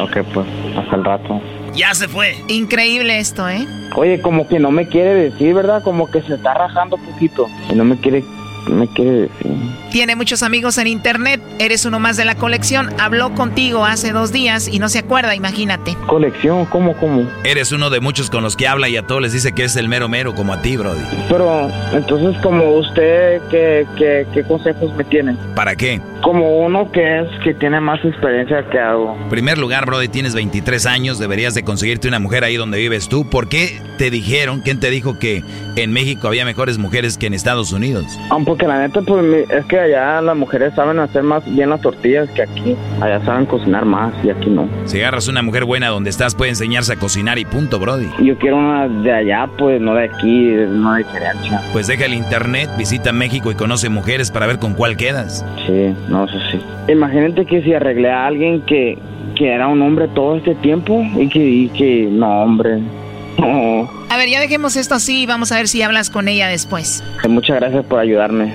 [0.00, 0.46] Ok, pues,
[0.78, 1.40] hasta el rato.
[1.74, 2.34] Ya se fue.
[2.48, 3.66] Increíble esto, ¿eh?
[3.96, 5.82] Oye, como que no me quiere decir, ¿verdad?
[5.82, 8.24] Como que se está rajando poquito y no me quiere
[8.68, 9.52] me quiere decir?
[9.90, 12.90] Tiene muchos amigos en internet, eres uno más de la colección.
[13.00, 15.96] Habló contigo hace dos días y no se acuerda, imagínate.
[16.06, 16.64] ¿Colección?
[16.66, 17.26] ¿Cómo, cómo?
[17.44, 19.76] Eres uno de muchos con los que habla y a todos les dice que es
[19.76, 21.00] el mero mero, como a ti, Brody.
[21.28, 25.36] Pero, entonces, como usted, ¿qué, qué, qué consejos me tiene?
[25.54, 26.00] ¿Para qué?
[26.22, 29.16] Como uno que es, que tiene más experiencia que hago.
[29.22, 33.08] En primer lugar, Brody, tienes 23 años, deberías de conseguirte una mujer ahí donde vives
[33.08, 33.28] tú.
[33.28, 35.42] ¿Por qué te dijeron, quién te dijo que
[35.76, 38.04] en México había mejores mujeres que en Estados Unidos?
[38.44, 42.28] Porque la neta, pues, es que allá las mujeres saben hacer más bien las tortillas
[42.30, 42.76] que aquí.
[43.00, 44.68] Allá saben cocinar más y aquí no.
[44.84, 48.08] Si agarras una mujer buena donde estás, puede enseñarse a cocinar y punto, Brody.
[48.22, 51.62] Yo quiero una de allá, pues, no de aquí, no hay diferencia.
[51.72, 55.44] Pues deja el internet, visita México y conoce mujeres para ver con cuál quedas.
[55.66, 56.60] Sí, no, eso sí.
[56.88, 58.98] Imagínate que si arreglé a alguien que,
[59.36, 62.80] que era un hombre todo este tiempo y que, y que no, hombre.
[63.38, 63.88] No.
[64.10, 67.02] A ver, ya dejemos esto así y vamos a ver si hablas con ella después.
[67.28, 68.54] Muchas gracias por ayudarme.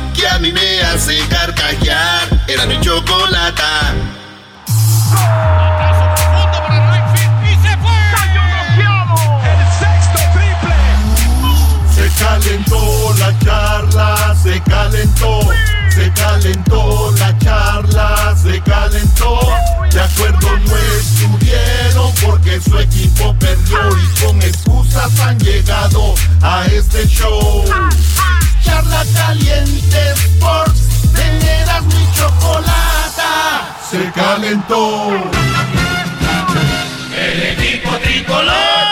[0.21, 2.27] que a mí me hace carcajear.
[2.47, 3.93] Era mi chocolata.
[11.95, 15.39] Se calentó la charla, se calentó,
[15.89, 19.39] se calentó la charla, se calentó.
[19.91, 27.07] De acuerdo no estuvieron porque su equipo perdió y con excusas han llegado a este
[27.07, 27.65] show.
[28.63, 35.09] Charla caliente Sports, teneras mi chocolata, se calentó.
[37.15, 38.91] El equipo tricolor.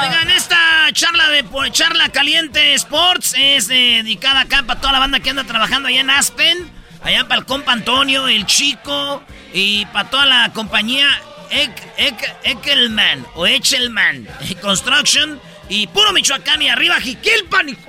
[0.00, 5.20] Oigan, esta charla de charla caliente Sports es eh, dedicada acá para toda la banda
[5.20, 6.70] que anda trabajando allá en Aspen,
[7.02, 9.22] allá para el compa Antonio, el chico
[9.52, 11.08] y para toda la compañía
[11.54, 14.26] Ek, Ek- Ekelman o Echelman
[14.60, 17.68] Construction y puro Michoacán y arriba Jiquilpan.
[17.70, 17.80] hijo.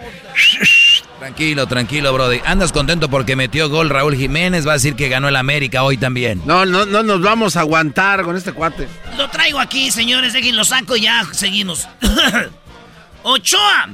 [1.19, 2.39] Tranquilo, tranquilo, Brody.
[2.45, 4.65] Andas contento porque metió gol Raúl Jiménez.
[4.67, 6.41] Va a decir que ganó el América hoy también.
[6.45, 8.87] No, no, no nos vamos a aguantar con este cuate.
[9.17, 11.87] Lo traigo aquí, señores, déjenlo saco y ya seguimos.
[13.23, 13.89] Ochoa.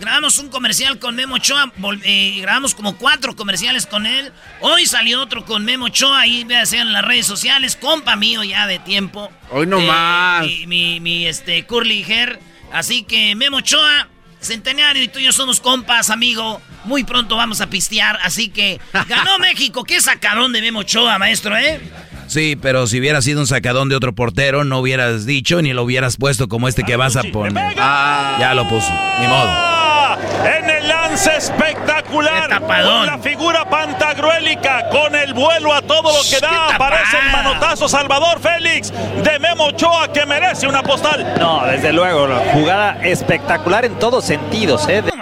[0.00, 1.70] Grabamos un comercial con Memo Ochoa,
[2.04, 4.32] eh, grabamos como cuatro comerciales con él.
[4.60, 8.66] Hoy salió otro con Memo Ochoa, ahí véanse en las redes sociales, compa mío ya
[8.66, 9.30] de tiempo.
[9.50, 10.46] Hoy no Eh, más.
[10.46, 12.40] Mi, mi, mi, este, Curly Hair.
[12.72, 14.08] Así que Memo Ochoa,
[14.40, 16.62] Centenario y tú y yo somos compas, amigo.
[16.84, 19.84] Muy pronto vamos a pistear, así que ganó México.
[19.84, 21.78] Qué sacadón de Memo Ochoa, maestro, ¿eh?
[22.26, 25.82] Sí, pero si hubiera sido un sacadón de otro portero, no hubieras dicho ni lo
[25.82, 27.74] hubieras puesto como este que vas a poner.
[27.76, 28.88] Ya lo puso,
[29.20, 29.89] ni modo.
[30.44, 32.60] En el lance espectacular.
[32.60, 34.88] Con la figura pantagruélica.
[34.90, 36.74] Con el vuelo a todo lo que da.
[36.74, 38.92] Aparece el manotazo Salvador Félix
[39.22, 41.34] de Memo Ochoa que merece una postal.
[41.38, 45.02] No, desde luego, la jugada espectacular en todos sentidos, ¿eh?
[45.02, 45.12] De-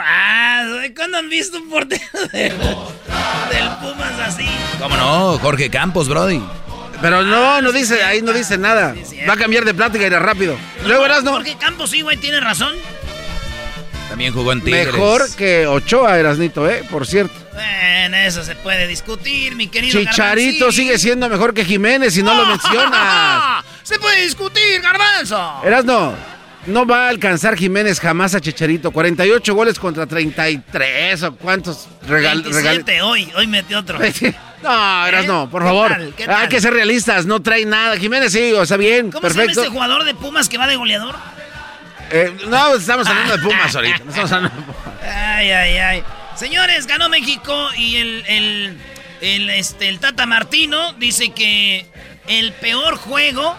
[0.95, 2.03] ¿cuándo han visto un portero
[2.33, 4.49] de- del Pumas así?
[4.81, 5.39] ¿Cómo no?
[5.39, 6.43] Jorge Campos, Brody.
[7.01, 8.95] Pero no, no dice, ahí no dice nada.
[9.29, 10.57] Va a cambiar de plática y irá rápido.
[10.85, 11.33] Luego verás, no.
[11.33, 12.75] Jorge Campos, sí, güey, tiene razón.
[14.09, 14.87] También jugó en Tigres.
[14.87, 16.83] Mejor que Ochoa, Erasnito, ¿eh?
[16.91, 17.35] Por cierto.
[17.53, 20.73] Bueno, eso se puede discutir, mi querido Chicharito Garbanzo.
[20.77, 22.47] sigue siendo mejor que Jiménez y no lo
[22.93, 23.65] mencionas.
[23.83, 25.61] Se puede discutir, Garbanzo.
[25.65, 26.15] Erasno,
[26.67, 28.91] no va a alcanzar Jiménez jamás a Chicharito.
[28.93, 33.99] 48 goles contra 33 o cuántos regal, 27 hoy, hoy metió otro.
[34.61, 35.89] No, Erasno, por ¿Qué favor.
[35.93, 36.15] tal?
[36.17, 37.97] ¿Qué Hay que ser realistas, no trae nada.
[37.97, 39.51] Jiménez sí, o sea, bien, ¿Cómo perfecto.
[39.51, 41.15] se llama este jugador de Pumas que va de goleador?
[42.11, 43.97] Eh, no, estamos hablando de Pumas ahorita.
[44.09, 44.87] estamos hablando de Pumas.
[45.03, 46.05] Ay, ay, ay.
[46.37, 48.79] Señores, ganó México y el,
[49.21, 51.87] el, este, el Tata Martino dice que
[52.29, 53.57] el peor juego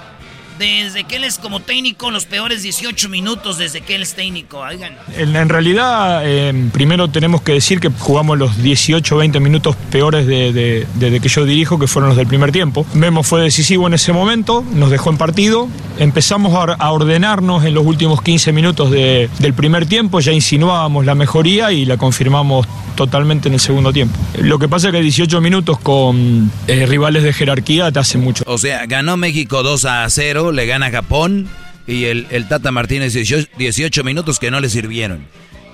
[0.60, 4.60] desde que él es como técnico, los peores 18 minutos desde que él es técnico.
[4.60, 4.94] Oigan.
[5.18, 10.27] En, en realidad, eh, primero tenemos que decir que jugamos los 18 20 minutos peores
[10.27, 12.86] de- de- desde que yo dirijo, que fueron los del primer tiempo.
[12.94, 15.68] Memo fue decisivo en ese momento, nos dejó en partido.
[15.98, 20.31] Empezamos a, or- a ordenarnos en los últimos 15 minutos de- del primer tiempo, ya
[20.34, 24.18] insinuábamos la mejoría y la confirmamos totalmente en el segundo tiempo.
[24.40, 28.44] Lo que pasa es que 18 minutos con eh, rivales de jerarquía te hace mucho.
[28.45, 31.48] O sea, ganó México 2 a 0, le gana Japón
[31.88, 35.26] Y el, el Tata Martínez 18, 18 minutos que no le sirvieron.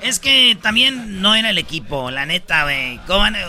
[0.01, 2.99] Es que también no era el equipo, la neta, güey.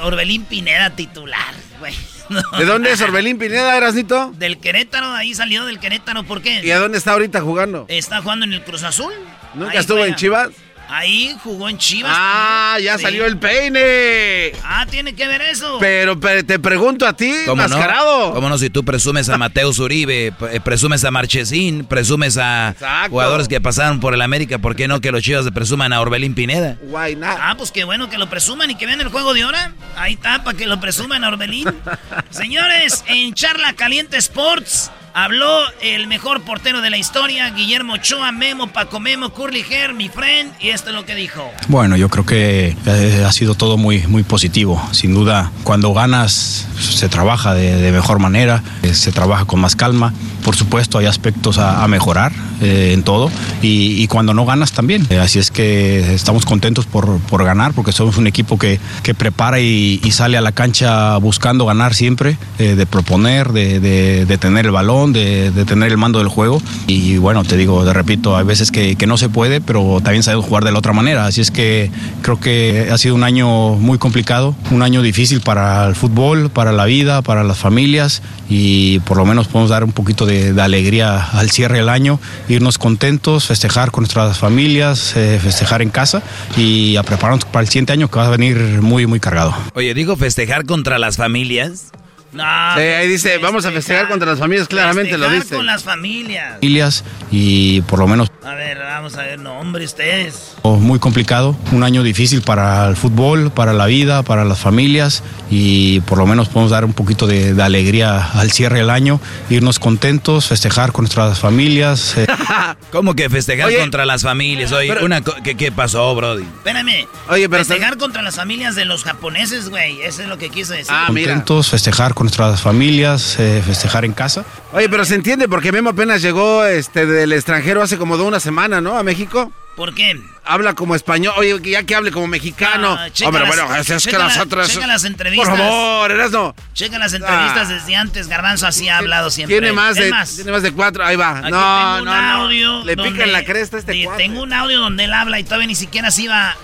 [0.03, 1.95] Orbelín Pineda titular, güey.
[2.59, 4.33] ¿De dónde es Orbelín Pineda, Erasnito?
[4.39, 6.63] Del Querétaro, ahí salió del Querétaro, ¿por qué?
[6.65, 7.85] ¿Y a dónde está ahorita jugando?
[7.89, 9.13] Está jugando en el Cruz Azul.
[9.55, 10.51] ¿Nunca estuvo en Chivas?
[10.89, 12.13] Ahí jugó en Chivas.
[12.15, 14.53] Ah, ya salió el peine.
[14.65, 15.79] Ah, tiene que ver eso.
[15.81, 18.29] Pero, te pregunto a ti, ¿Cómo mascarado.
[18.29, 18.35] No?
[18.35, 18.59] ¿Cómo no?
[18.59, 22.75] Si tú presumes a Mateus Uribe, eh, presumes a Marchesín, presumes a
[23.11, 26.01] jugadores que pasaron por el América, ¿por qué no que los Chivas le presuman a
[26.01, 26.77] Orbelín Pineda?
[26.83, 27.39] Why not?
[27.41, 29.73] Ah, pues qué bueno que lo presuman y que vean el juego de hora.
[29.97, 31.69] Ahí está, para que lo presuman a Orbelín.
[32.31, 34.91] Señores, en Charla Caliente Sports.
[35.19, 40.11] Habló el mejor portero de la historia, Guillermo Ochoa, Memo, Paco Memo, Curly Her, mi
[40.11, 41.51] friend, y esto es lo que dijo.
[41.69, 44.79] Bueno, yo creo que eh, ha sido todo muy, muy positivo.
[44.93, 50.13] Sin duda, cuando ganas se trabaja de, mejor manera, eh, se trabaja con más calma.
[50.45, 53.31] Por supuesto, hay aspectos a, mejorar eh, en todo
[53.63, 55.09] y, cuando no ganas también.
[55.21, 59.61] así es que estamos contentos por, por ganar porque somos un equipo que, que prepara
[59.61, 65.06] y, sale a la cancha buscando ganar siempre, de proponer, de, de tener el balón
[65.13, 66.61] de, tener el mando del juego.
[66.87, 70.47] Y bueno, te digo, te repito, hay veces que, no se puede, pero también sabemos
[70.47, 71.27] jugar de la otra manera.
[71.27, 71.91] Así es que
[72.23, 76.73] creo que ha sido un año muy complicado, un año difícil para el fútbol, para
[76.73, 81.25] la vida, para las familias y por lo menos podemos dar un poquito de, alegría
[81.33, 82.19] al cierre del año,
[82.49, 86.23] irnos contentos, festejar con nuestras familias, eh, festejar en casa
[86.57, 89.55] y a prepararnos para el siguiente año que va a venir muy, muy cargado.
[89.75, 91.93] Oye, digo festejar contra las familias.
[92.37, 95.57] No, ahí dice, vamos a festejar contra las familias, claramente lo dice.
[95.57, 96.55] con las familias.
[96.55, 98.31] Familias y por lo menos...
[98.45, 100.55] A ver, vamos a ver, no, hombre, ustedes.
[100.63, 106.01] Muy complicado, un año difícil para el fútbol, para la vida, para las familias y
[106.01, 110.47] por lo menos podemos dar un poquito de, alegría al cierre del año, irnos contentos,
[110.47, 112.17] festejar con nuestras familias.
[112.17, 112.27] Eh.
[112.93, 114.73] ¿Cómo que festejar contra las familias?
[114.73, 116.43] Oye, una ¿qué, ¿qué, pasó, Brody?
[116.43, 117.07] Espérame.
[117.29, 120.75] Oye, pero festejar contra las familias de los japoneses, güey, eso es lo que quiso
[120.75, 120.93] decir.
[120.95, 124.45] Ah, contentos, festejar con nuestras familias, eh, festejar en casa.
[124.73, 128.41] Oye, pero se entiende porque Memo apenas llegó este del extranjero hace como de una
[128.41, 128.99] semana, ¿no?
[128.99, 129.53] A México.
[129.77, 130.21] ¿Por qué?
[130.45, 131.35] Habla como español.
[131.37, 132.97] Oye, ya que hable como mexicano.
[132.99, 134.69] Ah, Hombre, bueno, es, que las otras.
[134.71, 135.49] Checa las entrevistas.
[135.49, 136.53] Por favor, eras no.
[136.73, 137.75] Checa las entrevistas ah.
[137.75, 138.27] desde antes.
[138.27, 139.61] Garbanzo así ha hablado siempre.
[139.61, 141.05] Tiene más, de, tiene más de cuatro.
[141.05, 141.39] Ahí va.
[141.39, 142.85] Aquí no, tengo un audio.
[142.85, 145.77] Le pican la cresta a este Tengo un audio donde él habla y todavía ni
[145.77, 146.57] siquiera se iba.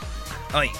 [0.54, 0.72] Oye.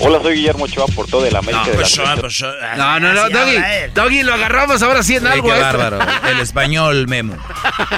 [0.00, 2.42] Hola, soy Guillermo Ochoa por todo el América no, de pues, la pues,
[2.76, 3.56] No, no, no, Doggy,
[3.94, 5.48] Doggy, lo agarramos ahora sí en algo.
[5.48, 5.98] Qué bárbaro,
[6.28, 7.36] el español memo.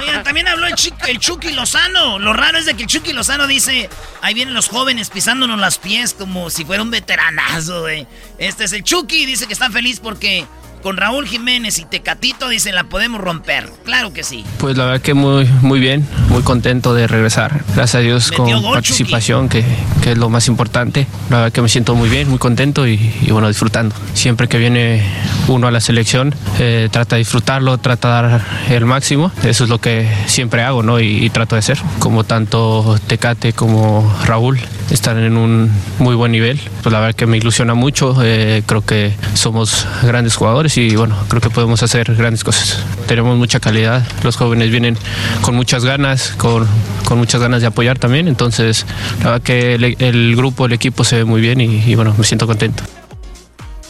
[0.01, 0.75] Oigan, también habló el,
[1.07, 2.17] el Chucky Lozano.
[2.17, 3.89] Lo raro es de que el Chucky Lozano dice,
[4.21, 8.07] ahí vienen los jóvenes pisándonos las pies como si fuera un veteranazo, güey.
[8.37, 10.45] Este es el Chucky, dice que está feliz porque
[10.81, 13.69] con Raúl Jiménez y Tecatito, dicen, la podemos romper.
[13.83, 14.43] Claro que sí.
[14.57, 17.63] Pues la verdad que muy, muy bien, muy contento de regresar.
[17.75, 19.63] Gracias a Dios con participación, que,
[20.03, 21.07] que, es lo más importante.
[21.29, 22.97] La verdad que me siento muy bien, muy contento y,
[23.29, 23.95] bueno, disfrutando.
[24.13, 25.03] Siempre que viene
[25.47, 29.31] uno a la selección, eh, trata de disfrutarlo, trata de dar el máximo.
[29.43, 30.99] Eso es lo que siempre hago, ¿no?
[30.99, 31.79] Y, trato de hacer.
[31.99, 34.59] Como tanto Tecate como Raúl
[34.89, 36.59] están en un muy buen nivel.
[36.81, 38.15] Pues la verdad que me ilusiona mucho.
[38.23, 42.83] Eh, creo que somos grandes jugadores y bueno, creo que podemos hacer grandes cosas.
[43.07, 44.97] Tenemos mucha calidad, los jóvenes vienen
[45.41, 46.67] con muchas ganas, con,
[47.05, 48.85] con muchas ganas de apoyar también, entonces
[49.19, 52.47] la verdad que el, grupo, el equipo se ve muy bien y, bueno, me siento
[52.47, 52.83] contento.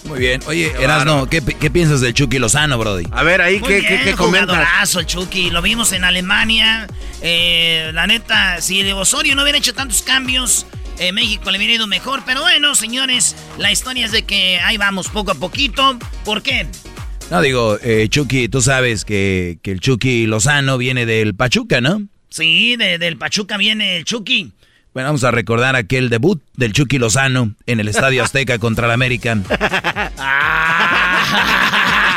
[0.05, 0.41] Muy bien.
[0.47, 3.05] Oye, Erasno, ¿qué, ¿qué, piensas del Chucky Lozano, Brody?
[3.11, 5.51] A ver, ahí, ¿qué, bien, qué, qué Chucky.
[5.51, 6.87] Lo vimos en Alemania.
[7.21, 10.65] Eh, la neta, si de Osorio no hubiera hecho tantos cambios,
[11.01, 12.21] eh, México le hubiera ido mejor.
[12.25, 15.97] Pero bueno, señores, la historia es de que ahí vamos poco a poquito.
[16.23, 16.67] ¿Por qué?
[17.31, 22.03] No, digo, eh, Chucky, tú sabes que, el Chucky Lozano viene del Pachuca, ¿no?
[22.29, 24.51] Sí, del Pachuca viene el Chucky.
[24.93, 28.91] Bueno, vamos a recordar aquel debut del Chucky Lozano en el Estadio Azteca contra el
[28.91, 29.35] América.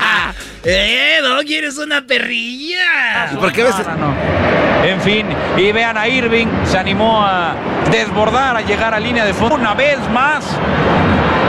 [0.64, 3.30] ¡Eh, no quieres una perrilla!
[3.38, 3.74] ¿Por qué ves?
[4.84, 5.26] En fin,
[5.56, 7.54] y vean a Irving, se animó a
[7.90, 9.56] desbordar, a llegar a línea de fondo.
[9.56, 10.44] Una vez más,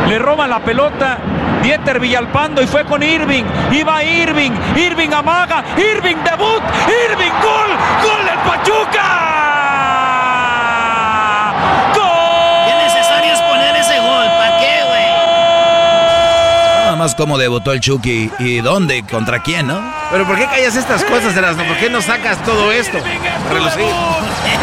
[0.07, 1.17] le roban la pelota.
[1.63, 3.43] Dieter Villalpando y fue con Irving.
[3.71, 6.61] Iba Irving, Irving amaga, Irving debut,
[7.09, 7.71] Irving gol,
[8.03, 9.54] gol del Pachuca.
[17.13, 19.79] Cómo debutó el Chucky y dónde, contra quién, ¿no?
[20.11, 21.65] Pero ¿por qué callas estas cosas, Erasmo?
[21.65, 22.97] ¿Por qué no sacas todo esto?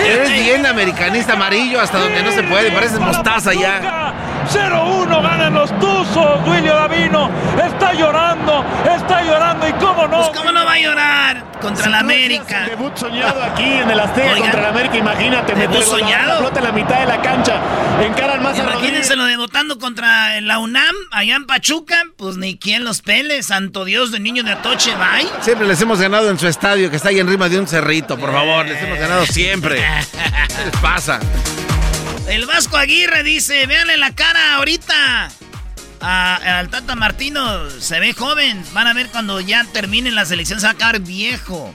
[0.04, 4.14] Eres bien americanista amarillo hasta donde no se puede, pareces mostaza ya.
[4.48, 6.46] 0-1 ganan los Tuzos.
[6.46, 7.30] William Davino
[7.64, 9.68] está llorando, está llorando.
[9.68, 10.26] ¿Y cómo no?
[10.26, 11.52] Pues ¿Cómo no va a llorar?
[11.60, 12.64] Contra la América.
[12.66, 14.96] Debut soñado aquí en el Azteca contra la América.
[14.96, 16.28] Imagínate, meter soñado?
[16.28, 17.60] la pelota en la mitad de la cancha.
[18.00, 22.02] Encaran más a Imagínense lo debutando contra la UNAM, allá en Pachuca.
[22.16, 23.42] Pues ni quien los pele.
[23.44, 25.28] Santo Dios de niño de Atoche, bye.
[25.40, 28.18] Siempre les hemos ganado en su estadio, que está ahí en rima de un cerrito,
[28.18, 28.66] por favor.
[28.66, 29.76] Les hemos ganado siempre.
[29.76, 31.20] ¿Qué les pasa?
[32.28, 35.30] El Vasco Aguirre dice, véanle la cara ahorita.
[36.00, 38.62] al Tata Martino se ve joven.
[38.72, 41.74] Van a ver cuando ya termine la selección, se va a acabar viejo.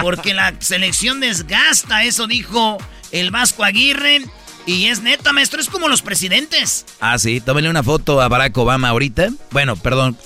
[0.00, 2.78] Porque la selección desgasta, eso dijo
[3.12, 4.22] el Vasco Aguirre.
[4.66, 6.84] Y es neta, maestro, es como los presidentes.
[7.00, 9.30] Ah, sí, tómenle una foto a Barack Obama ahorita.
[9.50, 10.18] Bueno, perdón,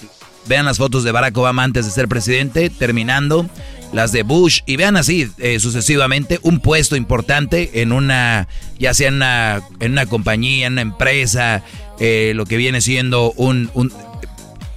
[0.46, 3.48] vean las fotos de Barack Obama antes de ser presidente, terminando
[3.92, 8.48] las de Bush y vean así eh, sucesivamente un puesto importante en una,
[8.78, 11.62] ya sea en una, en una compañía, en una empresa,
[12.00, 13.70] eh, lo que viene siendo un...
[13.74, 13.92] un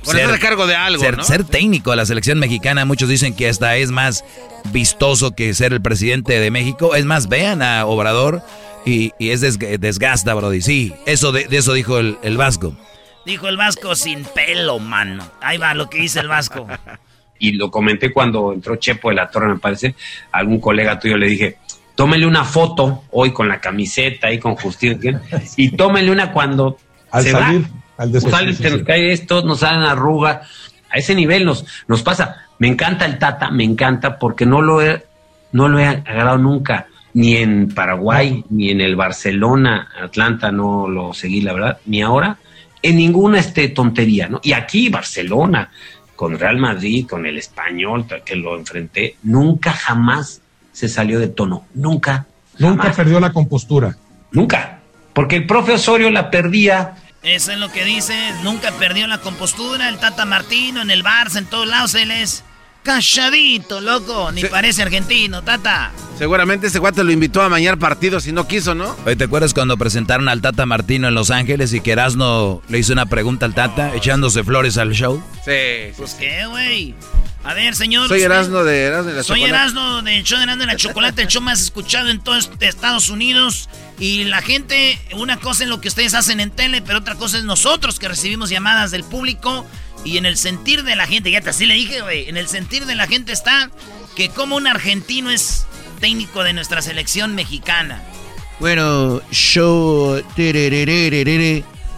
[0.03, 3.75] ser, cargo de algo, ser, ser técnico de la selección mexicana, muchos dicen que hasta
[3.77, 4.23] es más
[4.71, 6.95] vistoso que ser el presidente de México.
[6.95, 8.43] Es más, vean a Obrador
[8.85, 10.61] y, es desgasta, Brody.
[10.61, 12.75] Sí, eso de, eso dijo el, el Vasco.
[13.25, 15.27] Dijo el Vasco sin pelo, mano.
[15.41, 16.67] Ahí va lo que dice el Vasco.
[17.39, 19.95] Y lo comenté cuando entró Chepo de la Torre, me parece,
[20.31, 21.57] a algún colega tuyo le dije,
[21.95, 25.21] tómele una foto hoy con la camiseta y con justicia
[25.57, 26.77] y tómele una cuando
[27.11, 28.03] al se salir, va.
[28.03, 30.41] al nos cae esto, nos salen arruga,
[30.89, 32.41] a ese nivel nos, nos pasa.
[32.59, 35.03] Me encanta el Tata, me encanta porque no lo he,
[35.51, 41.13] no lo he agarrado nunca, ni en Paraguay, ni en el Barcelona, Atlanta no lo
[41.13, 42.37] seguí, la verdad, ni ahora,
[42.81, 44.39] en ninguna este tontería, ¿no?
[44.43, 45.69] Y aquí Barcelona,
[46.15, 51.65] con Real Madrid, con el español que lo enfrenté, nunca jamás se salió de tono.
[51.73, 52.25] Nunca.
[52.57, 53.97] Nunca perdió la compostura.
[54.31, 54.79] Nunca.
[55.13, 56.95] Porque el profe Osorio la perdía.
[57.23, 58.13] Eso es lo que dice.
[58.43, 59.89] Nunca perdió la compostura.
[59.89, 62.43] El Tata Martino en el Barça, en todos lados, él es
[62.85, 64.31] Calladito, loco.
[64.31, 65.91] Ni parece argentino, tata.
[66.19, 68.95] Seguramente ese guate lo invitó a mañar partidos y no quiso, ¿no?
[69.07, 72.77] Oye, ¿te acuerdas cuando presentaron al Tata Martino en Los Ángeles y que Erasno le
[72.77, 75.21] hizo una pregunta al Tata echándose flores al show?
[75.43, 75.93] Sí.
[75.97, 76.93] Pues qué, güey.
[77.43, 78.07] A ver, señor.
[78.07, 81.23] Soy Erasno de Erasno de la Soy Erasno del show de Erasno de la Chocolate,
[81.23, 83.67] el show más escuchado en todo Estados Unidos.
[83.99, 87.39] Y la gente, una cosa es lo que ustedes hacen en tele, pero otra cosa
[87.39, 89.65] es nosotros que recibimos llamadas del público
[90.05, 92.47] y en el sentir de la gente, ya te así le dije, güey, en el
[92.47, 93.69] sentir de la gente está
[94.15, 95.65] que como un argentino es
[95.99, 98.01] técnico de nuestra selección mexicana.
[98.59, 100.21] Bueno, yo...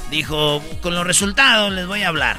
[0.09, 2.37] Dijo, con los resultados les voy a hablar.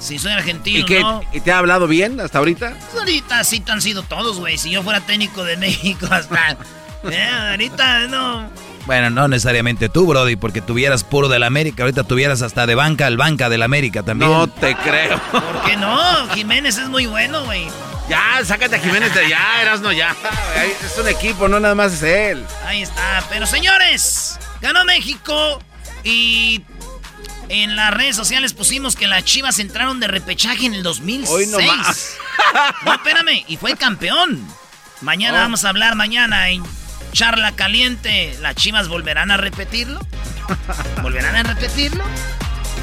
[0.00, 2.74] Si soy argentino, ¿Y, qué, ¿Y te ha hablado bien hasta ahorita?
[2.90, 4.58] Pues ahorita sí han sido todos, güey.
[4.58, 6.56] Si yo fuera técnico de México hasta...
[7.10, 8.48] Eh, ahorita no...
[8.86, 11.84] Bueno, no necesariamente tú, Brody, porque tuvieras puro del América.
[11.84, 14.30] Ahorita tuvieras hasta de banca al banca del América también.
[14.30, 15.20] No te creo.
[15.30, 16.28] ¿Por qué no?
[16.34, 17.68] Jiménez es muy bueno, güey.
[18.08, 20.14] Ya, sácate a Jiménez de allá, Erasno, ya.
[20.84, 22.44] Es un equipo, no nada más es él.
[22.66, 23.24] Ahí está.
[23.30, 25.62] Pero señores, ganó México
[26.02, 26.62] y
[27.48, 31.30] en las redes sociales pusimos que las Chivas entraron de repechaje en el 2006.
[31.30, 32.16] Hoy no más.
[32.84, 34.44] no, espérame, y fue campeón.
[35.00, 35.42] Mañana oh.
[35.42, 36.64] vamos a hablar mañana en
[37.12, 40.00] charla caliente, ¿las Chivas volverán a repetirlo?
[41.02, 42.04] ¿Volverán a repetirlo?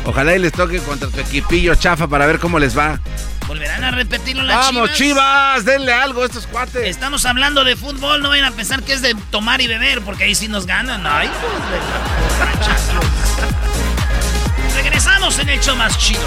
[0.06, 3.00] Ojalá y les toque contra tu equipillo chafa para ver cómo les va.
[3.48, 5.66] ¿Volverán a repetirlo las ¡Vamos, Chivas!
[5.66, 6.88] ¡Denle algo a estos cuates!
[6.88, 10.26] Estamos hablando de fútbol, no vayan a pensar que es de tomar y beber, porque
[10.26, 11.06] ahí sí nos ganan.
[11.06, 11.30] ¡Ay,
[14.82, 16.22] Regresamos en el show más chido.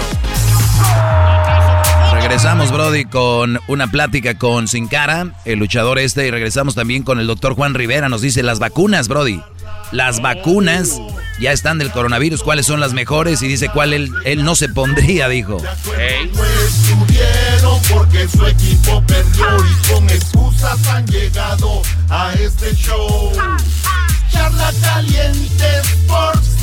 [2.13, 7.19] Regresamos, Brody, con una plática con Sin Cara, el luchador este, y regresamos también con
[7.19, 8.09] el doctor Juan Rivera.
[8.09, 9.41] Nos dice las vacunas, Brody.
[9.91, 11.01] Las vacunas
[11.39, 12.43] ya están del coronavirus.
[12.43, 13.41] ¿Cuáles son las mejores?
[13.41, 15.57] Y dice cuál él, él no se pondría, dijo.
[15.97, 16.31] Hey.
[17.91, 23.31] porque su equipo perdió y con excusas han llegado a este show.
[24.31, 26.62] Charla caliente Sports,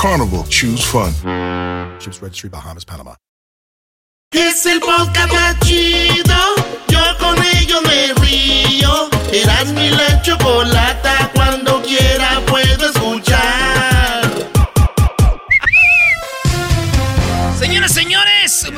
[0.00, 1.12] Carnival, choose fun.
[2.00, 3.14] Ships Registry, Bahamas, Panama.
[4.32, 6.34] Es el podcast chido.
[6.88, 9.10] Yo con ello me río.
[9.30, 11.30] Eras mi la chocolata.
[11.34, 14.30] Cuando quiera puedo escuchar.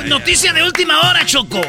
[0.07, 1.61] noticia de última hora, Choco.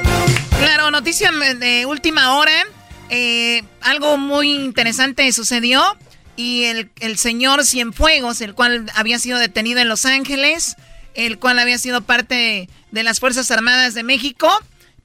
[0.58, 2.64] Claro, noticia de última hora.
[3.10, 5.96] Eh, algo muy interesante sucedió
[6.36, 10.76] y el, el señor Cienfuegos, el cual había sido detenido en Los Ángeles,
[11.14, 14.50] el cual había sido parte de las Fuerzas Armadas de México,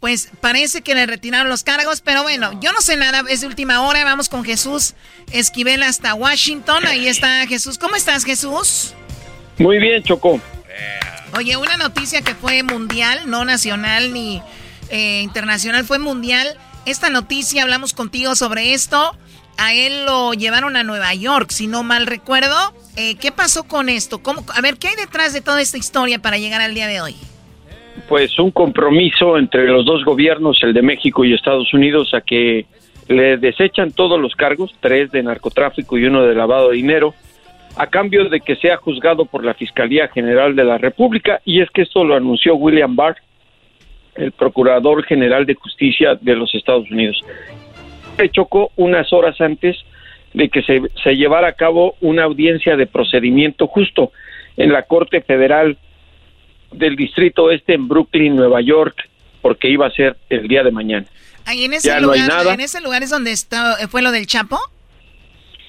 [0.01, 3.49] pues parece que le retiraron los cargos, pero bueno, yo no sé nada, es de
[3.49, 4.95] última hora, vamos con Jesús
[5.33, 7.79] Esquivel hasta Washington, ahí está Jesús.
[7.79, 8.95] ¿Cómo estás Jesús?
[9.59, 10.41] Muy bien, Chocó.
[11.37, 14.41] Oye, una noticia que fue mundial, no nacional ni
[14.89, 16.57] eh, internacional, fue mundial.
[16.87, 19.17] Esta noticia, hablamos contigo sobre esto.
[19.59, 22.55] A él lo llevaron a Nueva York, si no mal recuerdo.
[22.97, 24.23] Eh, ¿Qué pasó con esto?
[24.23, 27.01] ¿Cómo, a ver, ¿qué hay detrás de toda esta historia para llegar al día de
[27.01, 27.17] hoy?
[28.09, 32.67] Pues un compromiso entre los dos gobiernos, el de México y Estados Unidos, a que
[33.09, 37.15] le desechan todos los cargos, tres de narcotráfico y uno de lavado de dinero,
[37.77, 41.71] a cambio de que sea juzgado por la Fiscalía General de la República, y es
[41.71, 43.17] que esto lo anunció William Barr,
[44.15, 47.25] el Procurador General de Justicia de los Estados Unidos.
[48.31, 49.77] Chocó unas horas antes
[50.35, 54.13] de que se, se llevara a cabo una audiencia de procedimiento justo
[54.57, 55.79] en la Corte Federal
[56.73, 59.09] del Distrito Oeste en Brooklyn, Nueva York,
[59.41, 61.07] porque iba a ser el día de mañana.
[61.47, 64.59] Ahí en ese, lugar, en ese lugar es donde está, fue lo del Chapo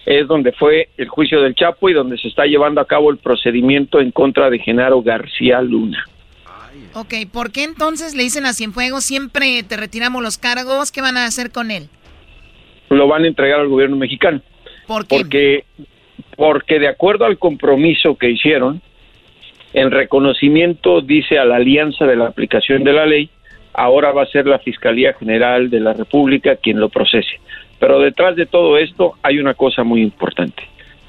[0.09, 3.17] es donde fue el juicio del Chapo y donde se está llevando a cabo el
[3.17, 6.03] procedimiento en contra de Genaro García Luna.
[6.93, 10.91] Ok, ¿por qué entonces le dicen a Cienfuegos siempre te retiramos los cargos?
[10.91, 11.89] ¿Qué van a hacer con él?
[12.89, 14.41] Lo van a entregar al gobierno mexicano.
[14.87, 15.15] ¿Por qué?
[15.15, 15.63] Porque,
[16.35, 18.81] porque de acuerdo al compromiso que hicieron,
[19.73, 23.29] en reconocimiento, dice a la alianza de la aplicación de la ley,
[23.73, 27.39] ahora va a ser la Fiscalía General de la República quien lo procese.
[27.79, 30.63] Pero detrás de todo esto hay una cosa muy importante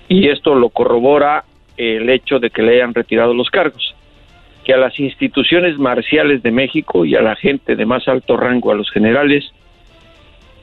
[0.08, 1.44] y esto lo corrobora
[1.76, 3.94] el hecho de que le hayan retirado los cargos,
[4.64, 8.70] que a las instituciones marciales de México y a la gente de más alto rango,
[8.70, 9.50] a los generales,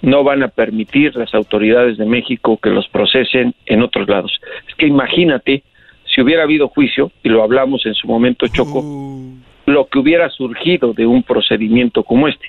[0.01, 4.39] no van a permitir las autoridades de México que los procesen en otros lados.
[4.67, 5.63] Es que imagínate
[6.05, 9.37] si hubiera habido juicio, y lo hablamos en su momento, Choco, uh.
[9.65, 12.47] lo que hubiera surgido de un procedimiento como este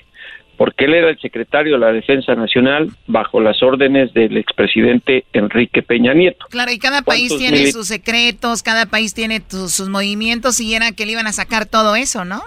[0.59, 5.81] porque él era el secretario de la Defensa Nacional bajo las órdenes del expresidente Enrique
[5.81, 6.47] Peña Nieto.
[6.49, 11.05] Claro, y cada país tiene sus secretos, cada país tiene sus movimientos y era que
[11.05, 12.41] le iban a sacar todo eso, ¿no?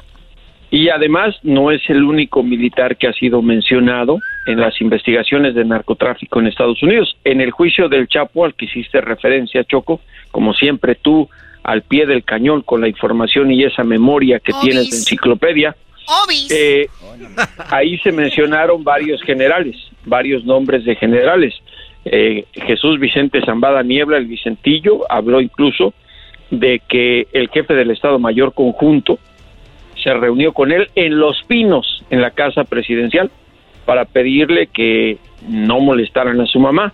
[0.70, 5.64] Y además no es el único militar que ha sido mencionado en las investigaciones de
[5.64, 7.16] narcotráfico en Estados Unidos.
[7.24, 10.00] En el juicio del Chapo al que hiciste referencia, Choco,
[10.30, 11.28] como siempre tú
[11.62, 15.76] al pie del cañón con la información y esa memoria que tienes de enciclopedia,
[16.50, 16.88] eh,
[17.70, 21.54] ahí se mencionaron varios generales, varios nombres de generales.
[22.04, 25.94] Eh, Jesús Vicente Zambada Niebla, el Vicentillo, habló incluso
[26.50, 29.18] de que el jefe del Estado Mayor Conjunto
[30.02, 33.30] se reunió con él en Los Pinos, en la casa presidencial,
[33.84, 35.18] para pedirle que
[35.48, 36.92] no molestaran a su mamá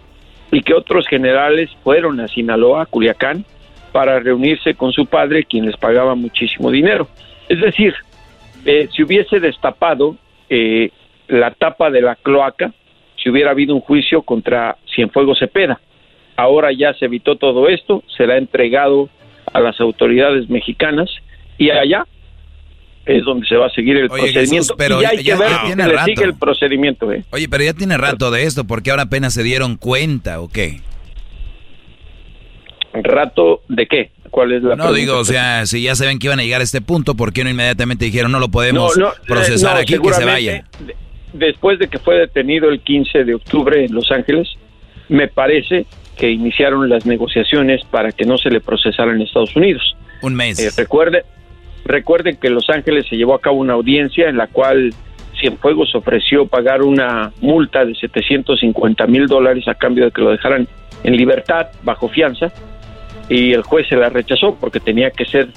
[0.50, 3.44] y que otros generales fueron a Sinaloa, Culiacán,
[3.92, 7.08] para reunirse con su padre, quien les pagaba muchísimo dinero.
[7.48, 7.94] Es decir,
[8.64, 10.16] eh, si hubiese destapado
[10.48, 10.90] eh,
[11.28, 12.72] la tapa de la cloaca,
[13.22, 15.80] si hubiera habido un juicio contra Cienfuegos Cepeda.
[16.36, 19.08] Ahora ya se evitó todo esto, será entregado
[19.52, 21.10] a las autoridades mexicanas
[21.56, 22.06] y allá
[23.08, 24.76] es donde se va a seguir el procedimiento.
[24.76, 27.10] pero y hay que ver si le sigue el procedimiento.
[27.10, 27.24] ¿eh?
[27.30, 30.80] Oye, pero ya tiene rato de esto, porque ahora apenas se dieron cuenta o qué?
[32.92, 34.10] ¿Rato de qué?
[34.30, 36.64] ¿Cuál es la No digo, o sea, si ya saben que iban a llegar a
[36.64, 38.94] este punto, ¿por qué no inmediatamente dijeron no lo podemos
[39.26, 40.64] procesar eh, aquí, que se vaya?
[41.32, 44.48] Después de que fue detenido el 15 de octubre en Los Ángeles,
[45.08, 45.86] me parece
[46.18, 49.96] que iniciaron las negociaciones para que no se le procesara en Estados Unidos.
[50.20, 50.58] Un mes.
[50.58, 51.24] Eh, recuerde,
[51.88, 54.94] recuerden que en Los Ángeles se llevó a cabo una audiencia en la cual
[55.40, 60.68] Cienfuegos ofreció pagar una multa de 750 mil dólares a cambio de que lo dejaran
[61.04, 62.52] en libertad bajo fianza
[63.28, 65.48] y el juez se la rechazó porque tenía que ser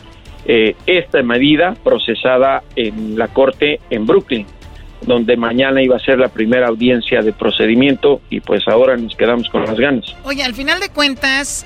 [0.45, 4.45] eh, esta medida procesada en la corte en Brooklyn,
[5.05, 9.49] donde mañana iba a ser la primera audiencia de procedimiento y pues ahora nos quedamos
[9.49, 10.15] con las ganas.
[10.23, 11.65] Oye, al final de cuentas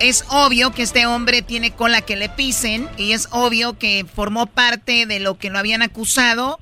[0.00, 4.46] es obvio que este hombre tiene cola que le pisen y es obvio que formó
[4.46, 6.58] parte de lo que lo habían acusado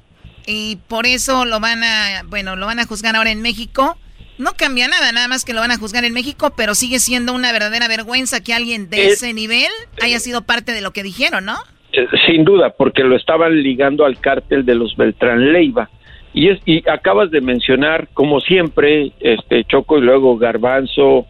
[0.47, 3.97] y por eso lo van a, bueno, lo van a juzgar ahora en México
[4.39, 7.35] no cambia nada, nada más que lo van a juzgar en México, pero sigue siendo
[7.35, 9.71] una verdadera vergüenza que alguien de ese nivel
[10.01, 11.57] haya sido parte de lo que dijeron, ¿no?
[11.93, 15.91] Eh, sin duda, porque lo estaban ligando al cártel de los Beltrán Leiva.
[16.33, 21.27] Y, es, y acabas de mencionar, como siempre, este Choco y luego Garbanzo,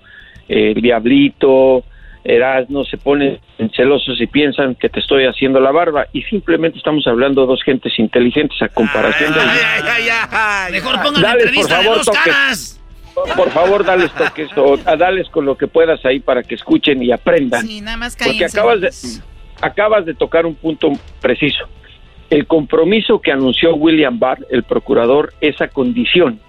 [0.48, 1.84] el Diablito,
[2.68, 3.40] no se ponen
[3.74, 7.62] celosos y piensan que te estoy haciendo la barba y simplemente estamos hablando de dos
[7.62, 9.40] gentes inteligentes a comparación de...
[10.72, 12.80] Mejor pongan la entrevista de dos caras.
[13.36, 17.10] Por favor, dales toques o dales con lo que puedas ahí para que escuchen y
[17.10, 17.66] aprendan.
[17.66, 18.90] Sí, nada más Porque acabas de,
[19.60, 21.64] acabas de tocar un punto preciso.
[22.30, 26.40] El compromiso que anunció William Barr, el procurador, es a condición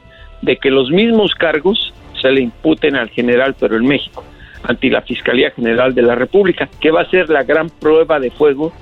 [0.42, 4.24] de que los mismos cargos se le imputen al general, pero en México,
[4.64, 8.32] ante la Fiscalía General de la República, que va a ser la gran prueba de
[8.32, 8.74] fuego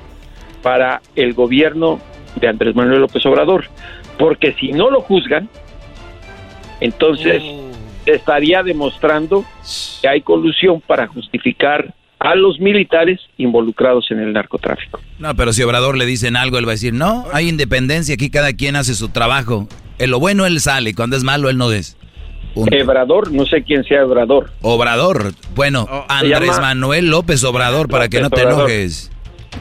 [0.61, 1.99] para el gobierno
[2.39, 3.65] de Andrés Manuel López Obrador.
[4.17, 5.49] Porque si no lo juzgan,
[6.79, 7.71] entonces oh.
[8.05, 9.45] estaría demostrando
[10.01, 14.99] que hay colusión para justificar a los militares involucrados en el narcotráfico.
[15.19, 18.29] No, pero si Obrador le dicen algo, él va a decir, no, hay independencia, aquí
[18.29, 19.67] cada quien hace su trabajo.
[19.99, 21.96] En lo bueno él sale, cuando es malo él no es.
[22.61, 24.51] Obrador, no sé quién sea Obrador.
[24.61, 29.11] Obrador, bueno, oh, Andrés Manuel López Obrador, para que no te enojes.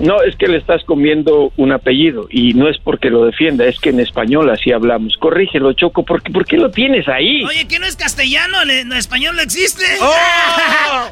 [0.01, 3.79] No, es que le estás comiendo un apellido y no es porque lo defienda, es
[3.79, 5.17] que en español así hablamos.
[5.19, 7.43] Corrígelo, Choco, ¿por qué, ¿por qué lo tienes ahí?
[7.45, 8.59] Oye, ¿que no es castellano?
[8.63, 9.85] ¿En español no existe?
[10.03, 11.09] ¡Oh!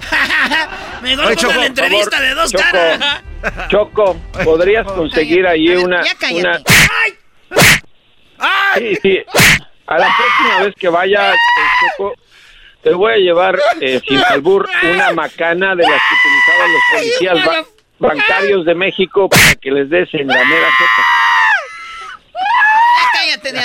[1.03, 3.23] Mejor Oye, Choco, la entrevista de dos Choco, caras.
[3.71, 6.03] Choco, ¿podrías conseguir ahí una...
[6.33, 6.61] una...
[7.03, 7.13] ¡Ay!
[8.39, 8.97] ¡Ay!
[8.97, 9.19] Sí, sí.
[9.87, 11.35] A la próxima vez que vaya,
[11.81, 12.15] Choco,
[12.83, 17.67] te voy a llevar, eh, sin albur, una macana de las que utilizaban los policías
[17.99, 21.03] bancarios de México para que les des en la mera sopa.
[23.13, 23.61] Cállate, de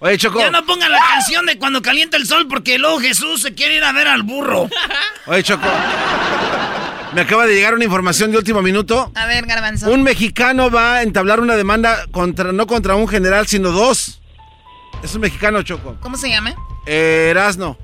[0.00, 0.40] Oye, Choco.
[0.40, 3.76] Ya no pongan la canción de cuando calienta el sol porque luego Jesús se quiere
[3.76, 4.68] ir a ver al burro.
[5.26, 5.68] Oye, Choco.
[7.12, 9.12] Me acaba de llegar una información de último minuto.
[9.14, 9.90] A ver, Garbanzo.
[9.90, 14.21] Un mexicano va a entablar una demanda contra, no contra un general, sino dos.
[15.02, 15.96] Es un mexicano, Choco.
[16.00, 16.54] ¿Cómo se llama?
[16.86, 17.76] Erasno.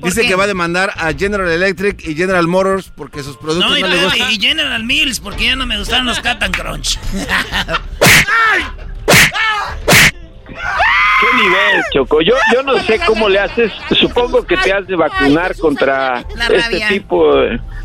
[0.00, 3.78] Dice que va a demandar a General Electric y General Motors porque sus productos no,
[3.78, 4.30] y, le gustan.
[4.30, 6.98] Y General Mills porque ya no me gustaron los Cat Crunch.
[10.48, 12.20] ¿Qué nivel, Choco?
[12.22, 13.72] Yo, yo no sé cómo le haces.
[13.90, 17.34] Supongo que te has de vacunar contra este tipo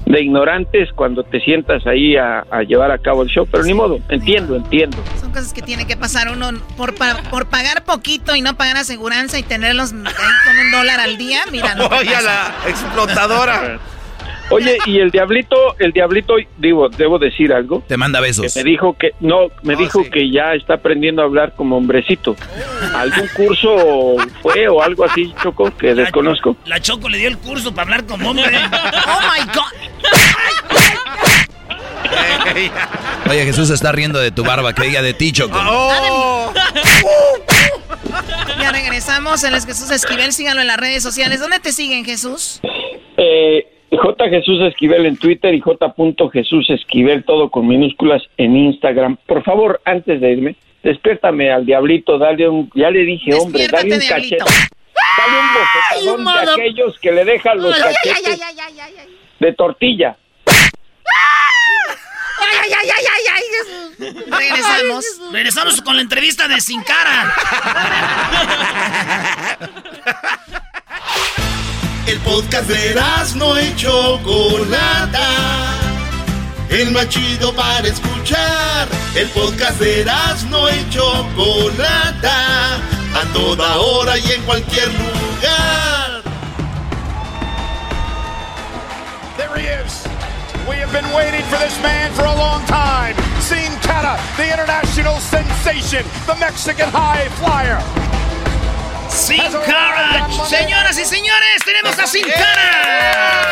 [0.06, 3.99] de ignorantes cuando te sientas ahí a, llevar a cabo el show, pero ni modo,
[4.10, 4.98] entiendo, entiendo.
[5.19, 6.94] Son cosas que tiene que pasar uno por,
[7.30, 9.99] por pagar poquito y no pagar aseguranza y tenerlos ahí
[10.45, 11.41] con un dólar al día.
[11.52, 13.80] Mira, no Oye, la explotadora.
[14.49, 17.84] Oye, y el diablito, el diablito, digo, debo decir algo.
[17.88, 18.56] Te manda besos.
[18.56, 22.36] me dijo que, no, me dijo que ya está aprendiendo a hablar como hombrecito.
[22.95, 26.56] ¿Algún curso fue o algo así, Choco, que desconozco?
[26.65, 28.57] La Choco le dio el curso para hablar como hombre.
[29.07, 29.64] ¡Oh, my God!
[33.30, 35.57] Oye, Jesús está riendo de tu barba, que diga de ti, Choco.
[35.57, 36.53] Oh.
[38.60, 39.44] Ya regresamos.
[39.44, 40.34] en es Jesús Esquivel.
[40.34, 41.40] Síganlo en las redes sociales.
[41.40, 42.60] ¿Dónde te siguen, Jesús?
[43.18, 44.30] Eh, J.
[44.30, 45.94] Jesús Esquivel en Twitter y J.
[46.32, 49.18] Jesús Esquivel, todo con minúsculas en Instagram.
[49.26, 53.95] Por favor, antes de irme, despiértame al diablito, dale un, ya le dije, hombre, dale
[53.95, 54.44] un cachete.
[55.18, 58.40] Dale un bofetadón de aquellos que le dejan los cachetes
[59.40, 60.18] de tortilla.
[62.40, 63.44] Ay, ay, ay, ay, ay,
[64.30, 65.06] Regresamos.
[65.32, 67.34] Regresamos con la entrevista de Sin Cara.
[72.05, 72.95] El podcast de
[73.35, 75.30] no y Chocolata.
[76.69, 78.89] El más chido para escuchar.
[79.15, 80.05] El podcast de
[80.49, 82.75] no y Chocolata.
[83.15, 86.23] A toda hora y en cualquier lugar.
[89.38, 90.05] There he is.
[90.67, 93.15] We have been waiting for this man for a long time.
[93.39, 97.80] Sin Cara, the international sensation, the Mexican high flyer.
[99.14, 100.27] Sin Cara.
[100.49, 103.44] Señoras y señores, tenemos a Sin Cara.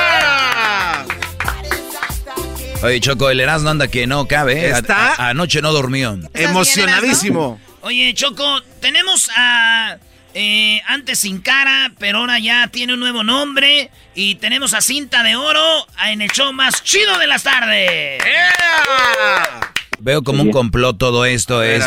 [2.82, 4.54] Oye, Choco, el Erasmo anda que no cabe.
[4.54, 4.72] ¿eh?
[4.72, 5.30] Está.
[5.30, 6.18] anoche no durmió.
[6.34, 7.62] Emocionadísimo.
[7.82, 9.98] Oye, Choco, tenemos a.
[10.34, 13.92] Eh, antes sin cara, pero ahora ya tiene un nuevo nombre.
[14.16, 18.24] Y tenemos a Cinta de Oro en el show más chido de las tardes.
[20.00, 21.62] Veo como un complot todo esto.
[21.62, 21.86] es,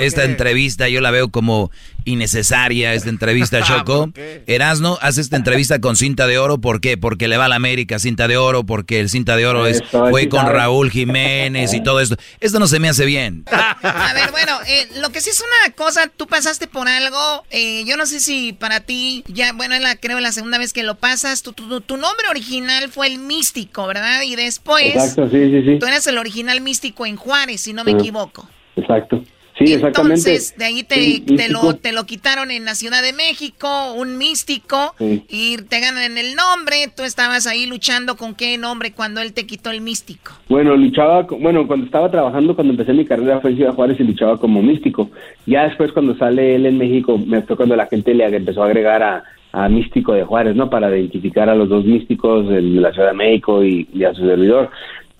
[0.00, 1.70] esta, entrevista yo la veo como
[2.04, 4.10] innecesaria, esta entrevista, Choco.
[4.46, 6.58] Erasno hace esta entrevista con cinta de oro.
[6.58, 6.96] ¿Por qué?
[6.96, 9.82] Porque le va a la América cinta de oro, porque el cinta de oro es,
[9.90, 12.16] fue con Raúl Jiménez y todo esto.
[12.40, 13.44] Esto no se me hace bien.
[13.50, 17.44] A ver, bueno, eh, lo que sí es una cosa, tú pasaste por algo.
[17.50, 20.82] Eh, yo no sé si para ti, ya, bueno, la, creo la segunda vez que
[20.82, 24.22] lo pasas, tu, tu, nombre original fue el místico, ¿verdad?
[24.22, 24.94] Y después.
[24.94, 25.78] Exacto, sí, sí, sí.
[25.78, 28.48] Tú eres el original místico en Juárez, si no me equivoco.
[28.76, 29.22] Exacto.
[29.60, 30.20] Sí, exactamente.
[30.20, 34.16] Entonces, de ahí te, te, lo, te lo quitaron en la Ciudad de México, un
[34.16, 36.90] místico, y te ganan el nombre.
[36.96, 40.32] Tú estabas ahí luchando con qué nombre cuando él te quitó el místico.
[40.48, 44.04] Bueno, luchaba, bueno, cuando estaba trabajando, cuando empecé mi carrera fue en Ciudad Juárez y
[44.04, 45.10] luchaba como místico.
[45.44, 48.66] Ya después, cuando sale él en México, me fue cuando la gente le empezó a
[48.66, 50.70] agregar a, a místico de Juárez, ¿no?
[50.70, 54.26] Para identificar a los dos místicos de la Ciudad de México y, y a su
[54.26, 54.70] servidor.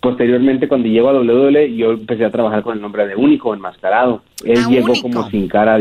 [0.00, 4.22] Posteriormente, cuando llego a WWE, yo empecé a trabajar con el nombre de Único, enmascarado.
[4.44, 5.02] Él Ah, llegó Único.
[5.10, 5.78] como sin cara,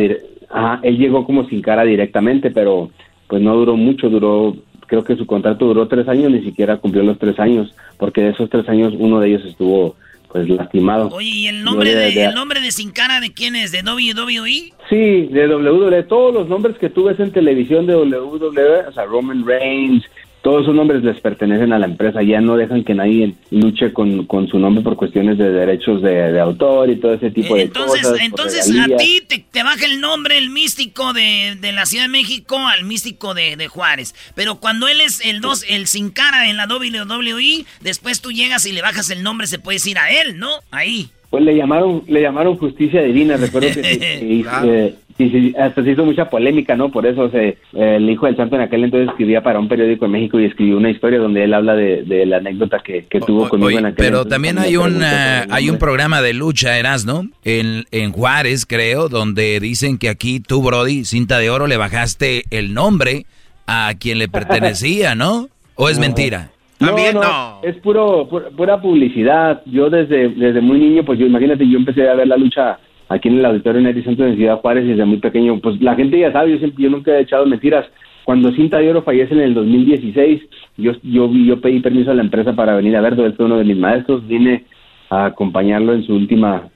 [0.51, 2.89] Ajá, él llegó como sin cara directamente, pero
[3.27, 4.55] pues no duró mucho, duró,
[4.87, 8.29] creo que su contrato duró tres años, ni siquiera cumplió los tres años, porque de
[8.31, 9.95] esos tres años uno de ellos estuvo
[10.31, 11.09] pues lastimado.
[11.09, 13.55] Oye, ¿y el nombre No, de, de- de- el nombre de Sin Cara de quién
[13.55, 13.71] es?
[13.71, 14.73] ¿De WWE?
[14.89, 19.05] Sí, de WWE, todos los nombres que tú ves en televisión de WWE, o sea,
[19.05, 20.03] Roman Reigns,
[20.41, 24.25] todos esos nombres les pertenecen a la empresa, ya no dejan que nadie luche con,
[24.25, 27.63] con su nombre por cuestiones de derechos de, de autor y todo ese tipo de
[27.63, 28.21] Entonces, cosas.
[28.21, 32.09] entonces a ti te, te baja el nombre, el místico de, de la Ciudad de
[32.09, 34.15] México al místico de, de Juárez.
[34.35, 38.65] Pero cuando él es el dos, el sin cara en la WWE, después tú llegas
[38.65, 40.49] y le bajas el nombre, se puede decir a él, ¿no?
[40.71, 41.09] Ahí.
[41.29, 44.95] Pues le llamaron, le llamaron justicia divina, recuerdo que, que- que- eh,
[45.29, 46.89] sí, sí, hasta se hizo mucha polémica, ¿no?
[46.89, 47.57] Por eso se, eh,
[47.97, 50.77] el hijo del santo en aquel entonces escribía para un periódico en México y escribió
[50.77, 53.85] una historia donde él habla de, de la anécdota que, que tuvo conmigo Oye, en
[53.85, 56.33] aquel pero entonces también hay me un, preguntó por ah, el hay un programa de
[56.33, 61.67] lucha, Erasno, en, en Juárez, creo, donde dicen que aquí tú, Brody, cinta de oro,
[61.67, 63.25] le bajaste el nombre
[63.67, 65.47] a quien le pertenecía, ¿no?
[65.75, 66.01] ¿O es No.
[66.01, 66.49] mentira?
[66.81, 69.61] No, no, es puro, pu- pura publicidad.
[69.65, 72.79] Yo desde, desde muy niño, pues yo imagínate, yo empecé a ver la lucha
[73.09, 75.59] aquí en el auditorio Neri Santos en Ciudad Juárez desde muy pequeño.
[75.59, 77.85] Pues la gente ya sabe, yo siempre, yo nunca he echado mentiras.
[78.23, 80.41] Cuando Cinta de Oro fallece en el 2016,
[80.77, 83.25] yo, yo, yo pedí permiso a la empresa para venir a verlo.
[83.25, 84.25] Él fue uno de mis maestros.
[84.27, 84.65] Vine
[85.09, 86.69] a acompañarlo en su última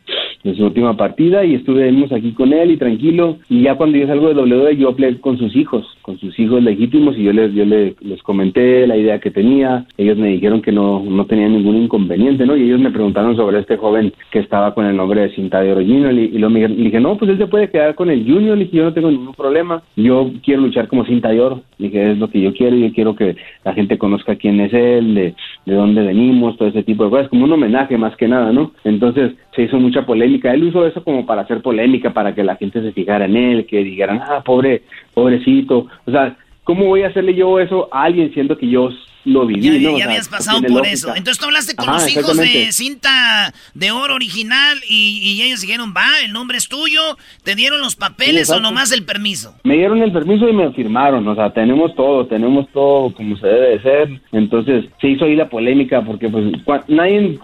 [0.43, 3.37] en su última partida y estuvimos aquí con él y tranquilo.
[3.49, 6.61] Y ya cuando yo salgo de WWE yo hablé con sus hijos con sus hijos
[6.61, 9.85] legítimos y yo les yo les, les comenté la idea que tenía.
[9.97, 13.59] Ellos me dijeron que no no tenían ningún inconveniente no y ellos me preguntaron sobre
[13.59, 16.49] este joven que estaba con el nombre de Cinta de Oro Junior y, y luego
[16.49, 18.57] me dije no pues él se puede quedar con el Junior.
[18.57, 19.81] Le dije yo no tengo ningún problema.
[19.95, 22.75] Yo quiero luchar como Cinta de Oro dije es lo que yo quiero.
[22.75, 26.83] Yo quiero que la gente conozca quién es él de, de dónde venimos todo ese
[26.83, 30.32] tipo de cosas como un homenaje más que nada no entonces se hizo mucha polémica
[30.43, 33.65] él usó eso como para hacer polémica para que la gente se fijara en él
[33.65, 34.83] que dijeran ah pobre
[35.13, 38.89] pobrecito o sea cómo voy a hacerle yo eso a alguien siendo que yo
[39.25, 39.79] lo viví Ya, no?
[39.79, 40.89] ya O sea, habías pasado por lógica.
[40.91, 41.07] eso.
[41.15, 45.61] Entonces tú hablaste con Ajá, los hijos de cinta de oro original y, y ellos
[45.61, 47.01] dijeron, va, el nombre es tuyo,
[47.43, 49.55] te dieron los papeles o nomás el permiso.
[49.63, 53.47] Me dieron el permiso y me firmaron, o sea, tenemos todo, tenemos todo como se
[53.47, 54.21] debe de ser.
[54.31, 56.45] Entonces se hizo ahí la polémica porque pues
[56.87, 57.39] nadie,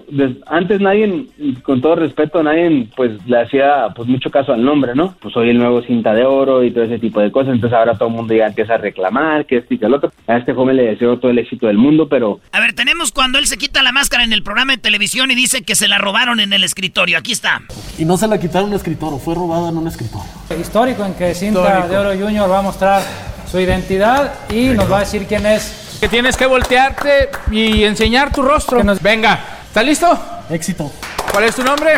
[0.47, 1.25] antes nadie,
[1.63, 5.15] con todo respeto, nadie pues le hacía pues mucho caso al nombre, ¿no?
[5.21, 7.53] Pues soy el nuevo cinta de oro y todo ese tipo de cosas.
[7.55, 10.11] Entonces ahora todo el mundo ya empieza a reclamar que esto y que el otro.
[10.27, 13.37] A este joven le deseo todo el éxito del mundo, pero A ver, tenemos cuando
[13.39, 15.97] él se quita la máscara en el programa de televisión y dice que se la
[15.97, 17.17] robaron en el escritorio.
[17.17, 17.61] Aquí está.
[17.97, 20.27] Y no se la quitaron en un escritorio, fue robada en un escritorio.
[20.59, 21.87] Histórico en que Cinta Histórico.
[21.87, 23.01] de Oro Junior va a mostrar
[23.49, 25.97] su identidad y nos va a decir quién es.
[25.99, 28.81] Que tienes que voltearte y enseñar tu rostro.
[29.01, 30.19] Venga, ¿estás listo?
[30.49, 30.91] Éxito.
[31.31, 31.95] ¿Cuál es tu nombre?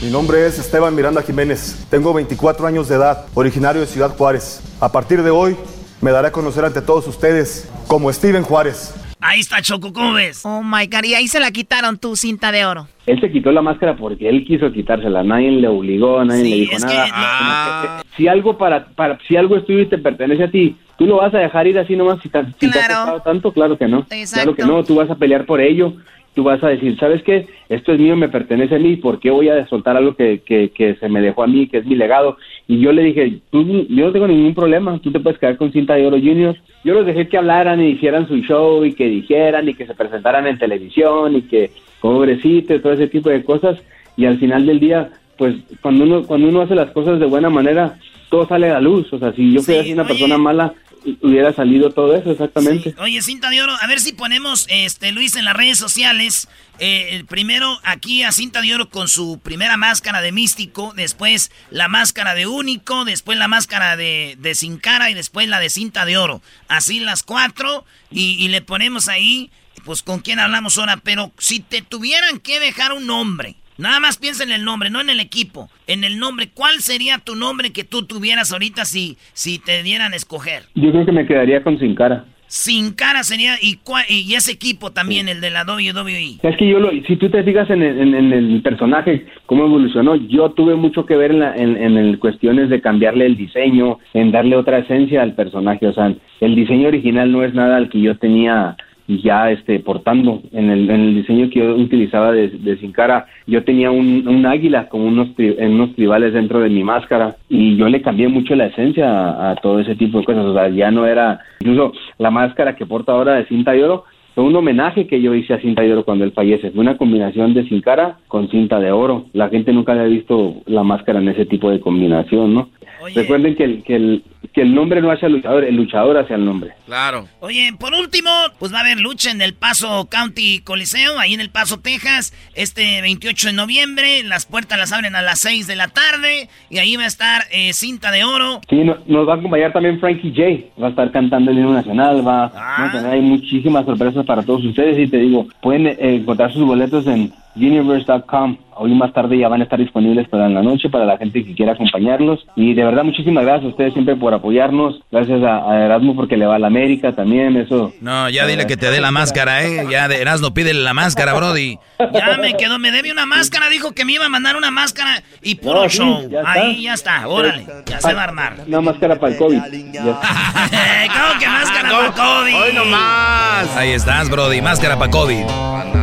[0.00, 1.86] Mi nombre es Esteban Miranda Jiménez.
[1.88, 4.60] Tengo 24 años de edad, originario de Ciudad Juárez.
[4.80, 5.56] A partir de hoy
[6.04, 8.94] me daré a conocer ante todos ustedes como Steven Juárez.
[9.22, 10.42] Ahí está Choco, ¿cómo ves?
[10.44, 12.86] Oh my God, y ahí se la quitaron tu cinta de oro.
[13.06, 15.22] él se quitó la máscara porque él quiso quitársela.
[15.24, 18.02] Nadie le obligó, nadie le dijo es que nada.
[18.18, 21.16] Si algo para, para, si algo es tuyo y te pertenece a ti, ¿tú lo
[21.16, 23.50] vas a dejar ir así nomás si, te- si te ha costado tanto?
[23.54, 24.06] Claro que no.
[24.30, 25.94] Claro que no, tú vas a pelear por ello.
[26.34, 27.46] Tú vas a decir, ¿sabes qué?
[27.68, 30.70] Esto es mío, me pertenece a mí, ¿por qué voy a soltar algo que, que,
[30.70, 32.36] que se me dejó a mí, que es mi legado?
[32.66, 35.72] Y yo le dije, tú, yo no tengo ningún problema, tú te puedes quedar con
[35.72, 36.56] cinta de oro junior.
[36.82, 39.94] Yo los dejé que hablaran y hicieran su show y que dijeran y que se
[39.94, 41.70] presentaran en televisión y que
[42.00, 43.78] pobrecito y todo ese tipo de cosas.
[44.16, 47.50] Y al final del día, pues cuando uno, cuando uno hace las cosas de buena
[47.50, 47.96] manera,
[48.30, 49.12] todo sale a la luz.
[49.12, 50.74] O sea, si yo fuera una persona mala,
[51.20, 52.94] hubiera salido todo eso, exactamente.
[52.98, 56.48] Oye, cinta de oro, a ver si ponemos, este, Luis, en las redes sociales.
[56.78, 61.88] eh, primero aquí a cinta de oro con su primera máscara de místico, después la
[61.88, 66.04] máscara de único, después la máscara de, de sin cara y después la de cinta
[66.04, 66.42] de oro.
[66.68, 69.50] Así las cuatro y, y le ponemos ahí,
[69.84, 70.96] pues con quién hablamos ahora.
[70.96, 75.00] Pero si te tuvieran que dejar un nombre, nada más piensa en el nombre, no
[75.00, 79.16] en el equipo, en el nombre, ¿cuál sería tu nombre que tú tuvieras ahorita si,
[79.32, 80.64] si te dieran a escoger?
[80.74, 82.24] Yo creo que me quedaría con sin cara.
[82.46, 86.38] Sin Cara sería, y, y ese equipo también, el de la WWE.
[86.42, 90.76] Es que yo, lo, si tú te fijas en el, personaje, cómo evolucionó, yo tuve
[90.76, 94.78] mucho que ver en, la, en, en cuestiones de cambiarle el diseño, en darle otra
[94.78, 95.88] esencia al personaje.
[95.88, 98.76] O sea, el diseño original no es nada al que yo tenía
[99.06, 100.42] ya este portando.
[100.52, 104.44] En el, en el diseño que yo utilizaba de, de Sin Cara yo tenía un,
[104.46, 108.54] águila con unos en unos tribales dentro de mi máscara y yo le cambié mucho
[108.54, 110.44] la esencia a, a, todo ese tipo de cosas.
[110.44, 114.04] O sea ya no era incluso la máscara que porta ahora de cinta de oro
[114.34, 116.72] fue un homenaje que yo hice a Cinta de Oro cuando él fallece.
[116.72, 119.26] Fue una combinación de Sin Cara con Cinta de Oro.
[119.32, 122.68] La gente nunca había visto la máscara en ese tipo de combinación, ¿no?
[123.14, 126.32] Recuerden que el, que, el, que el nombre no hace al luchador, el luchador hace
[126.32, 126.72] al nombre.
[126.86, 127.26] Claro.
[127.40, 131.40] Oye, por último, pues va a haber lucha en el Paso County Coliseo, ahí en
[131.40, 134.22] el Paso, Texas, este 28 de noviembre.
[134.22, 137.42] Las puertas las abren a las 6 de la tarde y ahí va a estar
[137.52, 138.60] eh, Cinta de Oro.
[138.68, 140.82] Sí, nos va a acompañar también Frankie J.
[140.82, 144.64] Va a estar cantando el himno nacional, va a tener hay muchísimas sorpresas para todos
[144.64, 148.58] ustedes y te digo, pueden eh, encontrar sus boletos en universe.com.
[148.76, 151.54] Hoy más tarde ya van a estar disponibles para la noche, para la gente que
[151.54, 152.44] quiera acompañarlos.
[152.56, 155.00] Y de verdad, muchísimas gracias a ustedes siempre por apoyarnos.
[155.12, 157.92] Gracias a, Erasmo porque le va a la América también, eso.
[158.00, 159.86] No, ya dile que te dé la máscara, ¿eh?
[159.88, 161.78] Ya de Erasmo pídele la máscara, Brody.
[162.12, 163.68] Ya me quedó, me debe una máscara.
[163.68, 166.28] Dijo que me iba a mandar una máscara y puro show.
[166.44, 168.56] Ahí ya está, órale, ya se va a armar.
[168.66, 169.58] Una máscara para el COVID.
[169.60, 172.54] ¿Cómo que máscara para el COVID?
[172.54, 173.76] Hoy nomás.
[173.76, 175.44] Ahí estás, Brody, máscara para COVID.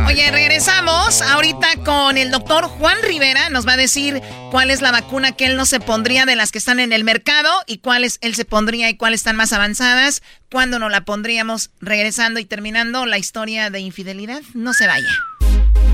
[0.06, 3.50] Oye, regresamos ahorita con el doctor Juan Rivera.
[3.50, 6.52] Nos va a decir cuál es la vacuna que él no se pondría de las
[6.52, 10.22] que están en el mercado y cuáles él se pondría y cuáles están más avanzadas.
[10.52, 11.70] ¿Cuándo nos la pondríamos?
[11.80, 14.40] Regresando y terminando la historia de infidelidad.
[14.54, 15.10] No se vaya.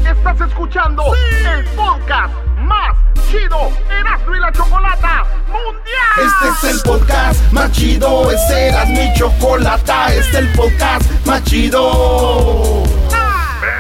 [0.07, 2.95] Estás escuchando el podcast más
[3.31, 6.27] chido Erasmo y la Chocolata Mundial.
[6.27, 11.43] Este es el podcast más chido, este era mi chocolata, este es el podcast más
[11.45, 13.08] chido.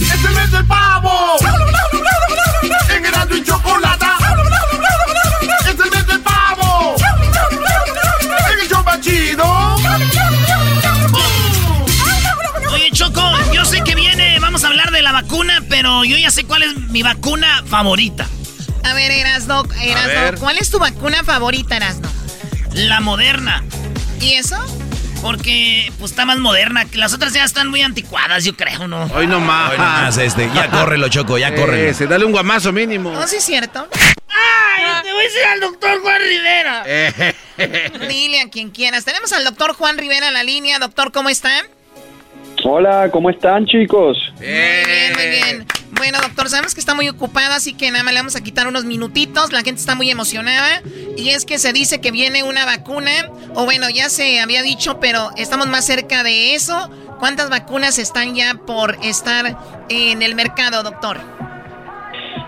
[0.00, 1.36] ¡Es el mes del pavo!
[2.88, 4.16] ¡En Erasmo y Chocolata!
[5.60, 6.96] ¡Es el mes del pavo!
[8.52, 9.76] ¡En el show más chido!
[12.72, 13.22] Oye, Choco,
[13.52, 16.62] yo sé que viene, vamos a hablar de la vacuna, pero yo ya sé cuál
[16.62, 18.26] es mi vacuna favorita.
[18.84, 22.08] A ver, Erasno, Erasno, ¿cuál es tu vacuna favorita, Erasno?
[22.72, 23.64] La moderna.
[24.20, 24.56] ¿Y eso?
[25.22, 26.86] Porque pues está más moderna.
[26.94, 29.04] Las otras ya están muy anticuadas, yo creo, ¿no?
[29.14, 29.72] Hoy no más.
[29.72, 30.50] Hoy no más este.
[30.54, 31.92] Ya córrelo, Choco, ya córrelo.
[31.94, 33.12] Se dale un guamazo mínimo.
[33.12, 33.86] No, sí es cierto.
[34.28, 35.02] ¡Ay!
[35.02, 36.84] Te voy a decir al doctor Juan Rivera.
[38.08, 39.04] Dile a quien quieras.
[39.04, 40.78] Tenemos al doctor Juan Rivera en la línea.
[40.78, 41.50] Doctor, ¿cómo está?
[42.64, 44.16] Hola, ¿cómo están, chicos?
[44.36, 45.66] Muy bien, muy bien.
[45.92, 48.68] Bueno, doctor, sabemos que está muy ocupado, así que nada más le vamos a quitar
[48.68, 49.52] unos minutitos.
[49.52, 50.82] La gente está muy emocionada.
[51.16, 53.10] Y es que se dice que viene una vacuna,
[53.54, 56.90] o bueno, ya se había dicho, pero estamos más cerca de eso.
[57.18, 59.56] ¿Cuántas vacunas están ya por estar
[59.88, 61.18] en el mercado, doctor?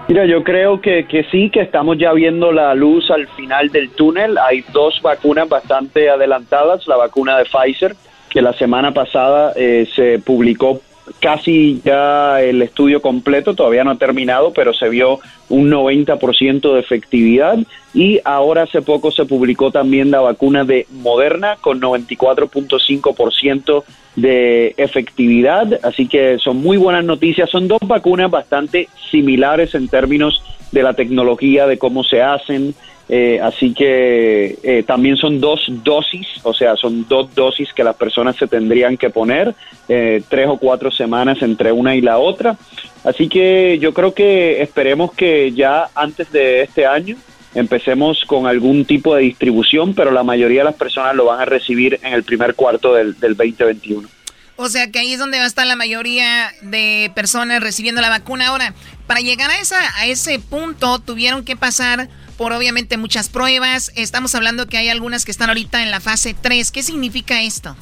[0.08, 3.90] Mira, yo creo que, que sí, que estamos ya viendo la luz al final del
[3.90, 4.38] túnel.
[4.38, 7.96] Hay dos vacunas bastante adelantadas, la vacuna de Pfizer,
[8.28, 10.80] que la semana pasada eh, se publicó
[11.20, 16.80] casi ya el estudio completo, todavía no ha terminado, pero se vio un 90% de
[16.80, 17.58] efectividad
[17.94, 23.84] y ahora hace poco se publicó también la vacuna de Moderna con 94.5%
[24.16, 30.42] de efectividad, así que son muy buenas noticias, son dos vacunas bastante similares en términos
[30.70, 32.74] de la tecnología, de cómo se hacen,
[33.14, 37.94] eh, así que eh, también son dos dosis, o sea, son dos dosis que las
[37.94, 39.54] personas se tendrían que poner,
[39.86, 42.56] eh, tres o cuatro semanas entre una y la otra.
[43.04, 47.16] Así que yo creo que esperemos que ya antes de este año
[47.54, 51.44] empecemos con algún tipo de distribución, pero la mayoría de las personas lo van a
[51.44, 54.08] recibir en el primer cuarto del, del 2021.
[54.56, 58.08] O sea que ahí es donde va a estar la mayoría de personas recibiendo la
[58.08, 58.46] vacuna.
[58.48, 58.72] Ahora,
[59.06, 63.92] para llegar a, esa, a ese punto tuvieron que pasar por obviamente muchas pruebas.
[63.96, 66.70] Estamos hablando que hay algunas que están ahorita en la fase 3.
[66.70, 67.76] ¿Qué significa esto?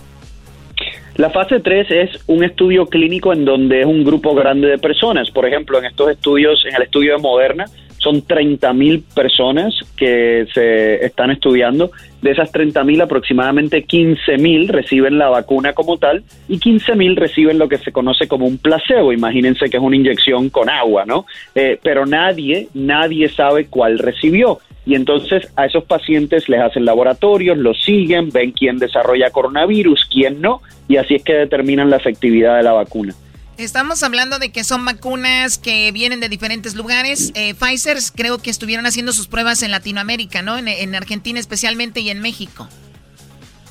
[1.16, 5.30] La fase 3 es un estudio clínico en donde es un grupo grande de personas.
[5.30, 7.66] Por ejemplo, en estos estudios, en el estudio de Moderna,
[8.00, 11.90] son 30 mil personas que se están estudiando.
[12.22, 17.16] De esas 30 mil, aproximadamente 15 mil reciben la vacuna como tal y 15 mil
[17.16, 19.12] reciben lo que se conoce como un placebo.
[19.12, 21.26] Imagínense que es una inyección con agua, ¿no?
[21.54, 24.58] Eh, pero nadie, nadie sabe cuál recibió.
[24.86, 30.40] Y entonces a esos pacientes les hacen laboratorios, los siguen, ven quién desarrolla coronavirus, quién
[30.40, 33.14] no, y así es que determinan la efectividad de la vacuna.
[33.60, 37.30] Estamos hablando de que son vacunas que vienen de diferentes lugares.
[37.36, 40.56] Eh, Pfizer creo que estuvieron haciendo sus pruebas en Latinoamérica, ¿no?
[40.56, 42.66] En, Argentina especialmente y en México.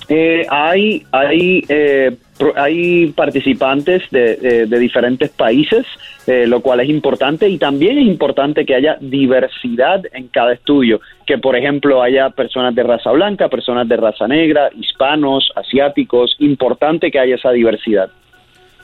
[0.07, 2.15] Eh, hay, hay, eh,
[2.55, 5.87] hay participantes de, diferentes países,
[6.27, 11.39] lo cual es importante y también es importante que haya diversidad en cada estudio, que
[11.39, 17.17] por ejemplo haya personas de raza blanca, personas de raza negra, hispanos, asiáticos, importante que
[17.17, 18.11] haya esa diversidad.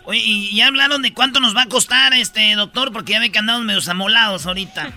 [0.05, 3.31] Oye, y ya hablaron de cuánto nos va a costar, este doctor, porque ya ve
[3.31, 4.91] que andamos medio amolados ahorita.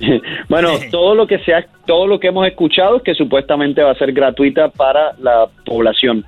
[0.48, 3.94] bueno, todo lo que sea, todo lo que hemos escuchado es que supuestamente va a
[3.96, 6.24] ser gratuita para la población.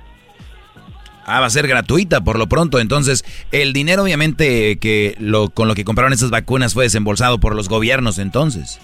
[1.25, 2.79] Ah, va a ser gratuita por lo pronto.
[2.79, 7.55] Entonces, el dinero obviamente que lo con lo que compraron esas vacunas fue desembolsado por
[7.55, 8.81] los gobiernos entonces.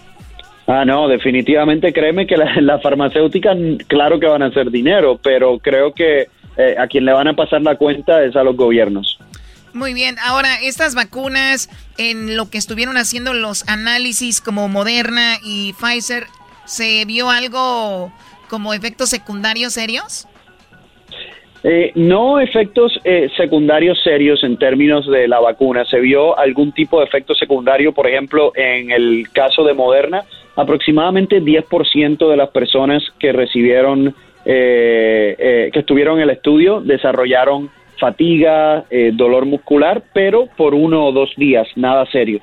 [0.68, 3.58] Ah, no, definitivamente créeme que las la farmacéuticas,
[3.88, 6.28] claro que van a hacer dinero, pero creo que
[6.58, 9.20] eh, a quien le van a pasar la cuenta es a los gobiernos.
[9.74, 15.74] Muy bien, ahora estas vacunas, en lo que estuvieron haciendo los análisis como Moderna y
[15.74, 16.28] Pfizer,
[16.66, 18.14] ¿se vio algo
[18.50, 20.28] como efectos secundarios serios?
[21.68, 25.84] Eh, no efectos eh, secundarios serios en términos de la vacuna.
[25.84, 30.24] Se vio algún tipo de efecto secundario, por ejemplo, en el caso de Moderna,
[30.56, 34.14] aproximadamente 10% de las personas que recibieron
[34.46, 37.70] eh, eh, que estuvieron en el estudio desarrollaron
[38.00, 42.40] fatiga, eh, dolor muscular, pero por uno o dos días, nada serio.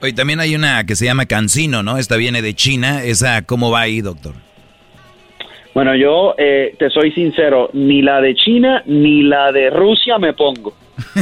[0.00, 1.96] Hoy también hay una que se llama Cancino, ¿no?
[1.96, 3.04] Esta viene de China.
[3.04, 4.34] ¿Esa cómo va ahí, doctor?
[5.74, 10.32] Bueno, yo eh, te soy sincero, ni la de China ni la de Rusia me
[10.34, 10.74] pongo.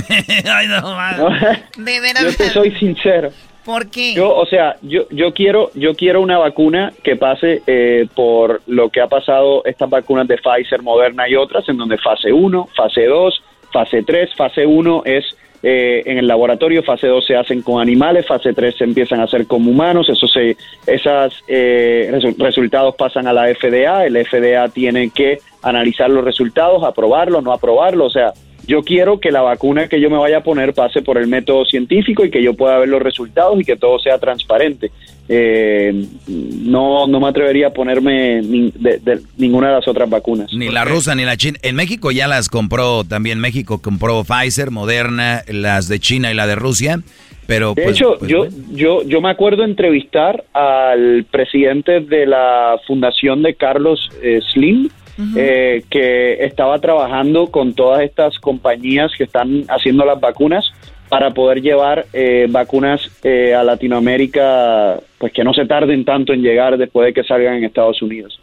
[0.45, 1.31] Ay, no,
[1.85, 2.23] de verdad.
[2.23, 3.31] Yo te soy sincero.
[3.71, 4.15] ¿Por qué?
[4.15, 8.89] Yo, o sea, yo, yo quiero, yo quiero una vacuna que pase eh, por lo
[8.89, 13.07] que ha pasado estas vacunas de Pfizer, Moderna y otras, en donde fase 1, fase
[13.07, 13.43] 2,
[13.73, 15.25] fase 3, fase 1 es
[15.63, 19.25] eh, en el laboratorio, fase 2 se hacen con animales, fase 3 se empiezan a
[19.25, 20.57] hacer con humanos, eso se,
[20.89, 27.45] esos eh, resultados pasan a la FDA, el FDA tiene que analizar los resultados, aprobarlos,
[27.45, 28.33] no aprobarlos, o sea,
[28.67, 31.65] yo quiero que la vacuna que yo me vaya a poner pase por el método
[31.65, 34.91] científico y que yo pueda ver los resultados y que todo sea transparente.
[35.29, 40.53] Eh, no, no me atrevería a ponerme de, ninguna de las otras vacunas.
[40.53, 41.59] Ni la rusa ni la china.
[41.63, 43.39] En México ya las compró también.
[43.39, 47.01] México compró Pfizer, Moderna, las de China y la de Rusia.
[47.47, 52.77] Pero, de pues, hecho, pues, yo, yo, yo me acuerdo entrevistar al presidente de la
[52.87, 54.89] fundación de Carlos eh, Slim,
[55.37, 60.65] eh, que estaba trabajando con todas estas compañías que están haciendo las vacunas
[61.09, 66.43] para poder llevar eh, vacunas eh, a Latinoamérica, pues que no se tarden tanto en
[66.43, 68.41] llegar después de que salgan en Estados Unidos.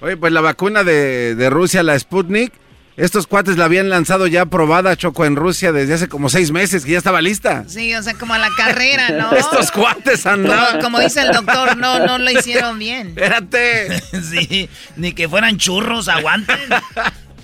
[0.00, 2.52] Oye, pues la vacuna de, de Rusia, la Sputnik,
[2.96, 6.84] estos cuates la habían lanzado ya probada, Choco, en Rusia desde hace como seis meses,
[6.84, 7.64] que ya estaba lista.
[7.66, 9.32] Sí, o sea, como a la carrera, ¿no?
[9.36, 10.80] Estos cuates andaban.
[10.80, 13.08] Como, dice el doctor, no, no lo hicieron bien.
[13.08, 14.00] Espérate.
[14.22, 16.58] sí, ni que fueran churros, aguanten.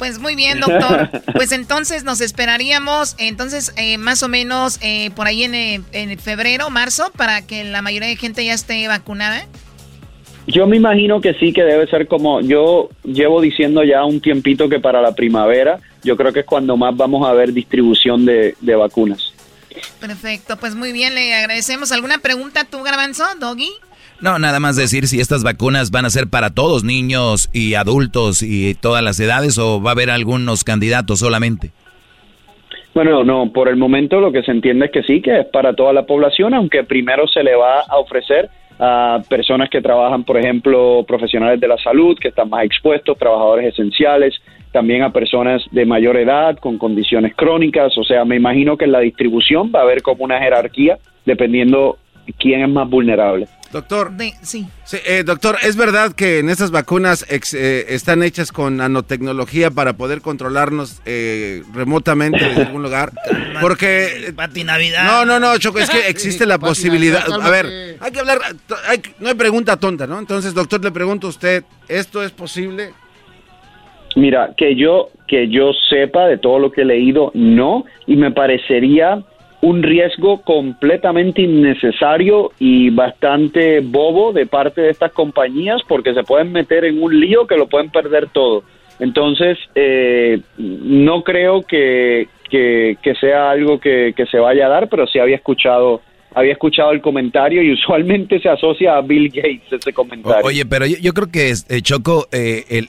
[0.01, 1.11] Pues muy bien, doctor.
[1.35, 6.19] Pues entonces nos esperaríamos, entonces eh, más o menos eh, por ahí en, eh, en
[6.19, 9.47] febrero, marzo, para que la mayoría de gente ya esté vacunada.
[10.51, 14.69] Yo me imagino que sí, que debe ser como yo llevo diciendo ya un tiempito
[14.69, 18.55] que para la primavera yo creo que es cuando más vamos a ver distribución de,
[18.61, 19.35] vacunas.
[20.01, 21.93] Perfecto, pues muy bien, le agradecemos.
[21.93, 23.71] ¿Alguna pregunta tú, Garbanzo, Doggy?
[24.21, 28.43] No, nada más decir si estas vacunas van a ser para todos, niños y adultos
[28.43, 31.71] y todas las edades o va a haber algunos candidatos solamente.
[32.93, 35.75] Bueno, no, por el momento lo que se entiende es que sí, que es para
[35.75, 38.51] toda la población, aunque primero se le va a ofrecer
[38.83, 43.75] a personas que trabajan, por ejemplo, profesionales de la salud, que están más expuestos, trabajadores
[43.75, 44.35] esenciales,
[44.73, 47.97] también a personas de mayor edad con condiciones crónicas.
[47.99, 50.97] O sea, me imagino que en la distribución va a haber como una jerarquía
[51.27, 51.99] dependiendo
[52.39, 53.47] quién es más vulnerable.
[53.73, 54.11] Doctor,
[54.43, 54.67] sí.
[55.07, 60.23] Eh, doctor, ¿es verdad que en estas vacunas eh, están hechas con nanotecnología para poder
[60.23, 63.13] controlarnos eh, remotamente desde algún lugar?
[63.61, 64.33] Porque...
[64.35, 65.05] Pati Navidad.
[65.05, 67.23] No, no, no, Choco, es que existe la posibilidad...
[67.31, 68.39] A ver, hay que hablar...
[69.21, 70.19] no hay pregunta tonta, ¿no?
[70.19, 72.91] Entonces, doctor, le pregunto a usted, ¿esto es posible?
[74.17, 78.33] Mira, que yo, que yo sepa de todo lo que he leído, no, y me
[78.33, 79.23] parecería
[79.63, 86.53] un riesgo completamente innecesario y bastante bobo de parte de estas compañías porque se pueden
[86.53, 88.63] meter en un lío que lo pueden perder todo.
[88.99, 95.07] Entonces, eh, no creo que, que, sea algo que, que, se vaya a dar, pero
[95.07, 96.03] sí había escuchado
[96.35, 100.45] había escuchado el comentario y usualmente se asocia a Bill Gates ese comentario.
[100.45, 102.87] oye, pero yo, creo que eh, Choco, eh,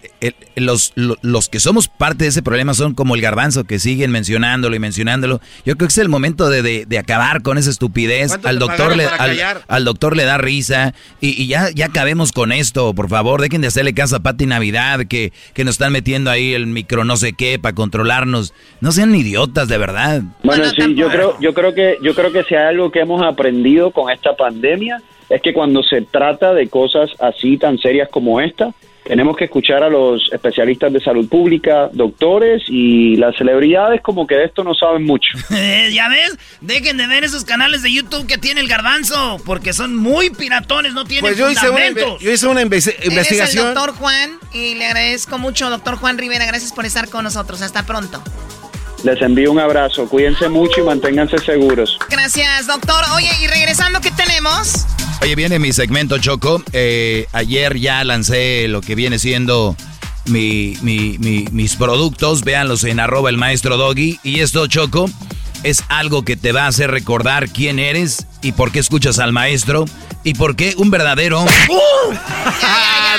[0.56, 4.76] los, los que somos parte de ese problema son como el garbanzo que siguen mencionándolo
[4.76, 5.40] y mencionándolo.
[5.66, 8.38] Yo creo que es el momento de, de, acabar con esa estupidez.
[8.44, 9.06] Al doctor, le,
[9.68, 13.42] al, doctor le da risa y, ya, ya acabemos con esto, por favor.
[13.42, 17.04] Dejen de hacerle caso a Pati Navidad que, que nos están metiendo ahí el micro
[17.04, 18.54] no sé qué para controlarnos.
[18.80, 20.22] No sean idiotas, de verdad.
[20.44, 23.22] Bueno, sí, yo creo, yo creo que yo creo que si hay algo que hemos
[23.32, 28.42] aprendido con esta pandemia es que cuando se trata de cosas así tan serias como
[28.42, 34.28] esta, tenemos que escuchar a los especialistas de salud pública, doctores y las celebridades como
[34.28, 35.38] que de esto no saben mucho.
[35.92, 39.96] ya ves, dejen de ver esos canales de YouTube que tiene el garbanzo, porque son
[39.96, 41.90] muy piratones, no tienen pues yo hice una,
[42.20, 43.68] yo hice una investigación.
[43.68, 47.62] el doctor Juan y le agradezco mucho, doctor Juan Rivera, gracias por estar con nosotros.
[47.62, 48.22] Hasta pronto.
[49.04, 51.98] Les envío un abrazo, cuídense mucho y manténganse seguros.
[52.10, 53.04] Gracias, doctor.
[53.16, 54.86] Oye, y regresando, ¿qué tenemos?
[55.22, 56.64] Oye, viene mi segmento Choco.
[56.74, 59.76] Eh, ayer ya lancé lo que viene siendo
[60.26, 62.44] mi, mis productos.
[62.44, 64.20] Véanlos en arroba el maestro Doggy.
[64.24, 65.10] Y esto, Choco,
[65.64, 69.32] es algo que te va a hacer recordar quién eres y por qué escuchas al
[69.32, 69.86] maestro
[70.24, 71.42] y por qué un verdadero...
[71.70, 72.16] ¡Uh!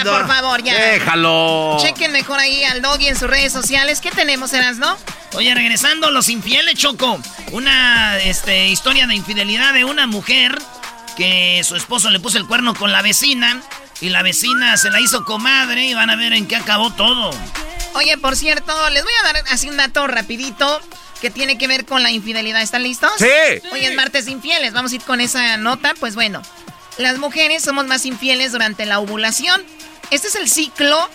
[0.04, 0.74] por favor, ya.
[0.74, 1.78] Déjalo.
[1.80, 4.00] Chequen mejor ahí al Doggy en sus redes sociales.
[4.00, 4.96] ¿Qué tenemos, Eras, no?
[5.34, 7.20] Oye, regresando, los infieles, Choco.
[7.52, 10.58] Una este, historia de infidelidad de una mujer
[11.16, 13.60] que su esposo le puso el cuerno con la vecina
[14.00, 17.30] y la vecina se la hizo comadre y van a ver en qué acabó todo.
[17.94, 20.80] Oye, por cierto, les voy a dar así un dato rapidito
[21.22, 22.60] que tiene que ver con la infidelidad.
[22.60, 23.12] ¿Están listos?
[23.16, 23.28] Sí.
[23.72, 24.72] Hoy es martes infieles.
[24.72, 25.94] Vamos a ir con esa nota.
[26.00, 26.42] Pues bueno,
[26.98, 29.62] las mujeres somos más infieles durante la ovulación.
[30.10, 31.08] Este es el ciclo.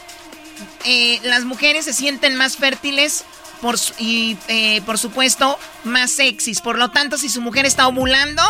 [0.86, 3.26] Eh, las mujeres se sienten más fértiles
[3.62, 6.62] por, y, eh, por supuesto, más sexys.
[6.62, 8.42] Por lo tanto, si su mujer está ovulando,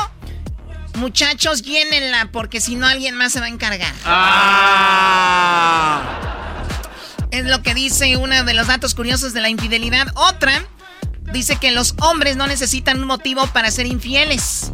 [0.93, 3.95] muchachos, llénenla, porque si no, alguien más se va a encargar.
[4.05, 6.03] Ah.
[7.31, 10.05] Es lo que dice uno de los datos curiosos de la infidelidad.
[10.13, 10.63] Otra
[11.33, 14.71] dice que los hombres no necesitan un motivo para ser infieles.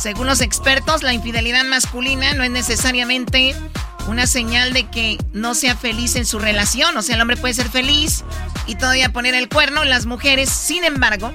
[0.00, 3.54] Según los expertos, la infidelidad masculina no es necesariamente
[4.08, 6.96] una señal de que no sea feliz en su relación.
[6.96, 8.24] O sea, el hombre puede ser feliz
[8.66, 9.84] y todavía poner el cuerno.
[9.84, 11.32] Las mujeres, sin embargo,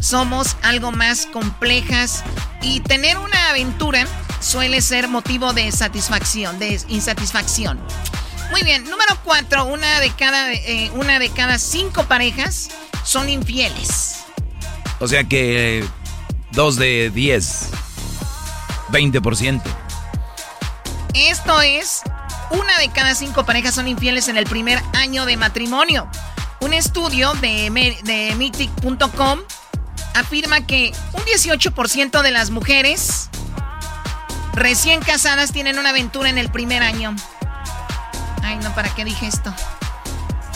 [0.00, 2.24] somos algo más complejas
[2.62, 4.06] y tener una aventura
[4.40, 7.78] suele ser motivo de satisfacción, de insatisfacción.
[8.50, 12.70] Muy bien, número cuatro, una de cada, eh, una de cada cinco parejas
[13.04, 14.24] son infieles.
[14.98, 15.84] O sea que
[16.52, 17.70] dos de diez.
[18.90, 19.62] 20%.
[21.14, 22.02] Esto es,
[22.50, 26.08] una de cada cinco parejas son infieles en el primer año de matrimonio.
[26.60, 27.70] Un estudio de,
[28.02, 29.40] de Mythic.com
[30.14, 33.30] afirma que un 18% de las mujeres
[34.54, 37.14] recién casadas tienen una aventura en el primer año.
[38.42, 39.54] Ay, no, ¿para qué dije esto?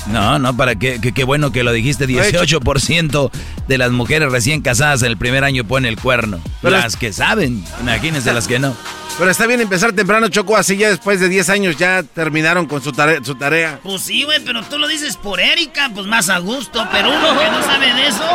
[0.06, 2.06] No, no, para qué, qué bueno que lo dijiste.
[2.06, 3.30] 18%
[3.66, 6.40] de las mujeres recién casadas en el primer año ponen el cuerno.
[6.62, 8.76] las que saben, imagínense las que no.
[9.18, 12.82] Pero está bien empezar temprano, Choco, así ya después de 10 años ya terminaron con
[12.82, 12.92] su,
[13.22, 13.78] su tarea.
[13.82, 17.38] Pues sí, güey, pero tú lo dices por Erika, pues más a gusto, pero uno
[17.38, 18.28] que no sabe de eso...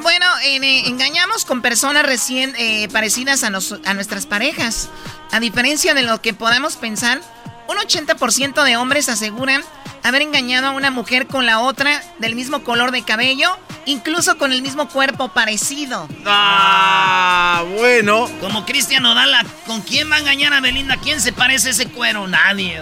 [0.00, 4.88] Bueno, eh, engañamos con personas recién eh, parecidas a, a nuestras parejas.
[5.32, 7.20] A diferencia de lo que podamos pensar,
[7.68, 9.62] un 80% de hombres aseguran
[10.02, 14.52] haber engañado a una mujer con la otra del mismo color de cabello, incluso con
[14.52, 16.08] el mismo cuerpo parecido.
[16.26, 18.28] Ah, bueno.
[18.40, 20.96] Como Cristian Odala, ¿con quién va a engañar a Belinda?
[20.96, 22.26] ¿Quién se parece a ese cuero?
[22.26, 22.80] Nadie,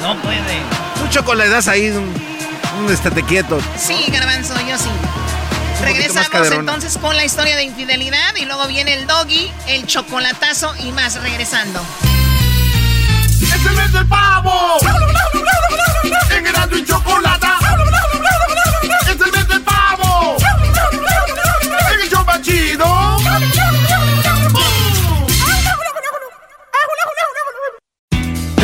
[0.00, 0.60] No puede.
[1.02, 2.14] Mucho con la edad ahí, un,
[2.84, 3.60] un estate quieto.
[3.76, 4.90] Sí, garbanzo, yo sí.
[5.82, 10.92] Regresamos entonces con la historia de infidelidad y luego viene el doggy, el chocolatazo y
[10.92, 11.84] más regresando.
[13.42, 14.78] ¡Es el mes del pavo!
[16.30, 16.46] En
[16.78, 17.58] y Chocolata.
[18.82, 20.36] ¡Es el mes del pavo!
[21.92, 22.84] En el chido.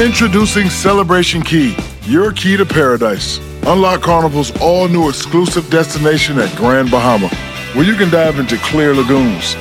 [0.03, 3.39] Introducing Celebration Key, your key to paradise.
[3.67, 7.29] Unlock Carnival's all new exclusive destination at Grand Bahama,
[7.75, 9.55] where you can dive into clear lagoons,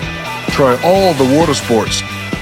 [0.52, 2.02] try all the water sports,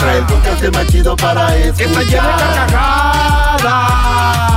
[0.00, 1.76] Trae el podcast más chido para escuchar.
[1.76, 3.64] Que está llena de carcajadas.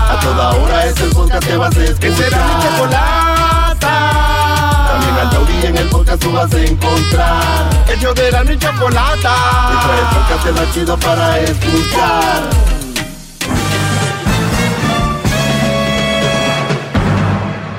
[0.09, 1.99] A toda hora es el podcast que vas a escuchar.
[1.99, 3.77] Que será mi chocolata.
[4.87, 7.69] También al taurí en el podcast tú vas a encontrar.
[7.89, 9.35] Ellos de la ni chocolata.
[9.69, 12.43] Que trae el podcast más chido para escuchar.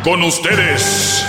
[0.05, 1.25] Con ustedes.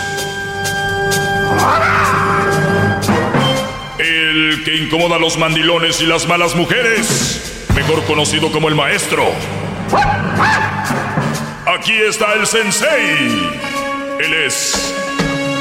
[4.35, 7.65] El que incomoda a los mandilones y las malas mujeres.
[7.73, 9.23] Mejor conocido como el maestro.
[11.65, 13.49] Aquí está el sensei.
[14.19, 14.93] Él es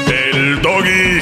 [0.07, 1.21] el doggy.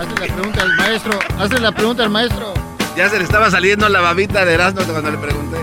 [0.00, 1.18] Hazle la pregunta al maestro.
[1.38, 2.54] Hazle la pregunta al maestro.
[2.96, 5.58] Ya se le estaba saliendo la babita de Erasmo cuando le pregunté.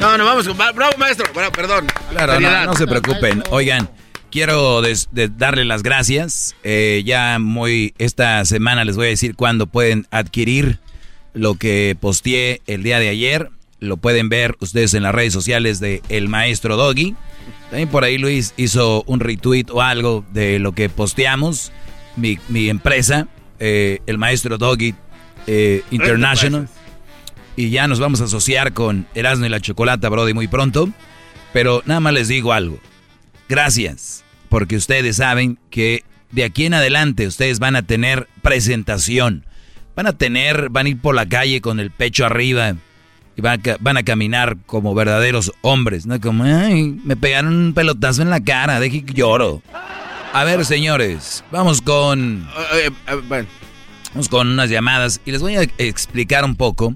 [0.00, 0.44] No, no, vamos.
[0.56, 1.32] Bravo, maestro.
[1.32, 1.86] Bueno, perdón.
[2.10, 3.44] Claro, no, no, se preocupen.
[3.50, 3.88] Oigan,
[4.34, 4.82] quiero
[5.36, 6.56] darle las gracias.
[6.64, 10.80] Eh, ya muy esta semana les voy a decir cuándo pueden adquirir
[11.34, 13.50] lo que posteé el día de ayer.
[13.78, 17.14] Lo pueden ver ustedes en las redes sociales de El Maestro Doggy.
[17.70, 21.70] También por ahí Luis hizo un retweet o algo de lo que posteamos.
[22.16, 23.28] Mi, mi empresa,
[23.60, 24.96] eh, El Maestro Doggy
[25.46, 26.68] eh, International.
[27.54, 30.88] Y ya nos vamos a asociar con Erasmo y la Chocolata, Brody, muy pronto.
[31.52, 32.80] Pero nada más les digo algo.
[33.48, 34.23] Gracias,
[34.54, 39.44] porque ustedes saben que de aquí en adelante ustedes van a tener presentación.
[39.96, 42.76] Van a tener, van a ir por la calle con el pecho arriba
[43.34, 48.44] y van a, caminar como verdaderos hombres, no como, me pegaron un pelotazo en la
[48.44, 49.60] cara, deje que lloro.
[50.32, 52.48] A ver, señores, vamos con...
[54.12, 56.94] Vamos con unas llamadas y les voy a explicar un poco.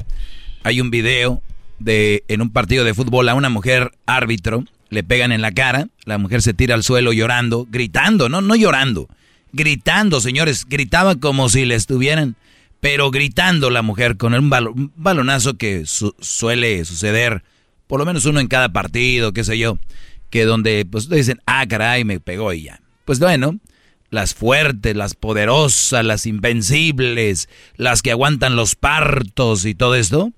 [0.63, 1.43] Hay un video
[1.81, 5.89] de en un partido de fútbol a una mujer árbitro, le pegan en la cara,
[6.05, 9.09] la mujer se tira al suelo llorando, gritando, no, no llorando,
[9.53, 12.37] gritando, señores, gritaba como si le estuvieran,
[12.81, 17.43] pero gritando la mujer con un, balonazo que suele suceder,
[17.87, 19.79] por lo menos uno en cada partido, qué sé yo,
[20.31, 22.81] que donde pues dicen, ah, caray, me pegó y ya.
[23.05, 23.59] Pues bueno,
[24.11, 30.33] las fuertes, las poderosas, las invencibles, las que aguantan los partos y todo esto,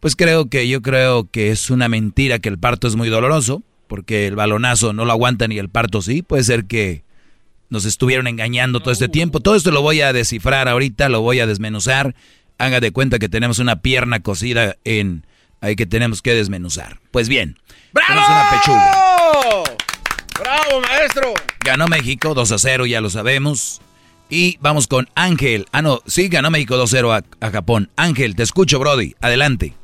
[0.00, 3.62] pues creo que yo creo que es una mentira que el parto es muy doloroso,
[3.86, 6.22] porque el balonazo no lo aguanta ni el parto sí.
[6.22, 7.04] Puede ser que
[7.68, 9.40] nos estuvieron engañando todo este tiempo.
[9.40, 12.14] Todo esto lo voy a descifrar ahorita, lo voy a desmenuzar.
[12.58, 15.26] Haga de cuenta que tenemos una pierna cocida en
[15.60, 17.00] ahí que tenemos que desmenuzar.
[17.10, 17.58] Pues bien,
[17.92, 18.08] ¡Bravo!
[18.08, 19.66] tenemos una pechuga.
[20.38, 21.34] ¡Bravo, maestro!
[21.64, 23.80] Ganó México 2 a 0, ya lo sabemos.
[24.28, 25.66] Y vamos con Ángel.
[25.72, 27.90] Ah, no, sí, ganó México 2-0 a, a Japón.
[27.96, 29.14] Ángel, te escucho, Brody.
[29.20, 29.74] Adelante.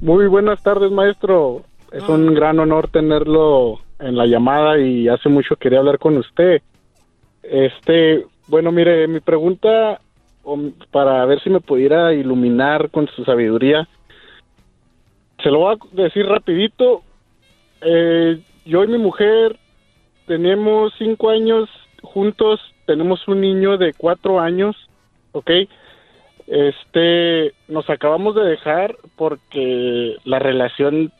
[0.00, 1.64] Muy buenas tardes, maestro.
[1.92, 6.62] Es un gran honor tenerlo en la llamada y hace mucho quería hablar con usted.
[7.42, 10.00] Este, bueno, mire, mi pregunta
[10.90, 13.88] para ver si me pudiera iluminar con su sabiduría.
[15.42, 17.02] Se lo voy a decir rapidito.
[17.80, 19.58] Eh, yo y mi mujer
[20.26, 21.68] tenemos cinco años
[22.02, 24.76] juntos, tenemos un niño de cuatro años,
[25.32, 25.50] ¿ok?
[26.46, 31.12] Este, nos acabamos de dejar porque la relación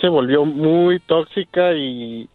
[0.00, 2.28] se volvió muy tóxica y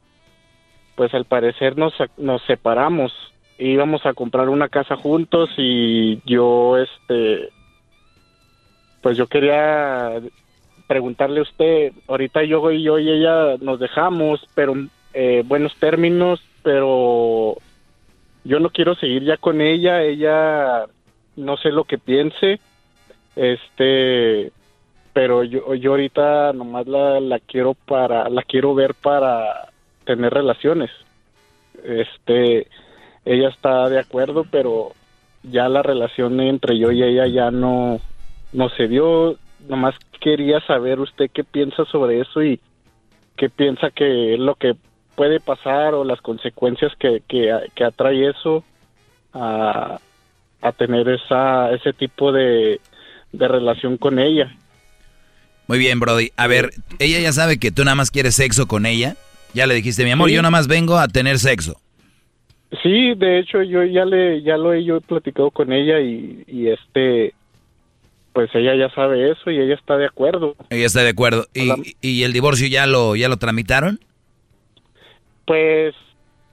[0.96, 3.14] pues al parecer nos, nos separamos.
[3.58, 7.50] Íbamos a comprar una casa juntos y yo, este,
[9.02, 10.20] pues yo quería
[10.88, 14.74] preguntarle a usted, ahorita yo yo y ella nos dejamos, pero
[15.14, 17.56] eh, buenos términos, pero
[18.44, 20.86] yo no quiero seguir ya con ella, ella
[21.36, 22.60] no sé lo que piense,
[23.36, 24.52] este,
[25.14, 29.70] pero yo, yo ahorita nomás la, la quiero para, la quiero ver para
[30.06, 30.90] tener relaciones.
[31.84, 32.68] Este,
[33.26, 34.92] ella está de acuerdo, pero
[35.44, 38.00] ya la relación entre yo y ella ya no,
[38.54, 39.38] no se dio.
[39.68, 42.60] Nomás quería saber usted qué piensa sobre eso y
[43.36, 44.76] qué piensa que es lo que
[45.16, 48.64] puede pasar o las consecuencias que, que, que atrae eso
[49.34, 50.00] a,
[50.62, 52.80] a tener esa, ese tipo de,
[53.32, 54.56] de relación con ella.
[55.68, 56.32] Muy bien, Brody.
[56.38, 59.16] A ver, ella ya sabe que tú nada más quieres sexo con ella.
[59.54, 61.80] Ya le dijiste, mi amor, yo nada más vengo a tener sexo.
[62.84, 66.46] Sí, de hecho yo ya le ya lo he yo he platicado con ella y,
[66.48, 67.34] y este
[68.32, 70.56] pues ella ya sabe eso y ella está de acuerdo.
[70.70, 71.48] Ella está de acuerdo.
[71.54, 74.00] ¿Y, y el divorcio ya lo ya lo tramitaron?
[75.46, 75.94] Pues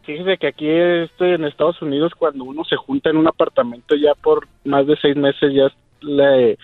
[0.08, 4.14] Fíjese que aquí este, en Estados Unidos cuando uno se junta en un apartamento ya
[4.14, 5.70] por más de seis meses ya
[6.00, 6.56] le,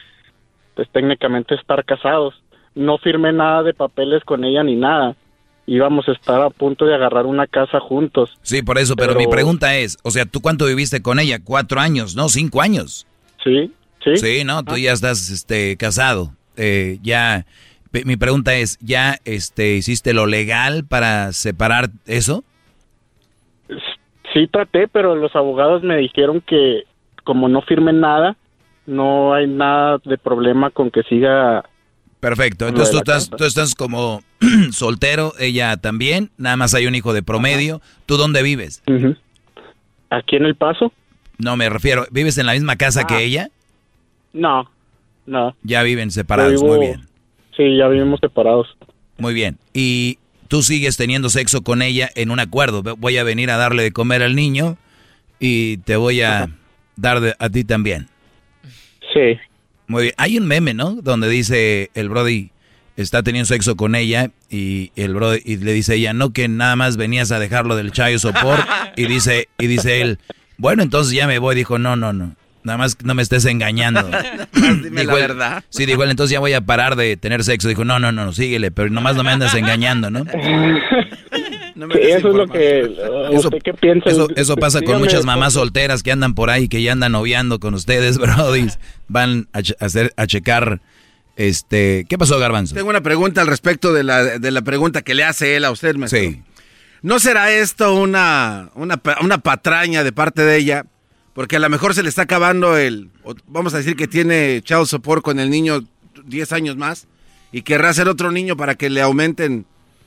[0.75, 2.35] pues técnicamente estar casados.
[2.75, 5.17] No firmé nada de papeles con ella ni nada.
[5.67, 8.31] Íbamos a estar a punto de agarrar una casa juntos.
[8.43, 11.39] Sí, por eso, pero, mi pregunta es, o sea, ¿tú cuánto viviste con ella?
[11.43, 12.29] Cuatro años, ¿no?
[12.29, 13.07] Cinco años.
[13.43, 13.73] Sí,
[14.03, 14.17] sí.
[14.17, 16.33] Sí, no, tú ya estás este, casado.
[16.57, 17.47] Eh, ya,
[18.05, 22.45] mi pregunta es, ¿ya este, hiciste lo legal para separar eso?
[24.35, 26.85] Sí traté, pero los abogados me dijeron que
[27.25, 28.37] como no firmen nada,
[28.87, 31.65] no hay nada de problema con que siga.
[32.21, 34.23] Perfecto, entonces tú estás, tú estás como
[34.73, 37.83] soltero, ella también, nada más hay un hijo de promedio.
[38.07, 38.83] ¿Tú dónde vives?
[40.11, 40.93] Aquí en El Paso.
[41.39, 43.21] No, me refiero, ¿vives en la misma casa que Ah.
[43.21, 43.49] ella?
[44.33, 44.71] No,
[45.27, 45.55] no.
[45.63, 47.01] Ya viven separados, vivo- muy bien.
[47.57, 48.69] Sí, ya vivimos separados.
[49.19, 49.59] Muy bien.
[49.73, 52.83] Y tú sigues teniendo sexo con ella en un acuerdo.
[52.97, 54.77] Voy a venir a darle de comer al niño
[55.41, 56.49] y te voy a
[56.97, 58.09] dar de- a ti también.
[59.15, 59.39] Sí.
[59.87, 60.15] Muy bien.
[60.19, 60.97] Hay un meme, ¿no?
[61.03, 62.51] Donde dice el Brody
[62.97, 66.77] está teniendo sexo con ella y el Brody y le dice ella, no que nada
[66.77, 68.59] más venías a dejarlo del chayo sopor
[68.97, 70.19] y dice y dice él,
[70.59, 71.55] bueno, entonces ya me voy.
[71.55, 72.35] Dijo, no, no, no.
[72.63, 74.03] Nada más no me estés engañando.
[74.55, 75.65] Dime Dijo la él- verdad.
[75.69, 77.69] Sí, dijo él, entonces ya voy a parar de tener sexo.
[77.69, 80.25] Dijo, no, no, no, síguele, pero nomás no me andas engañando, ¿no?
[81.75, 82.85] Eso es lo que...
[82.85, 84.09] uh, Eso, ¿Usted qué piensa?
[84.11, 87.59] eso, eso pasa con muchas mamás solteras que andan por ahí, que ya andan noviando
[87.59, 88.69] con ustedes, Brody.
[89.09, 90.81] Van a, hacer, a checar,
[91.37, 92.07] este...
[92.09, 92.75] ¿Qué pasó, Garbanzo?
[92.75, 95.71] Tengo una pregunta al respecto de la, de la pregunta que le hace él a
[95.73, 96.21] usted, maestro.
[96.21, 96.43] Sí.
[97.03, 100.87] ¿No será esto una, una, una patraña de parte de ella?
[101.35, 103.11] Porque a lo mejor se le está acabando el...
[103.49, 105.85] Vamos a decir que tiene child support con el niño
[106.25, 107.09] 10 años más
[107.51, 109.67] y querrá hacer otro niño para que le aumenten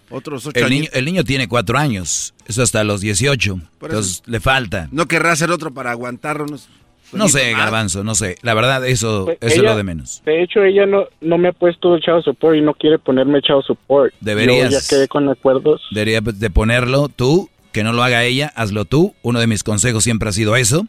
[0.10, 0.72] otros 8 El años.
[0.80, 4.88] niño, el niño tiene cuatro años, eso hasta los 18, Por eso- entonces le falta.
[4.92, 6.68] ¿No querrá hacer otro para aguantar unos...
[7.14, 7.62] No sé, más?
[7.62, 8.36] Garbanzo, no sé.
[8.42, 10.22] La verdad, eso, Pues eso es lo de menos.
[10.26, 13.42] De hecho, ella no, no me ha puesto el child support y no quiere ponerme
[13.42, 14.14] child support.
[14.20, 14.72] Deberías.
[14.74, 15.82] Yo ya quedé con acuerdos.
[15.92, 19.16] Debería de ponerlo tú, que no lo haga ella, hazlo tú.
[19.22, 20.86] Uno de mis consejos siempre ha sido eso.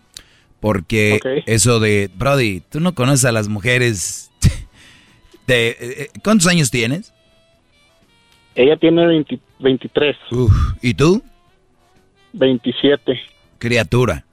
[0.59, 4.33] Porque eso de, Brody, tú no conoces a las mujeres.
[5.47, 7.13] de, eh, ¿Cuántos años tienes?
[8.59, 10.17] Ella tiene 20 23.
[10.33, 10.53] Uf,
[10.83, 11.23] ¿Y tú?
[12.33, 13.21] 27.
[13.59, 14.25] Criatura.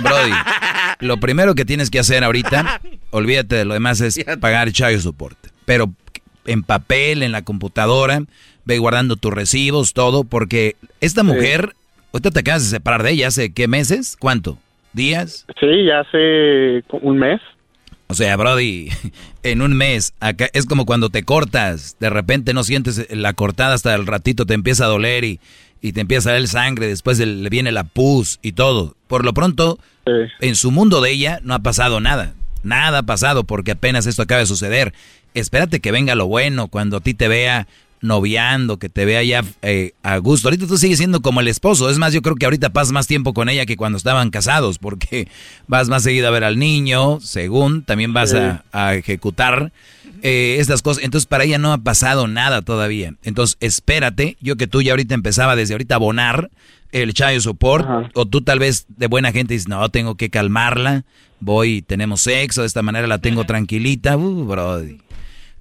[0.00, 0.32] Brody,
[0.98, 2.80] lo primero que tienes que hacer ahorita,
[3.10, 5.38] olvídate de lo demás, es pagar child support.
[5.64, 5.94] Pero
[6.44, 8.22] en papel, en la computadora,
[8.64, 11.74] ve guardando tus recibos, todo, porque esta mujer,
[12.12, 14.16] ahorita te acabas de separar de ella, ¿hace qué meses?
[14.18, 14.58] ¿Cuánto?
[14.92, 15.46] ¿Días?
[15.60, 17.40] Sí, ya hace un mes.
[18.06, 18.90] O sea, Brody,
[19.42, 23.74] en un mes, acá es como cuando te cortas, de repente no sientes la cortada
[23.74, 25.40] hasta el ratito te empieza a doler y,
[25.80, 28.96] y te empieza a dar sangre, después le viene la pus y todo.
[29.06, 29.78] Por lo pronto,
[30.40, 32.34] en su mundo de ella no ha pasado nada.
[32.62, 34.94] Nada ha pasado porque apenas esto acaba de suceder.
[35.34, 37.66] Espérate que venga lo bueno, cuando a ti te vea
[38.00, 40.48] noviando, que te vea ya eh, a gusto.
[40.48, 41.88] Ahorita tú sigues siendo como el esposo.
[41.90, 44.78] Es más, yo creo que ahorita pasas más tiempo con ella que cuando estaban casados,
[44.78, 45.28] porque
[45.66, 48.36] vas más seguido a ver al niño, según, también vas Sí.
[48.36, 49.72] a, a ejecutar
[50.22, 51.02] eh, estas cosas.
[51.04, 53.14] Entonces, para ella no ha pasado nada todavía.
[53.22, 54.36] Entonces, espérate.
[54.40, 56.50] Yo que tú ya ahorita empezaba desde ahorita a abonar
[56.92, 61.04] el child support, o tú tal vez de buena gente dices, no, tengo que calmarla,
[61.40, 64.98] voy, tenemos sexo, de esta manera la tengo tranquilita, uh, brody.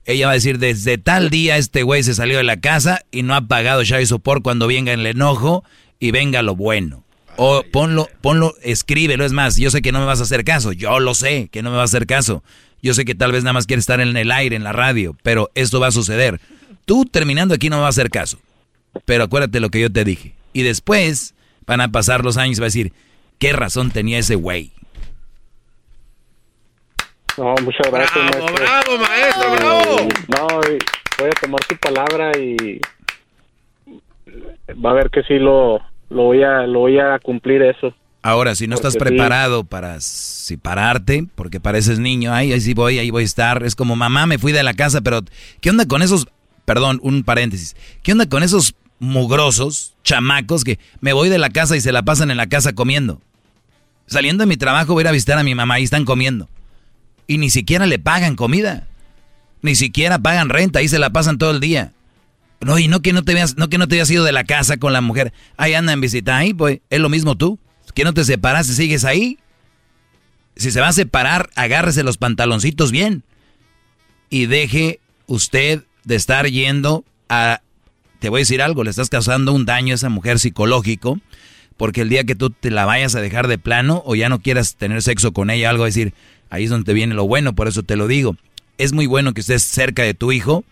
[0.05, 3.23] Ella va a decir, desde tal día este güey se salió de la casa y
[3.23, 5.63] no ha pagado child support cuando venga el enojo
[5.99, 7.03] y venga lo bueno.
[7.37, 10.71] O ponlo, ponlo, escríbelo, es más, yo sé que no me vas a hacer caso,
[10.71, 12.43] yo lo sé que no me vas a hacer caso.
[12.83, 15.15] Yo sé que tal vez nada más quieres estar en el aire, en la radio,
[15.23, 16.41] pero esto va a suceder.
[16.83, 18.39] Tú terminando aquí no me vas a hacer caso.
[19.05, 20.33] Pero acuérdate lo que yo te dije.
[20.51, 21.33] Y después
[21.65, 22.91] van a pasar los años y va a decir,
[23.39, 24.71] ¿qué razón tenía ese güey?
[27.37, 28.65] No, muchas gracias, Bravo, maestro.
[28.65, 30.07] bravo, maestro, bravo.
[30.27, 30.47] No,
[31.19, 32.79] voy a tomar su palabra y
[34.83, 35.79] va a ver que sí lo,
[36.09, 37.93] lo voy a lo voy a cumplir eso.
[38.21, 38.99] Ahora, si no estás sí.
[38.99, 43.63] preparado para separarte, porque pareces niño, ay, ahí sí voy, ahí voy a estar.
[43.63, 45.21] Es como, mamá, me fui de la casa, pero
[45.59, 46.27] ¿qué onda con esos,
[46.63, 51.75] perdón, un paréntesis, ¿qué onda con esos mugrosos, chamacos que me voy de la casa
[51.75, 53.19] y se la pasan en la casa comiendo?
[54.05, 56.47] Saliendo de mi trabajo voy a ir a visitar a mi mamá y están comiendo.
[57.27, 58.87] Y ni siquiera le pagan comida.
[59.61, 61.93] Ni siquiera pagan renta, ahí se la pasan todo el día.
[62.61, 64.43] No, y no que no te veas, no que no te hayas ido de la
[64.43, 65.33] casa con la mujer.
[65.57, 67.59] Ahí anda en visita, ahí, pues, es lo mismo tú.
[67.93, 69.37] Que no te separas y sigues ahí.
[70.55, 73.23] Si se va a separar, agárrese los pantaloncitos bien.
[74.29, 77.61] Y deje usted de estar yendo a
[78.23, 81.19] te voy a decir algo, le estás causando un daño a esa mujer psicológico,
[81.75, 84.39] porque el día que tú te la vayas a dejar de plano o ya no
[84.39, 86.13] quieras tener sexo con ella, algo a decir,
[86.53, 88.37] ahí es donde te viene lo bueno, por eso te lo digo.
[88.77, 90.63] Es muy bueno que estés cerca de tu hijo,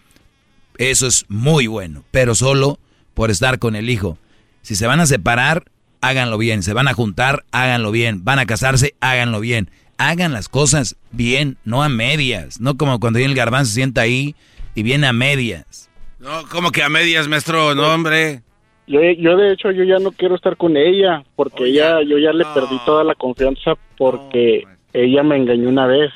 [0.77, 2.77] eso es muy bueno, pero solo
[3.15, 4.19] por estar con el hijo.
[4.61, 5.63] Si se van a separar,
[5.99, 6.61] háganlo bien.
[6.61, 8.23] Se van a juntar, háganlo bien.
[8.23, 9.71] Van a casarse, háganlo bien.
[9.97, 12.61] Hagan las cosas bien, no a medias.
[12.61, 14.35] No como cuando viene el garbanzo se sienta ahí
[14.75, 15.89] y viene a medias.
[16.19, 17.73] No, como que a medias, maestro?
[17.73, 18.43] No, hombre.
[18.85, 22.33] Yo, yo de hecho yo ya no quiero estar con ella porque ella yo ya
[22.33, 26.11] le perdí toda la confianza porque ella me engañó una vez.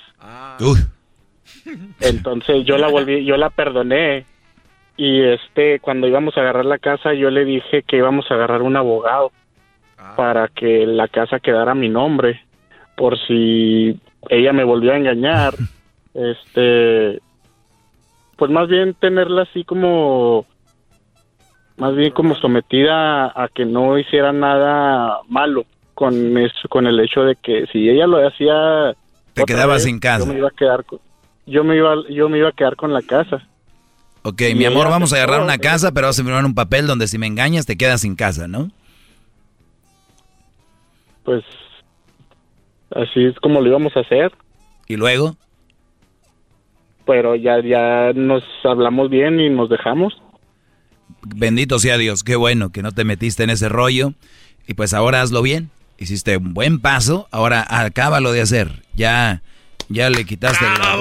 [1.99, 4.25] Entonces yo la volví, yo la perdoné.
[4.97, 8.61] Y este cuando íbamos a agarrar la casa yo le dije que íbamos a agarrar
[8.61, 9.31] un abogado
[10.15, 12.41] para que la casa quedara a mi nombre
[12.95, 13.99] por si
[14.29, 15.53] ella me volvió a engañar.
[16.13, 17.19] Este
[18.37, 20.45] pues más bien tenerla así como
[21.75, 25.65] más bien como sometida a que no hiciera nada malo
[25.95, 28.95] con eso, con el hecho de que si ella lo hacía
[29.33, 30.99] te quedabas sin casa yo me iba a quedar con,
[31.47, 33.47] yo me iba yo me iba a quedar con la casa
[34.27, 37.07] Ok, mi amor, vamos a agarrar una casa, pero vas a firmar un papel donde
[37.07, 38.71] si me engañas te quedas sin casa, ¿no?
[41.23, 41.43] Pues
[42.89, 44.31] así es como lo íbamos a hacer.
[44.87, 45.35] ¿Y luego?
[47.05, 50.19] Pero ya, ya nos hablamos bien y nos dejamos.
[51.21, 54.13] Bendito sea Dios, qué bueno que no te metiste en ese rollo.
[54.65, 55.69] Y pues ahora hazlo bien.
[55.97, 58.83] Hiciste un buen paso, ahora acábalo de hacer.
[58.93, 59.41] Ya,
[59.89, 60.97] ya le quitaste la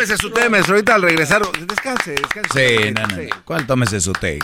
[0.00, 0.74] tómese su té, maestro.
[0.74, 2.50] Ahorita al regresar, descanse, descanse.
[2.54, 3.42] Sí, no, no.
[3.44, 4.38] ¿Cuál tómese su té?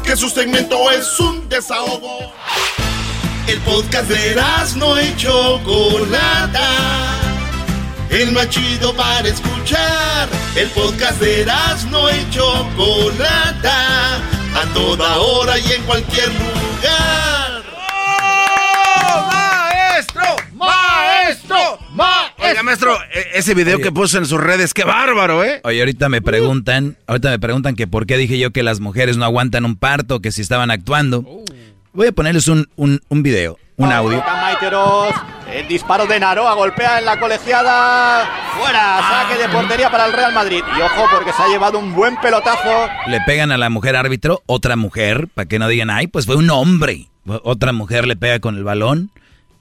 [0.04, 2.32] Que su segmento es un desahogo.
[3.48, 4.36] El podcast de
[4.78, 7.25] no hecho Chocolata.
[8.10, 10.30] El más chido para escuchar.
[10.56, 11.46] El podcast de
[11.92, 14.18] no hecho Chocolata.
[14.56, 17.64] A toda hora y en cualquier lugar.
[19.96, 20.24] maestro,
[20.54, 21.80] maestro.
[22.38, 25.62] Oiga, maestro, e-, ese video que puso en sus redes, qué bárbaro, ¿eh?
[25.64, 29.18] Oye, ahorita me preguntan, ahorita me preguntan que por qué dije yo que las mujeres
[29.18, 31.44] no aguantan un parto, que si estaban actuando.
[31.94, 34.24] Voy a ponerles un, un, un video, un audio.
[35.52, 38.26] El disparo de Naroa golpea en la colegiada.
[38.58, 40.64] Fuera, saque de portería para el Real Madrid.
[40.78, 42.90] Y ojo, porque se ha llevado un buen pelotazo.
[43.08, 46.36] Le pegan a la mujer árbitro, otra mujer, para que no digan, ay, pues fue
[46.36, 47.08] un hombre.
[47.44, 49.12] Otra mujer le pega con el balón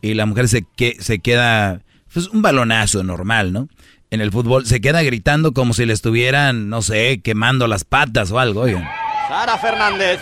[0.01, 1.81] y la mujer se, que, se queda,
[2.13, 3.69] pues un balonazo normal, ¿no?
[4.11, 8.31] En el fútbol se queda gritando como si le estuvieran, no sé, quemando las patas
[8.31, 8.89] o algo, oigan.
[9.29, 10.21] Sara Fernández.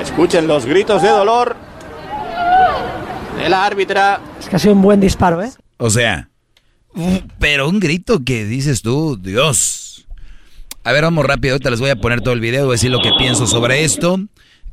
[0.00, 1.56] Escuchen los gritos de dolor
[3.42, 4.20] de la árbitra.
[4.38, 5.50] Es que ha sido un buen disparo, ¿eh?
[5.78, 6.28] O sea,
[7.38, 10.06] pero un grito que dices tú, Dios.
[10.84, 12.90] A ver, vamos rápido, ahorita les voy a poner todo el video, voy a decir
[12.90, 14.18] lo que pienso sobre esto.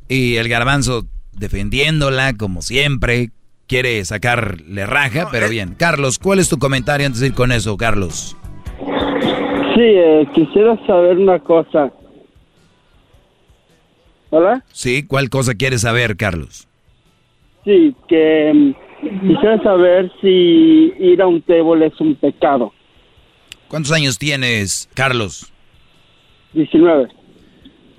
[0.08, 3.30] Y el garbanzo defendiéndola, como siempre,
[3.66, 5.74] quiere sacarle raja, pero bien.
[5.78, 8.36] Carlos, ¿cuál es tu comentario antes de ir con eso, Carlos?
[9.74, 11.90] Sí, eh, quisiera saber una cosa.
[14.34, 14.64] ¿Hola?
[14.72, 16.66] Sí, ¿cuál cosa quieres saber, Carlos?
[17.66, 22.72] Sí, que mm, quisiera saber si ir a un table es un pecado.
[23.68, 25.52] ¿Cuántos años tienes, Carlos?
[26.54, 27.08] 19.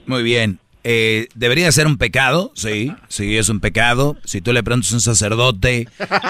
[0.08, 0.58] Muy bien.
[0.84, 2.52] Eh, ¿Debería ser un pecado?
[2.56, 4.18] Sí, sí, es un pecado.
[4.24, 5.88] Si tú le preguntas a un sacerdote,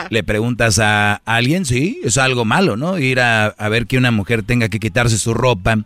[0.10, 3.00] le preguntas a alguien, sí, es algo malo, ¿no?
[3.00, 5.78] Ir a, ver que una mujer tenga que quitarse su ropa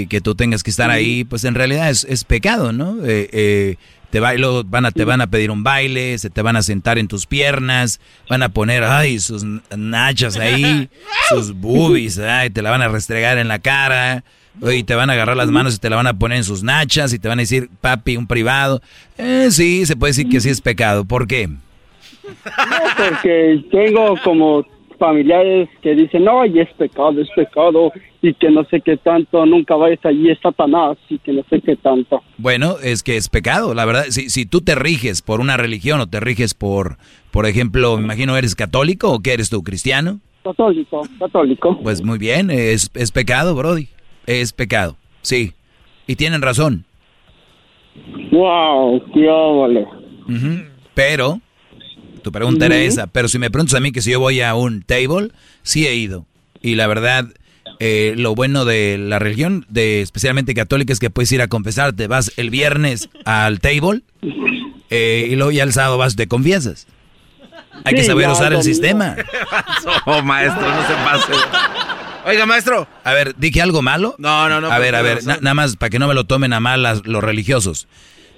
[0.00, 2.96] y que tú tengas que estar ahí, pues en realidad es, es pecado, ¿no?
[3.04, 3.76] Eh, eh,
[4.10, 6.98] te, bailo, van a, te van a pedir un baile, se te van a sentar
[6.98, 9.44] en tus piernas, van a poner, ay, sus
[9.76, 10.88] nachas ahí,
[11.28, 14.24] sus boobies, ay, te la van a restregar en la cara
[14.62, 16.62] y te van a agarrar las manos y te la van a poner en sus
[16.62, 18.82] nachas y te van a decir, papi, un privado.
[19.16, 21.04] Eh, sí, se puede decir que sí es pecado.
[21.04, 21.48] ¿Por qué?
[22.96, 24.64] porque tengo como
[25.00, 27.90] familiares que dicen, no, y es pecado, es pecado,
[28.22, 31.60] y que no sé qué tanto, nunca vayas allí, es Satanás, y que no sé
[31.60, 32.22] qué tanto.
[32.38, 34.04] Bueno, es que es pecado, la verdad.
[34.10, 36.98] Si, si tú te riges por una religión o te riges por,
[37.32, 40.20] por ejemplo, me imagino, ¿eres católico o qué eres tú, cristiano?
[40.44, 41.78] Católico, católico.
[41.82, 43.88] Pues muy bien, es, es pecado, Brody.
[44.26, 45.54] Es pecado, sí.
[46.06, 46.84] Y tienen razón.
[48.30, 49.28] Wow, qué.
[50.28, 50.64] Ujú.
[50.94, 51.40] Pero,
[52.22, 54.54] tu pregunta era esa, pero si me preguntas a mí que si yo voy a
[54.54, 55.30] un table,
[55.62, 56.26] sí he ido.
[56.62, 57.26] Y la verdad,
[57.78, 62.06] eh, lo bueno de la religión, de especialmente católica, es que puedes ir a confesarte.
[62.06, 64.02] Vas el viernes al table
[64.90, 66.86] eh, y luego ya el sábado vas, te confiesas.
[67.84, 69.16] Hay que saber usar el sistema.
[70.06, 71.32] Oh, maestro, no se pase.
[72.26, 72.86] Oiga, maestro.
[73.04, 74.14] A ver, ¿dije algo malo?
[74.18, 74.70] No, no, no.
[74.70, 76.82] A ver, a ver, na- nada más para que no me lo tomen a mal
[76.82, 77.88] las- los religiosos.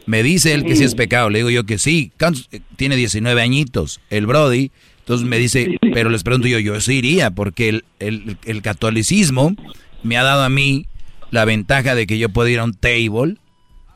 [0.07, 2.13] Me dice él que sí es pecado, le digo yo que sí.
[2.19, 4.71] ¿Cuántos- eh, Tiene 19 añitos, el Brody.
[5.01, 9.55] Entonces me dice, pero les pregunto yo, yo sí iría, porque el, el- el catolicismo
[10.03, 10.87] me ha dado a mí
[11.31, 13.37] la ventaja de que yo puedo ir a un table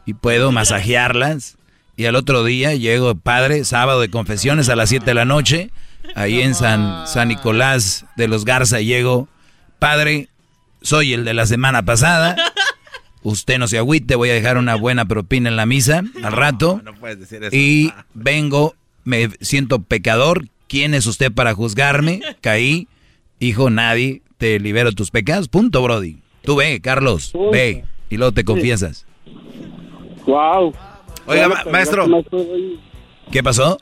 [0.05, 1.59] y puedo masajearlas.
[1.97, 5.70] Y al otro día llego, padre, sábado de confesiones a las 7 de la noche,
[6.15, 9.28] ahí en San, San Nicolás de los Garza, llego,
[9.78, 10.28] padre,
[10.83, 12.37] soy el de la semana pasada.
[13.28, 16.81] Usted no se agüite, voy a dejar una buena propina en la misa al rato.
[16.85, 17.51] No puedes decir eso.
[17.57, 20.44] Y vengo, me siento pecador.
[20.69, 22.20] ¿Quién es usted para juzgarme?
[22.40, 22.86] Caí.
[23.40, 24.23] Hijo, nadie.
[24.39, 25.48] Te libero tus pecados.
[25.48, 26.19] Punto, Brody.
[26.43, 27.32] Tú ve, Carlos.
[27.51, 27.85] Ve.
[28.11, 29.07] Y luego te confiesas.
[30.24, 30.73] Wow.
[31.27, 32.07] Oiga, ma- pues, maestro.
[33.32, 33.77] ¿Qué pasó?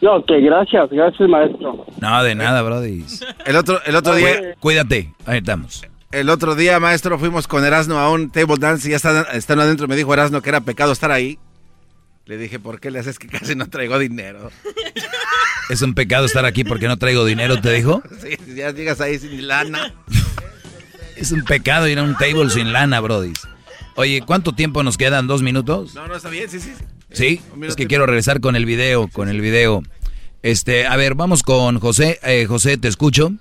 [0.00, 1.84] No, que gracias, gracias, maestro.
[2.00, 3.04] No, de nada, Brody.
[3.46, 5.12] El otro, el otro día, Cuídate.
[5.26, 5.82] Ahí estamos.
[6.12, 9.62] El otro día, maestro, fuimos con Erasno a un table dance y ya está, estando
[9.62, 11.38] adentro me dijo Erasno que era pecado estar ahí.
[12.26, 14.50] Le dije, ¿por qué le haces que casi no traigo dinero?
[15.70, 18.02] Es un pecado estar aquí porque no traigo dinero, te dijo.
[18.22, 19.94] Sí, ya llegas ahí sin lana.
[21.16, 23.32] Es un pecado ir a un table sin lana, Brody.
[23.96, 25.26] Oye, ¿cuánto tiempo nos quedan?
[25.26, 25.94] ¿Dos minutos?
[25.94, 26.72] No, no, está bien, sí, sí.
[26.78, 26.84] sí.
[27.10, 29.82] Sí, es que quiero regresar con el video, con el video.
[30.42, 32.20] Este, a ver, vamos con José.
[32.22, 33.32] Eh, José, te escucho.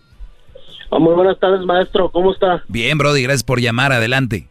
[0.90, 2.10] Oh, muy buenas tardes, maestro.
[2.12, 2.64] ¿Cómo está?
[2.68, 3.92] Bien, Brody, gracias por llamar.
[3.92, 4.48] Adelante.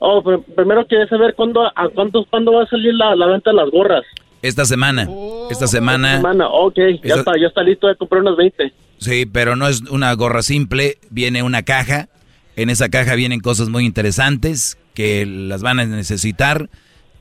[0.00, 3.50] Oh, pero primero quería saber cuándo, a cuántos, cuándo va a salir la, la venta
[3.50, 4.02] de las gorras.
[4.42, 5.08] Esta semana,
[5.50, 6.16] esta semana.
[6.16, 8.72] Semana, ok, ya Esta- está, ya está listo de comprar unas 20.
[8.98, 12.08] Sí, pero no es una gorra simple, viene una caja.
[12.56, 16.68] En esa caja vienen cosas muy interesantes que las van a necesitar.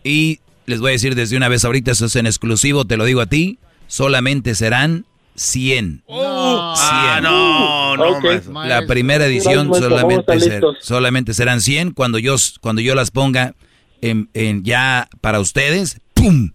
[0.03, 3.05] Y les voy a decir desde una vez ahorita, eso es en exclusivo, te lo
[3.05, 3.57] digo a ti,
[3.87, 5.05] solamente serán
[5.35, 6.03] 100.
[6.05, 6.05] 100.
[6.07, 8.23] Ah, no, no, Ok.
[8.23, 8.65] maestro.
[8.65, 9.89] La primera edición maestro.
[9.89, 11.91] Solamente, ser- solamente serán 100.
[11.91, 13.55] Cuando yo, cuando yo las ponga
[14.01, 16.51] en, en ya para ustedes, ¡pum!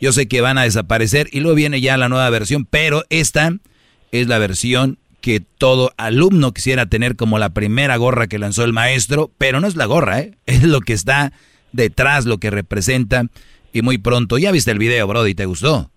[0.00, 3.52] Yo sé que van a desaparecer y luego viene ya la nueva versión, pero esta
[4.12, 8.72] es la versión que todo alumno quisiera tener como la primera gorra que lanzó el
[8.72, 10.36] maestro, pero no es la gorra, ¿eh?
[10.46, 11.32] es lo que está
[11.72, 13.24] detrás, lo que representa.
[13.72, 15.90] Y muy pronto, ya viste el video, Brody, ¿te gustó?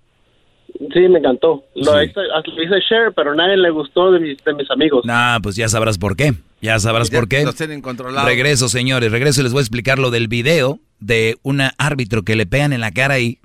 [0.94, 1.64] Sí, me encantó.
[1.76, 2.06] Lo, Sí.
[2.10, 2.22] hice,
[2.64, 5.04] hice share, pero nadie le gustó de mis, de mis amigos.
[5.06, 6.34] Nah, pues ya sabrás por qué.
[6.62, 7.44] Ya sabrás Ya por qué.
[7.44, 8.28] Los tienen controlados.
[8.30, 12.36] Regreso, señores, regreso y les voy a explicar lo del video de un árbitro que
[12.36, 13.40] le pegan en la cara ahí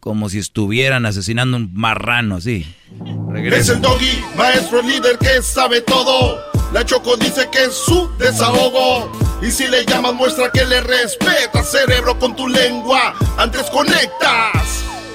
[0.00, 2.66] como si estuvieran asesinando un marrano, así.
[2.92, 3.72] Es Regreso.
[3.72, 6.38] el doggy, maestro líder que sabe todo.
[6.74, 9.10] La Choco dice que es su desahogo.
[9.40, 13.14] Y si le llamas, muestra que le respeta, cerebro, con tu lengua.
[13.38, 14.84] Antes conectas.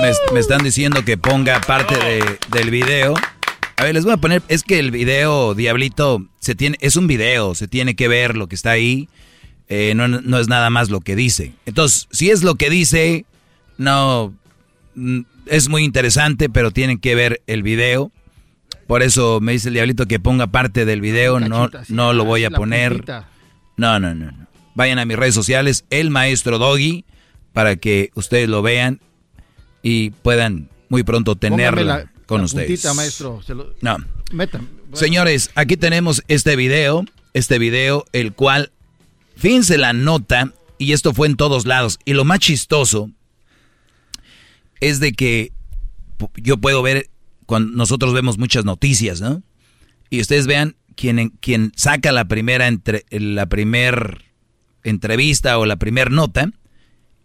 [0.00, 3.14] Me- me están diciendo que ponga parte de- del video.
[3.76, 7.06] A ver, les voy a poner, es que el video, Diablito, se tiene, es un
[7.06, 9.08] video, se tiene que ver lo que está ahí.
[9.70, 11.52] eh, no, no es nada más lo que dice.
[11.66, 13.26] Entonces, si es lo que dice,
[13.76, 14.32] no,
[14.94, 18.10] mm, es muy interesante, pero tienen que ver el video.
[18.86, 22.44] Por eso me dice el Diablito que ponga parte del video, no, no lo voy
[22.44, 22.92] a poner.
[23.76, 24.32] no, no, no.
[24.74, 27.04] Vayan a mis redes sociales, el maestro Doggy,
[27.52, 29.00] para que ustedes lo vean
[29.82, 32.66] y puedan muy pronto tenerla la- con la ustedes.
[32.68, 33.40] puntita, maestro.
[33.42, 33.96] Se lo- No.
[34.32, 34.68] Metan.
[34.92, 38.72] Señores, aquí tenemos este video, este video, el cual,
[39.36, 43.10] fíjense la nota, y esto fue en todos lados, y lo más chistoso
[44.80, 45.52] es de que
[46.36, 47.08] yo puedo ver,
[47.46, 49.42] cuando nosotros vemos muchas noticias, ¿no?
[50.10, 54.24] Y ustedes vean quien, quien saca la primera, entre, la primer
[54.84, 56.50] entrevista o la primer nota,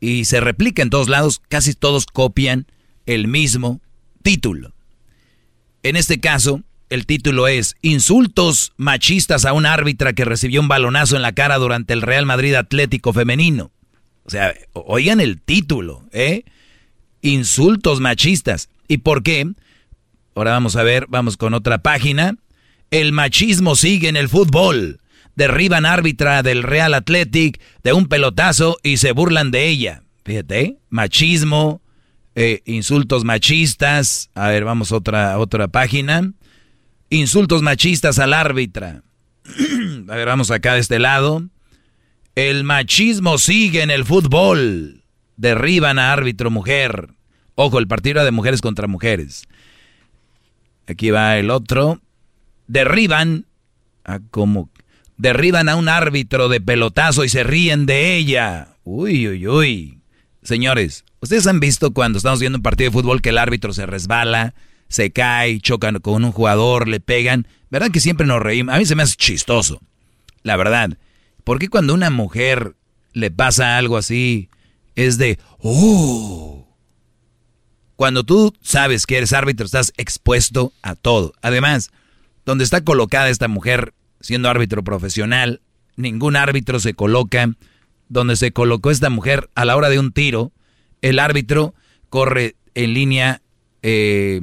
[0.03, 2.67] y se replica en todos lados, casi todos copian
[3.05, 3.79] el mismo
[4.21, 4.73] título.
[5.81, 11.15] En este caso, el título es Insultos machistas a un árbitra que recibió un balonazo
[11.15, 13.71] en la cara durante el Real Madrid Atlético Femenino.
[14.25, 16.43] O sea, oigan el título, ¿eh?
[17.21, 18.67] Insultos machistas.
[18.89, 19.53] ¿Y por qué?
[20.35, 22.35] Ahora vamos a ver, vamos con otra página.
[22.91, 24.99] El machismo sigue en el fútbol.
[25.35, 30.03] Derriban árbitra del Real Athletic de un pelotazo y se burlan de ella.
[30.23, 30.77] Fíjate, ¿eh?
[30.89, 31.81] machismo,
[32.35, 34.29] eh, insultos machistas.
[34.35, 36.31] A ver, vamos a otra, otra página.
[37.09, 39.03] Insultos machistas al árbitra.
[40.07, 41.43] a ver, vamos acá de este lado.
[42.35, 45.03] El machismo sigue en el fútbol.
[45.35, 47.09] Derriban a árbitro mujer.
[47.55, 49.47] Ojo, el partido de mujeres contra mujeres.
[50.87, 52.01] Aquí va el otro.
[52.67, 53.45] Derriban
[54.03, 54.69] a como
[55.23, 58.75] derriban a un árbitro de pelotazo y se ríen de ella.
[58.83, 59.99] Uy, uy, uy.
[60.41, 63.85] Señores, ustedes han visto cuando estamos viendo un partido de fútbol que el árbitro se
[63.85, 64.53] resbala,
[64.89, 67.47] se cae, chocan con un jugador, le pegan.
[67.71, 68.75] ¿Verdad que siempre nos reímos?
[68.75, 69.81] A mí se me hace chistoso.
[70.41, 70.97] La verdad.
[71.45, 72.75] ¿Por qué cuando una mujer
[73.13, 74.49] le pasa algo así
[74.95, 76.67] es de, oh?
[77.95, 81.33] Cuando tú sabes que eres árbitro estás expuesto a todo.
[81.41, 81.91] Además,
[82.45, 83.93] donde está colocada esta mujer
[84.23, 85.61] siendo árbitro profesional,
[85.95, 87.51] ningún árbitro se coloca
[88.07, 90.51] donde se colocó esta mujer a la hora de un tiro.
[91.01, 91.75] El árbitro
[92.09, 93.41] corre en línea
[93.81, 94.41] eh,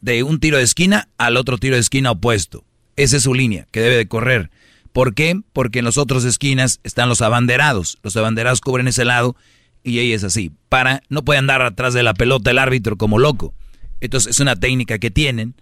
[0.00, 2.64] de un tiro de esquina al otro tiro de esquina opuesto.
[2.96, 4.50] Esa es su línea que debe de correr.
[4.92, 5.40] ¿Por qué?
[5.52, 7.98] Porque en las otras esquinas están los abanderados.
[8.02, 9.36] Los abanderados cubren ese lado
[9.84, 10.50] y ella es así.
[10.68, 13.54] Para, no puede andar atrás de la pelota el árbitro como loco.
[14.00, 15.54] Entonces es una técnica que tienen.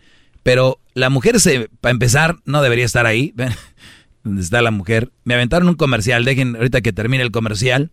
[0.43, 3.35] Pero la mujer, se, para empezar, no debería estar ahí.
[4.23, 5.11] ¿Dónde está la mujer?
[5.25, 6.25] Me aventaron un comercial.
[6.25, 7.91] Dejen ahorita que termine el comercial.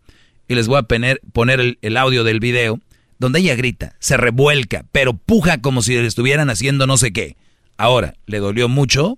[0.47, 2.79] Y les voy a poner, poner el, el audio del video
[3.19, 7.35] donde ella grita, se revuelca, pero puja como si le estuvieran haciendo no sé qué.
[7.77, 9.17] Ahora, ¿le dolió mucho?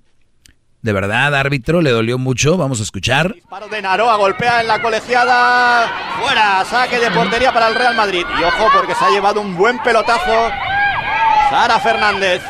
[0.81, 1.81] ¿De verdad, árbitro?
[1.81, 2.55] ¿Le dolió mucho?
[2.55, 3.33] Vamos a escuchar.
[3.33, 6.19] Disparo de Naroa, golpea en la colegiada.
[6.21, 8.25] Fuera, saque de portería para el Real Madrid.
[8.39, 10.49] Y ojo, porque se ha llevado un buen pelotazo.
[11.49, 12.41] Sara Fernández.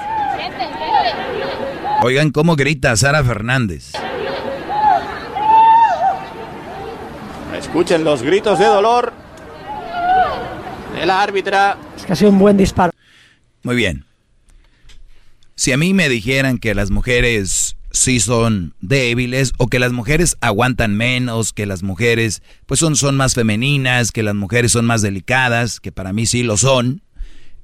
[2.02, 3.92] Oigan cómo grita Sara Fernández.
[7.58, 9.12] Escuchen los gritos de dolor
[10.98, 11.78] de la árbitra.
[11.98, 12.94] Es que ha sido un buen disparo.
[13.64, 14.06] Muy bien.
[15.56, 20.38] Si a mí me dijeran que las mujeres sí son débiles o que las mujeres
[20.40, 25.02] aguantan menos, que las mujeres pues son, son más femeninas, que las mujeres son más
[25.02, 27.02] delicadas, que para mí sí lo son,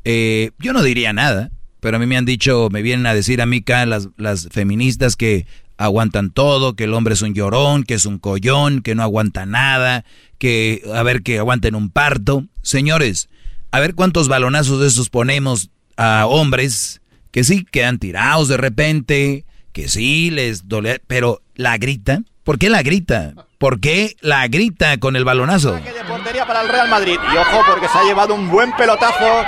[0.04, 1.52] eh, yo no diría nada.
[1.86, 4.48] Pero a mí me han dicho, me vienen a decir a mí acá las, las
[4.50, 5.46] feministas que
[5.78, 9.46] aguantan todo, que el hombre es un llorón, que es un collón, que no aguanta
[9.46, 10.04] nada,
[10.40, 12.44] que a ver que aguanten un parto.
[12.64, 13.30] Señores,
[13.70, 19.46] a ver cuántos balonazos de esos ponemos a hombres que sí quedan tirados de repente,
[19.72, 22.24] que sí les duele, pero la grita.
[22.44, 23.36] ¿Por qué la grita?
[23.60, 25.74] ¿Por qué la grita con el balonazo?
[25.74, 27.20] De portería para el Real Madrid.
[27.32, 29.44] Y ojo, porque se ha llevado un buen pelotazo.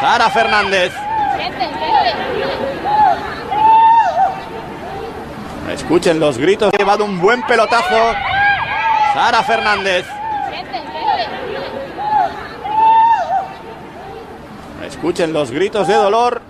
[0.00, 0.92] Sara Fernández.
[5.72, 6.72] Escuchen los gritos.
[6.72, 8.14] Ha llevado un buen pelotazo.
[9.14, 10.06] Sara Fernández.
[14.86, 16.42] Escuchen los gritos de dolor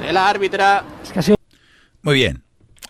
[0.00, 0.84] de la árbitra.
[2.02, 2.42] Muy bien.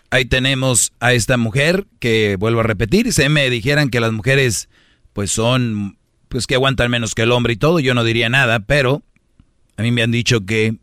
[0.09, 4.67] Ahí tenemos a esta mujer que vuelvo a repetir, se me dijeran que las mujeres
[5.13, 8.59] pues son pues que aguantan menos que el hombre y todo, yo no diría nada,
[8.59, 9.03] pero
[9.81, 10.75] a mí me han dicho que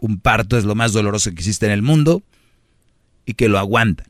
[0.00, 2.24] un parto es lo más doloroso que existe en el mundo
[3.24, 4.08] y que lo aguantan.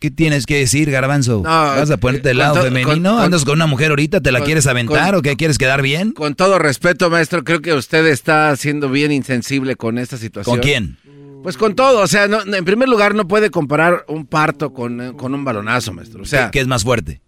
[0.00, 1.42] ¿Qué tienes que decir, Garbanzo?
[1.42, 3.20] ¿Vas a ponerte del lado femenino?
[3.20, 4.20] ¿Andas con una mujer ahorita?
[4.20, 5.36] ¿Te la quieres aventar o qué?
[5.36, 6.12] ¿Quieres quedar bien?
[6.12, 10.56] Con todo respeto, maestro, creo que usted está siendo bien insensible con esta situación.
[10.56, 10.96] ¿Con quién?
[11.42, 15.14] Pues con todo, o sea, no, en primer lugar no puede comparar un parto con,
[15.16, 16.22] con un balonazo, maestro.
[16.22, 17.20] O sea, ¿Qué, qué es más fuerte?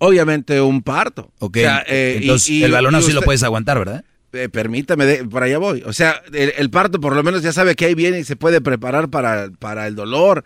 [0.00, 1.30] Obviamente un parto.
[1.38, 3.78] Ok, O sea, eh, entonces y- y- el balonazo y sí lo usted- puedes aguantar,
[3.78, 4.04] ¿verdad?
[4.32, 5.82] Eh, permítame, de- por allá voy.
[5.86, 8.36] O sea, el, el parto por lo menos ya sabe que ahí viene y se
[8.36, 10.44] puede preparar para, para el dolor.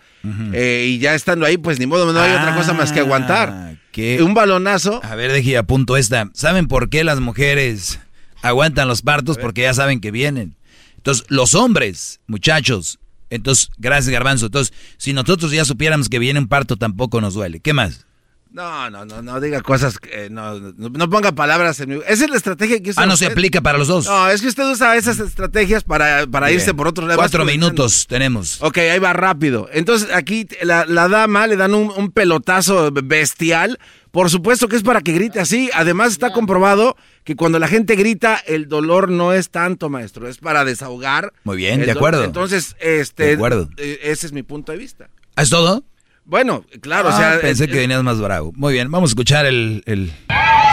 [0.52, 3.50] Eh, y ya estando ahí, pues ni modo, no hay otra cosa más que aguantar.
[3.52, 4.22] Ah, ¿Qué?
[4.22, 5.00] Un balonazo.
[5.04, 6.30] A ver, deje a punto esta.
[6.34, 8.00] ¿Saben por qué las mujeres
[8.42, 9.38] aguantan los partos?
[9.38, 10.56] Porque ya saben que vienen.
[10.96, 12.98] Entonces, los hombres, muchachos,
[13.30, 14.46] entonces, gracias Garbanzo.
[14.46, 17.60] Entonces, si nosotros ya supiéramos que viene un parto, tampoco nos duele.
[17.60, 18.06] ¿Qué más?
[18.54, 21.96] No, no, no, no diga cosas, que, no, no, ponga palabras en mi...
[22.06, 24.06] Esa es la estrategia que usa Ah, no se aplica para los dos.
[24.06, 27.18] No, es que usted usa esas estrategias para, para irse por otro lado.
[27.18, 28.62] Cuatro minutos tenemos.
[28.62, 29.68] Ok, ahí va rápido.
[29.72, 33.80] Entonces aquí la, la dama le dan un, un, pelotazo bestial.
[34.12, 35.68] Por supuesto que es para que grite así.
[35.74, 40.28] Además está comprobado que cuando la gente grita, el dolor no es tanto, maestro.
[40.28, 41.32] Es para desahogar.
[41.42, 42.22] Muy bien, de acuerdo.
[42.22, 43.24] Entonces, este...
[43.24, 43.68] De acuerdo.
[43.78, 45.10] Eh, ese es mi punto de vista.
[45.36, 45.82] ¿Es todo?
[46.24, 47.40] Bueno, claro, o ah, sea.
[47.40, 48.52] Pensé que venías más bravo.
[48.56, 49.82] Muy bien, vamos a escuchar el.
[49.86, 50.12] el...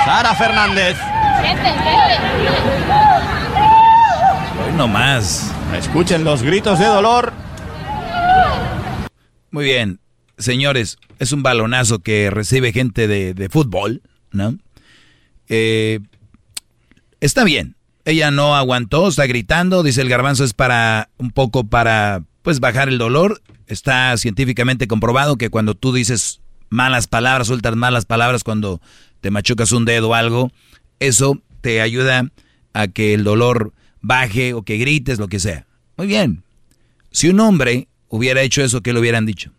[0.05, 0.97] Sara Fernández.
[4.65, 5.53] Hoy no más.
[5.77, 7.33] Escuchen los gritos de dolor.
[9.51, 9.99] Muy bien,
[10.37, 14.57] señores, es un balonazo que recibe gente de, de fútbol, ¿no?
[15.49, 15.99] Eh,
[17.19, 17.75] está bien.
[18.05, 22.89] Ella no aguantó, está gritando, dice el garbanzo es para un poco para pues bajar
[22.89, 23.41] el dolor.
[23.67, 28.81] Está científicamente comprobado que cuando tú dices malas palabras, sueltas malas palabras cuando
[29.21, 30.51] te machucas un dedo o algo,
[30.99, 32.29] eso te ayuda
[32.73, 35.67] a que el dolor baje o que grites, lo que sea.
[35.97, 36.43] Muy bien.
[37.11, 39.51] Si un hombre hubiera hecho eso, ¿qué le hubieran dicho?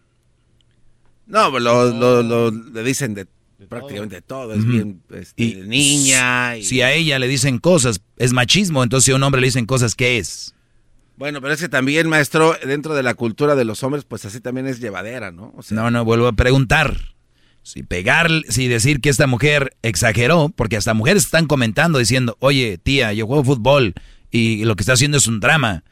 [1.26, 3.26] No, pues lo, lo, le dicen de,
[3.68, 4.52] prácticamente todo.
[4.52, 6.54] Es bien este, niña.
[6.60, 8.82] Si a ella le dicen cosas, es machismo.
[8.82, 10.54] Entonces, si a un hombre le dicen cosas, ¿qué es?
[11.22, 14.40] Bueno, pero es que también, maestro, dentro de la cultura de los hombres, pues así
[14.40, 15.54] también es llevadera, ¿no?
[15.70, 17.14] no, no, vuelvo a preguntar.
[17.62, 22.76] Si pegar, si decir que esta mujer exageró, porque hasta mujeres están comentando diciendo, oye,
[22.76, 23.94] tía, yo juego fútbol
[24.32, 25.84] y lo que está haciendo es un drama.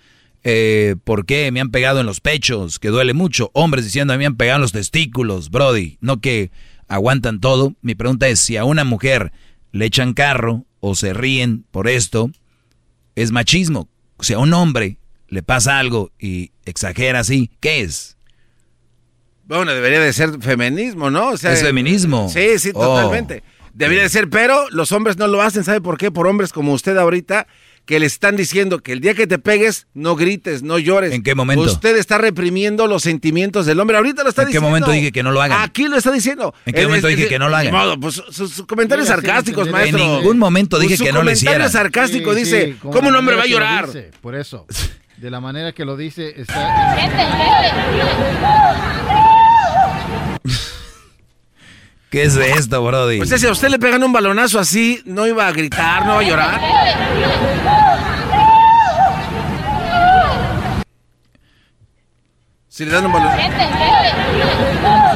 [0.43, 2.81] Eh, ¿Por qué me han pegado en los pechos?
[2.81, 3.53] Que duele mucho.
[3.55, 5.97] Hombres diciendo, me han pegado en los testículos, Brody.
[6.01, 6.51] No que
[6.89, 7.77] aguantan todo.
[7.83, 9.31] Mi pregunta es, si a una mujer
[9.71, 12.33] le echan carro o se ríen por esto,
[13.15, 13.89] es machismo.
[14.17, 14.99] O sea, un hombre
[15.31, 18.17] le pasa algo y exagera así, ¿qué es?
[19.45, 21.31] Bueno, debería de ser feminismo, ¿no?
[21.31, 22.29] O sea, es feminismo.
[22.29, 22.81] Sí, sí, oh.
[22.81, 23.43] totalmente.
[23.73, 26.11] Debería de ser, pero los hombres no lo hacen, ¿sabe por qué?
[26.11, 27.47] Por hombres como usted ahorita,
[27.85, 31.13] que le están diciendo que el día que te pegues, no grites, no llores.
[31.13, 31.65] ¿En qué momento?
[31.65, 33.97] Usted está reprimiendo los sentimientos del hombre.
[33.97, 34.67] Ahorita lo está diciendo.
[34.67, 35.63] ¿En qué momento dije que no lo hagan?
[35.63, 36.55] Aquí lo está diciendo.
[36.67, 37.73] ¿En qué momento dije que no lo hagan?
[37.73, 39.99] Modo, pues sus, comentarios sarcásticos, maestro.
[39.99, 41.55] En ningún momento dije pues que no lo hiciera.
[41.55, 43.89] Su comentario sarcástico dice, ¿cómo un hombre va a llorar?
[44.21, 44.67] por eso.
[45.21, 46.97] de la manera que lo dice, está...
[52.09, 53.19] ¿Qué es esto, Brody?
[53.19, 56.21] Pues si a usted le pegan un balonazo así, no iba a gritar, no va
[56.21, 56.61] a llorar.
[62.69, 63.33] Si le dan un balón.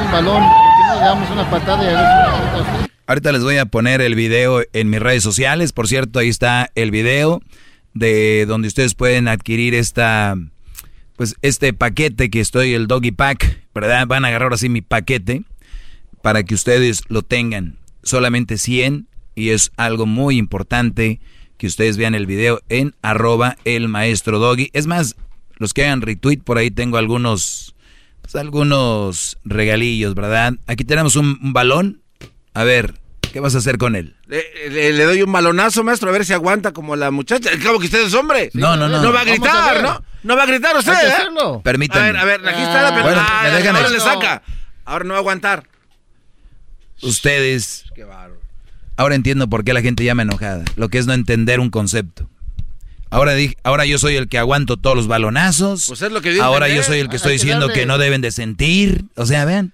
[0.05, 2.75] un balón, ¿por qué no le damos una patada y a
[3.07, 5.73] Ahorita les voy a poner el video en mis redes sociales.
[5.73, 7.41] Por cierto, ahí está el video
[7.95, 10.37] de donde ustedes pueden adquirir esta,
[11.15, 14.05] pues este paquete que estoy, el Doggy Pack, ¿verdad?
[14.05, 15.43] Van a agarrar así mi paquete
[16.21, 17.77] para que ustedes lo tengan.
[18.03, 21.19] Solamente 100 y es algo muy importante
[21.57, 24.69] que ustedes vean el video en arroba el maestro Doggy.
[24.73, 25.15] Es más,
[25.57, 27.75] los que hagan retweet, por ahí tengo algunos,
[28.21, 30.55] pues, algunos regalillos, ¿verdad?
[30.67, 32.01] Aquí tenemos un, un balón.
[32.53, 32.95] A ver,
[33.35, 34.15] ¿Qué vas a hacer con él?
[34.29, 37.49] Le, doy un balonazo, maestro, a ver si aguanta como la muchacha.
[37.61, 38.49] Cabo que usted es hombre.
[38.53, 39.01] no, no, no.
[39.01, 40.01] No va a gritar, ¿no?
[40.23, 41.59] No va a gritar usted, ¿eh?
[41.61, 42.17] Permítanme.
[42.17, 43.03] A ver, a ver, aquí está la pelota.
[43.03, 44.41] Bueno, me dejan ahora le saca.
[44.85, 45.67] Ahora no va a aguantar.
[47.01, 47.83] Ustedes.
[47.93, 48.05] Qué
[48.95, 50.63] Ahora entiendo por qué la gente llama enojada.
[50.77, 52.29] Lo que es no entender un concepto.
[53.09, 53.33] Ahora,
[53.63, 55.87] ahora yo soy el que aguanto todos los balonazos.
[55.87, 58.31] Pues es lo que ahora yo soy el que estoy diciendo que no deben de
[58.31, 59.03] sentir.
[59.17, 59.73] O sea, vean.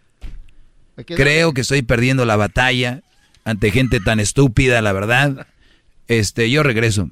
[1.05, 3.03] Creo que estoy perdiendo la batalla
[3.43, 5.47] ante gente tan estúpida, la verdad.
[6.07, 7.09] Este, yo regreso.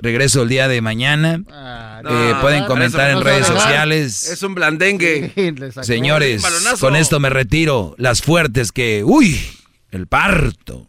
[0.00, 1.42] Regreso el día de mañana.
[1.50, 4.28] Ah, eh, pueden comentar en redes sociales.
[4.28, 5.32] Es un blandengue.
[5.82, 6.44] Señores,
[6.80, 7.94] con esto me retiro.
[7.98, 9.04] Las fuertes que...
[9.04, 9.40] ¡Uy!
[9.90, 10.88] El parto.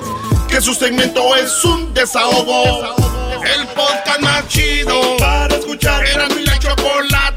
[0.49, 2.97] Que su segmento es un desahogo.
[3.45, 6.05] El podcast más chido para escuchar.
[6.07, 7.32] Era mi la chocolata para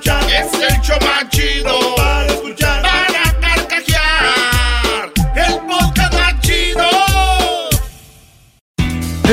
[0.00, 0.22] escuchar.
[0.30, 2.82] Es el show más chido para escuchar.
[2.82, 5.12] Para carcajear.
[5.36, 6.88] El podcast más chido.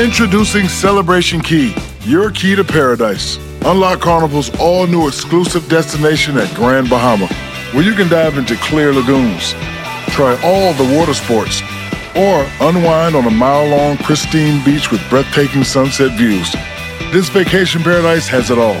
[0.02, 1.74] Introducing Celebration Key,
[2.04, 3.38] your key to paradise.
[3.64, 7.26] Unlock Carnival's all new exclusive destination at Grand Bahama,
[7.72, 9.54] where you can dive into clear lagoons,
[10.10, 11.60] try all the water sports
[12.14, 16.52] or unwind on a mile long, pristine beach with breathtaking sunset views.
[17.12, 18.80] This vacation paradise has it all.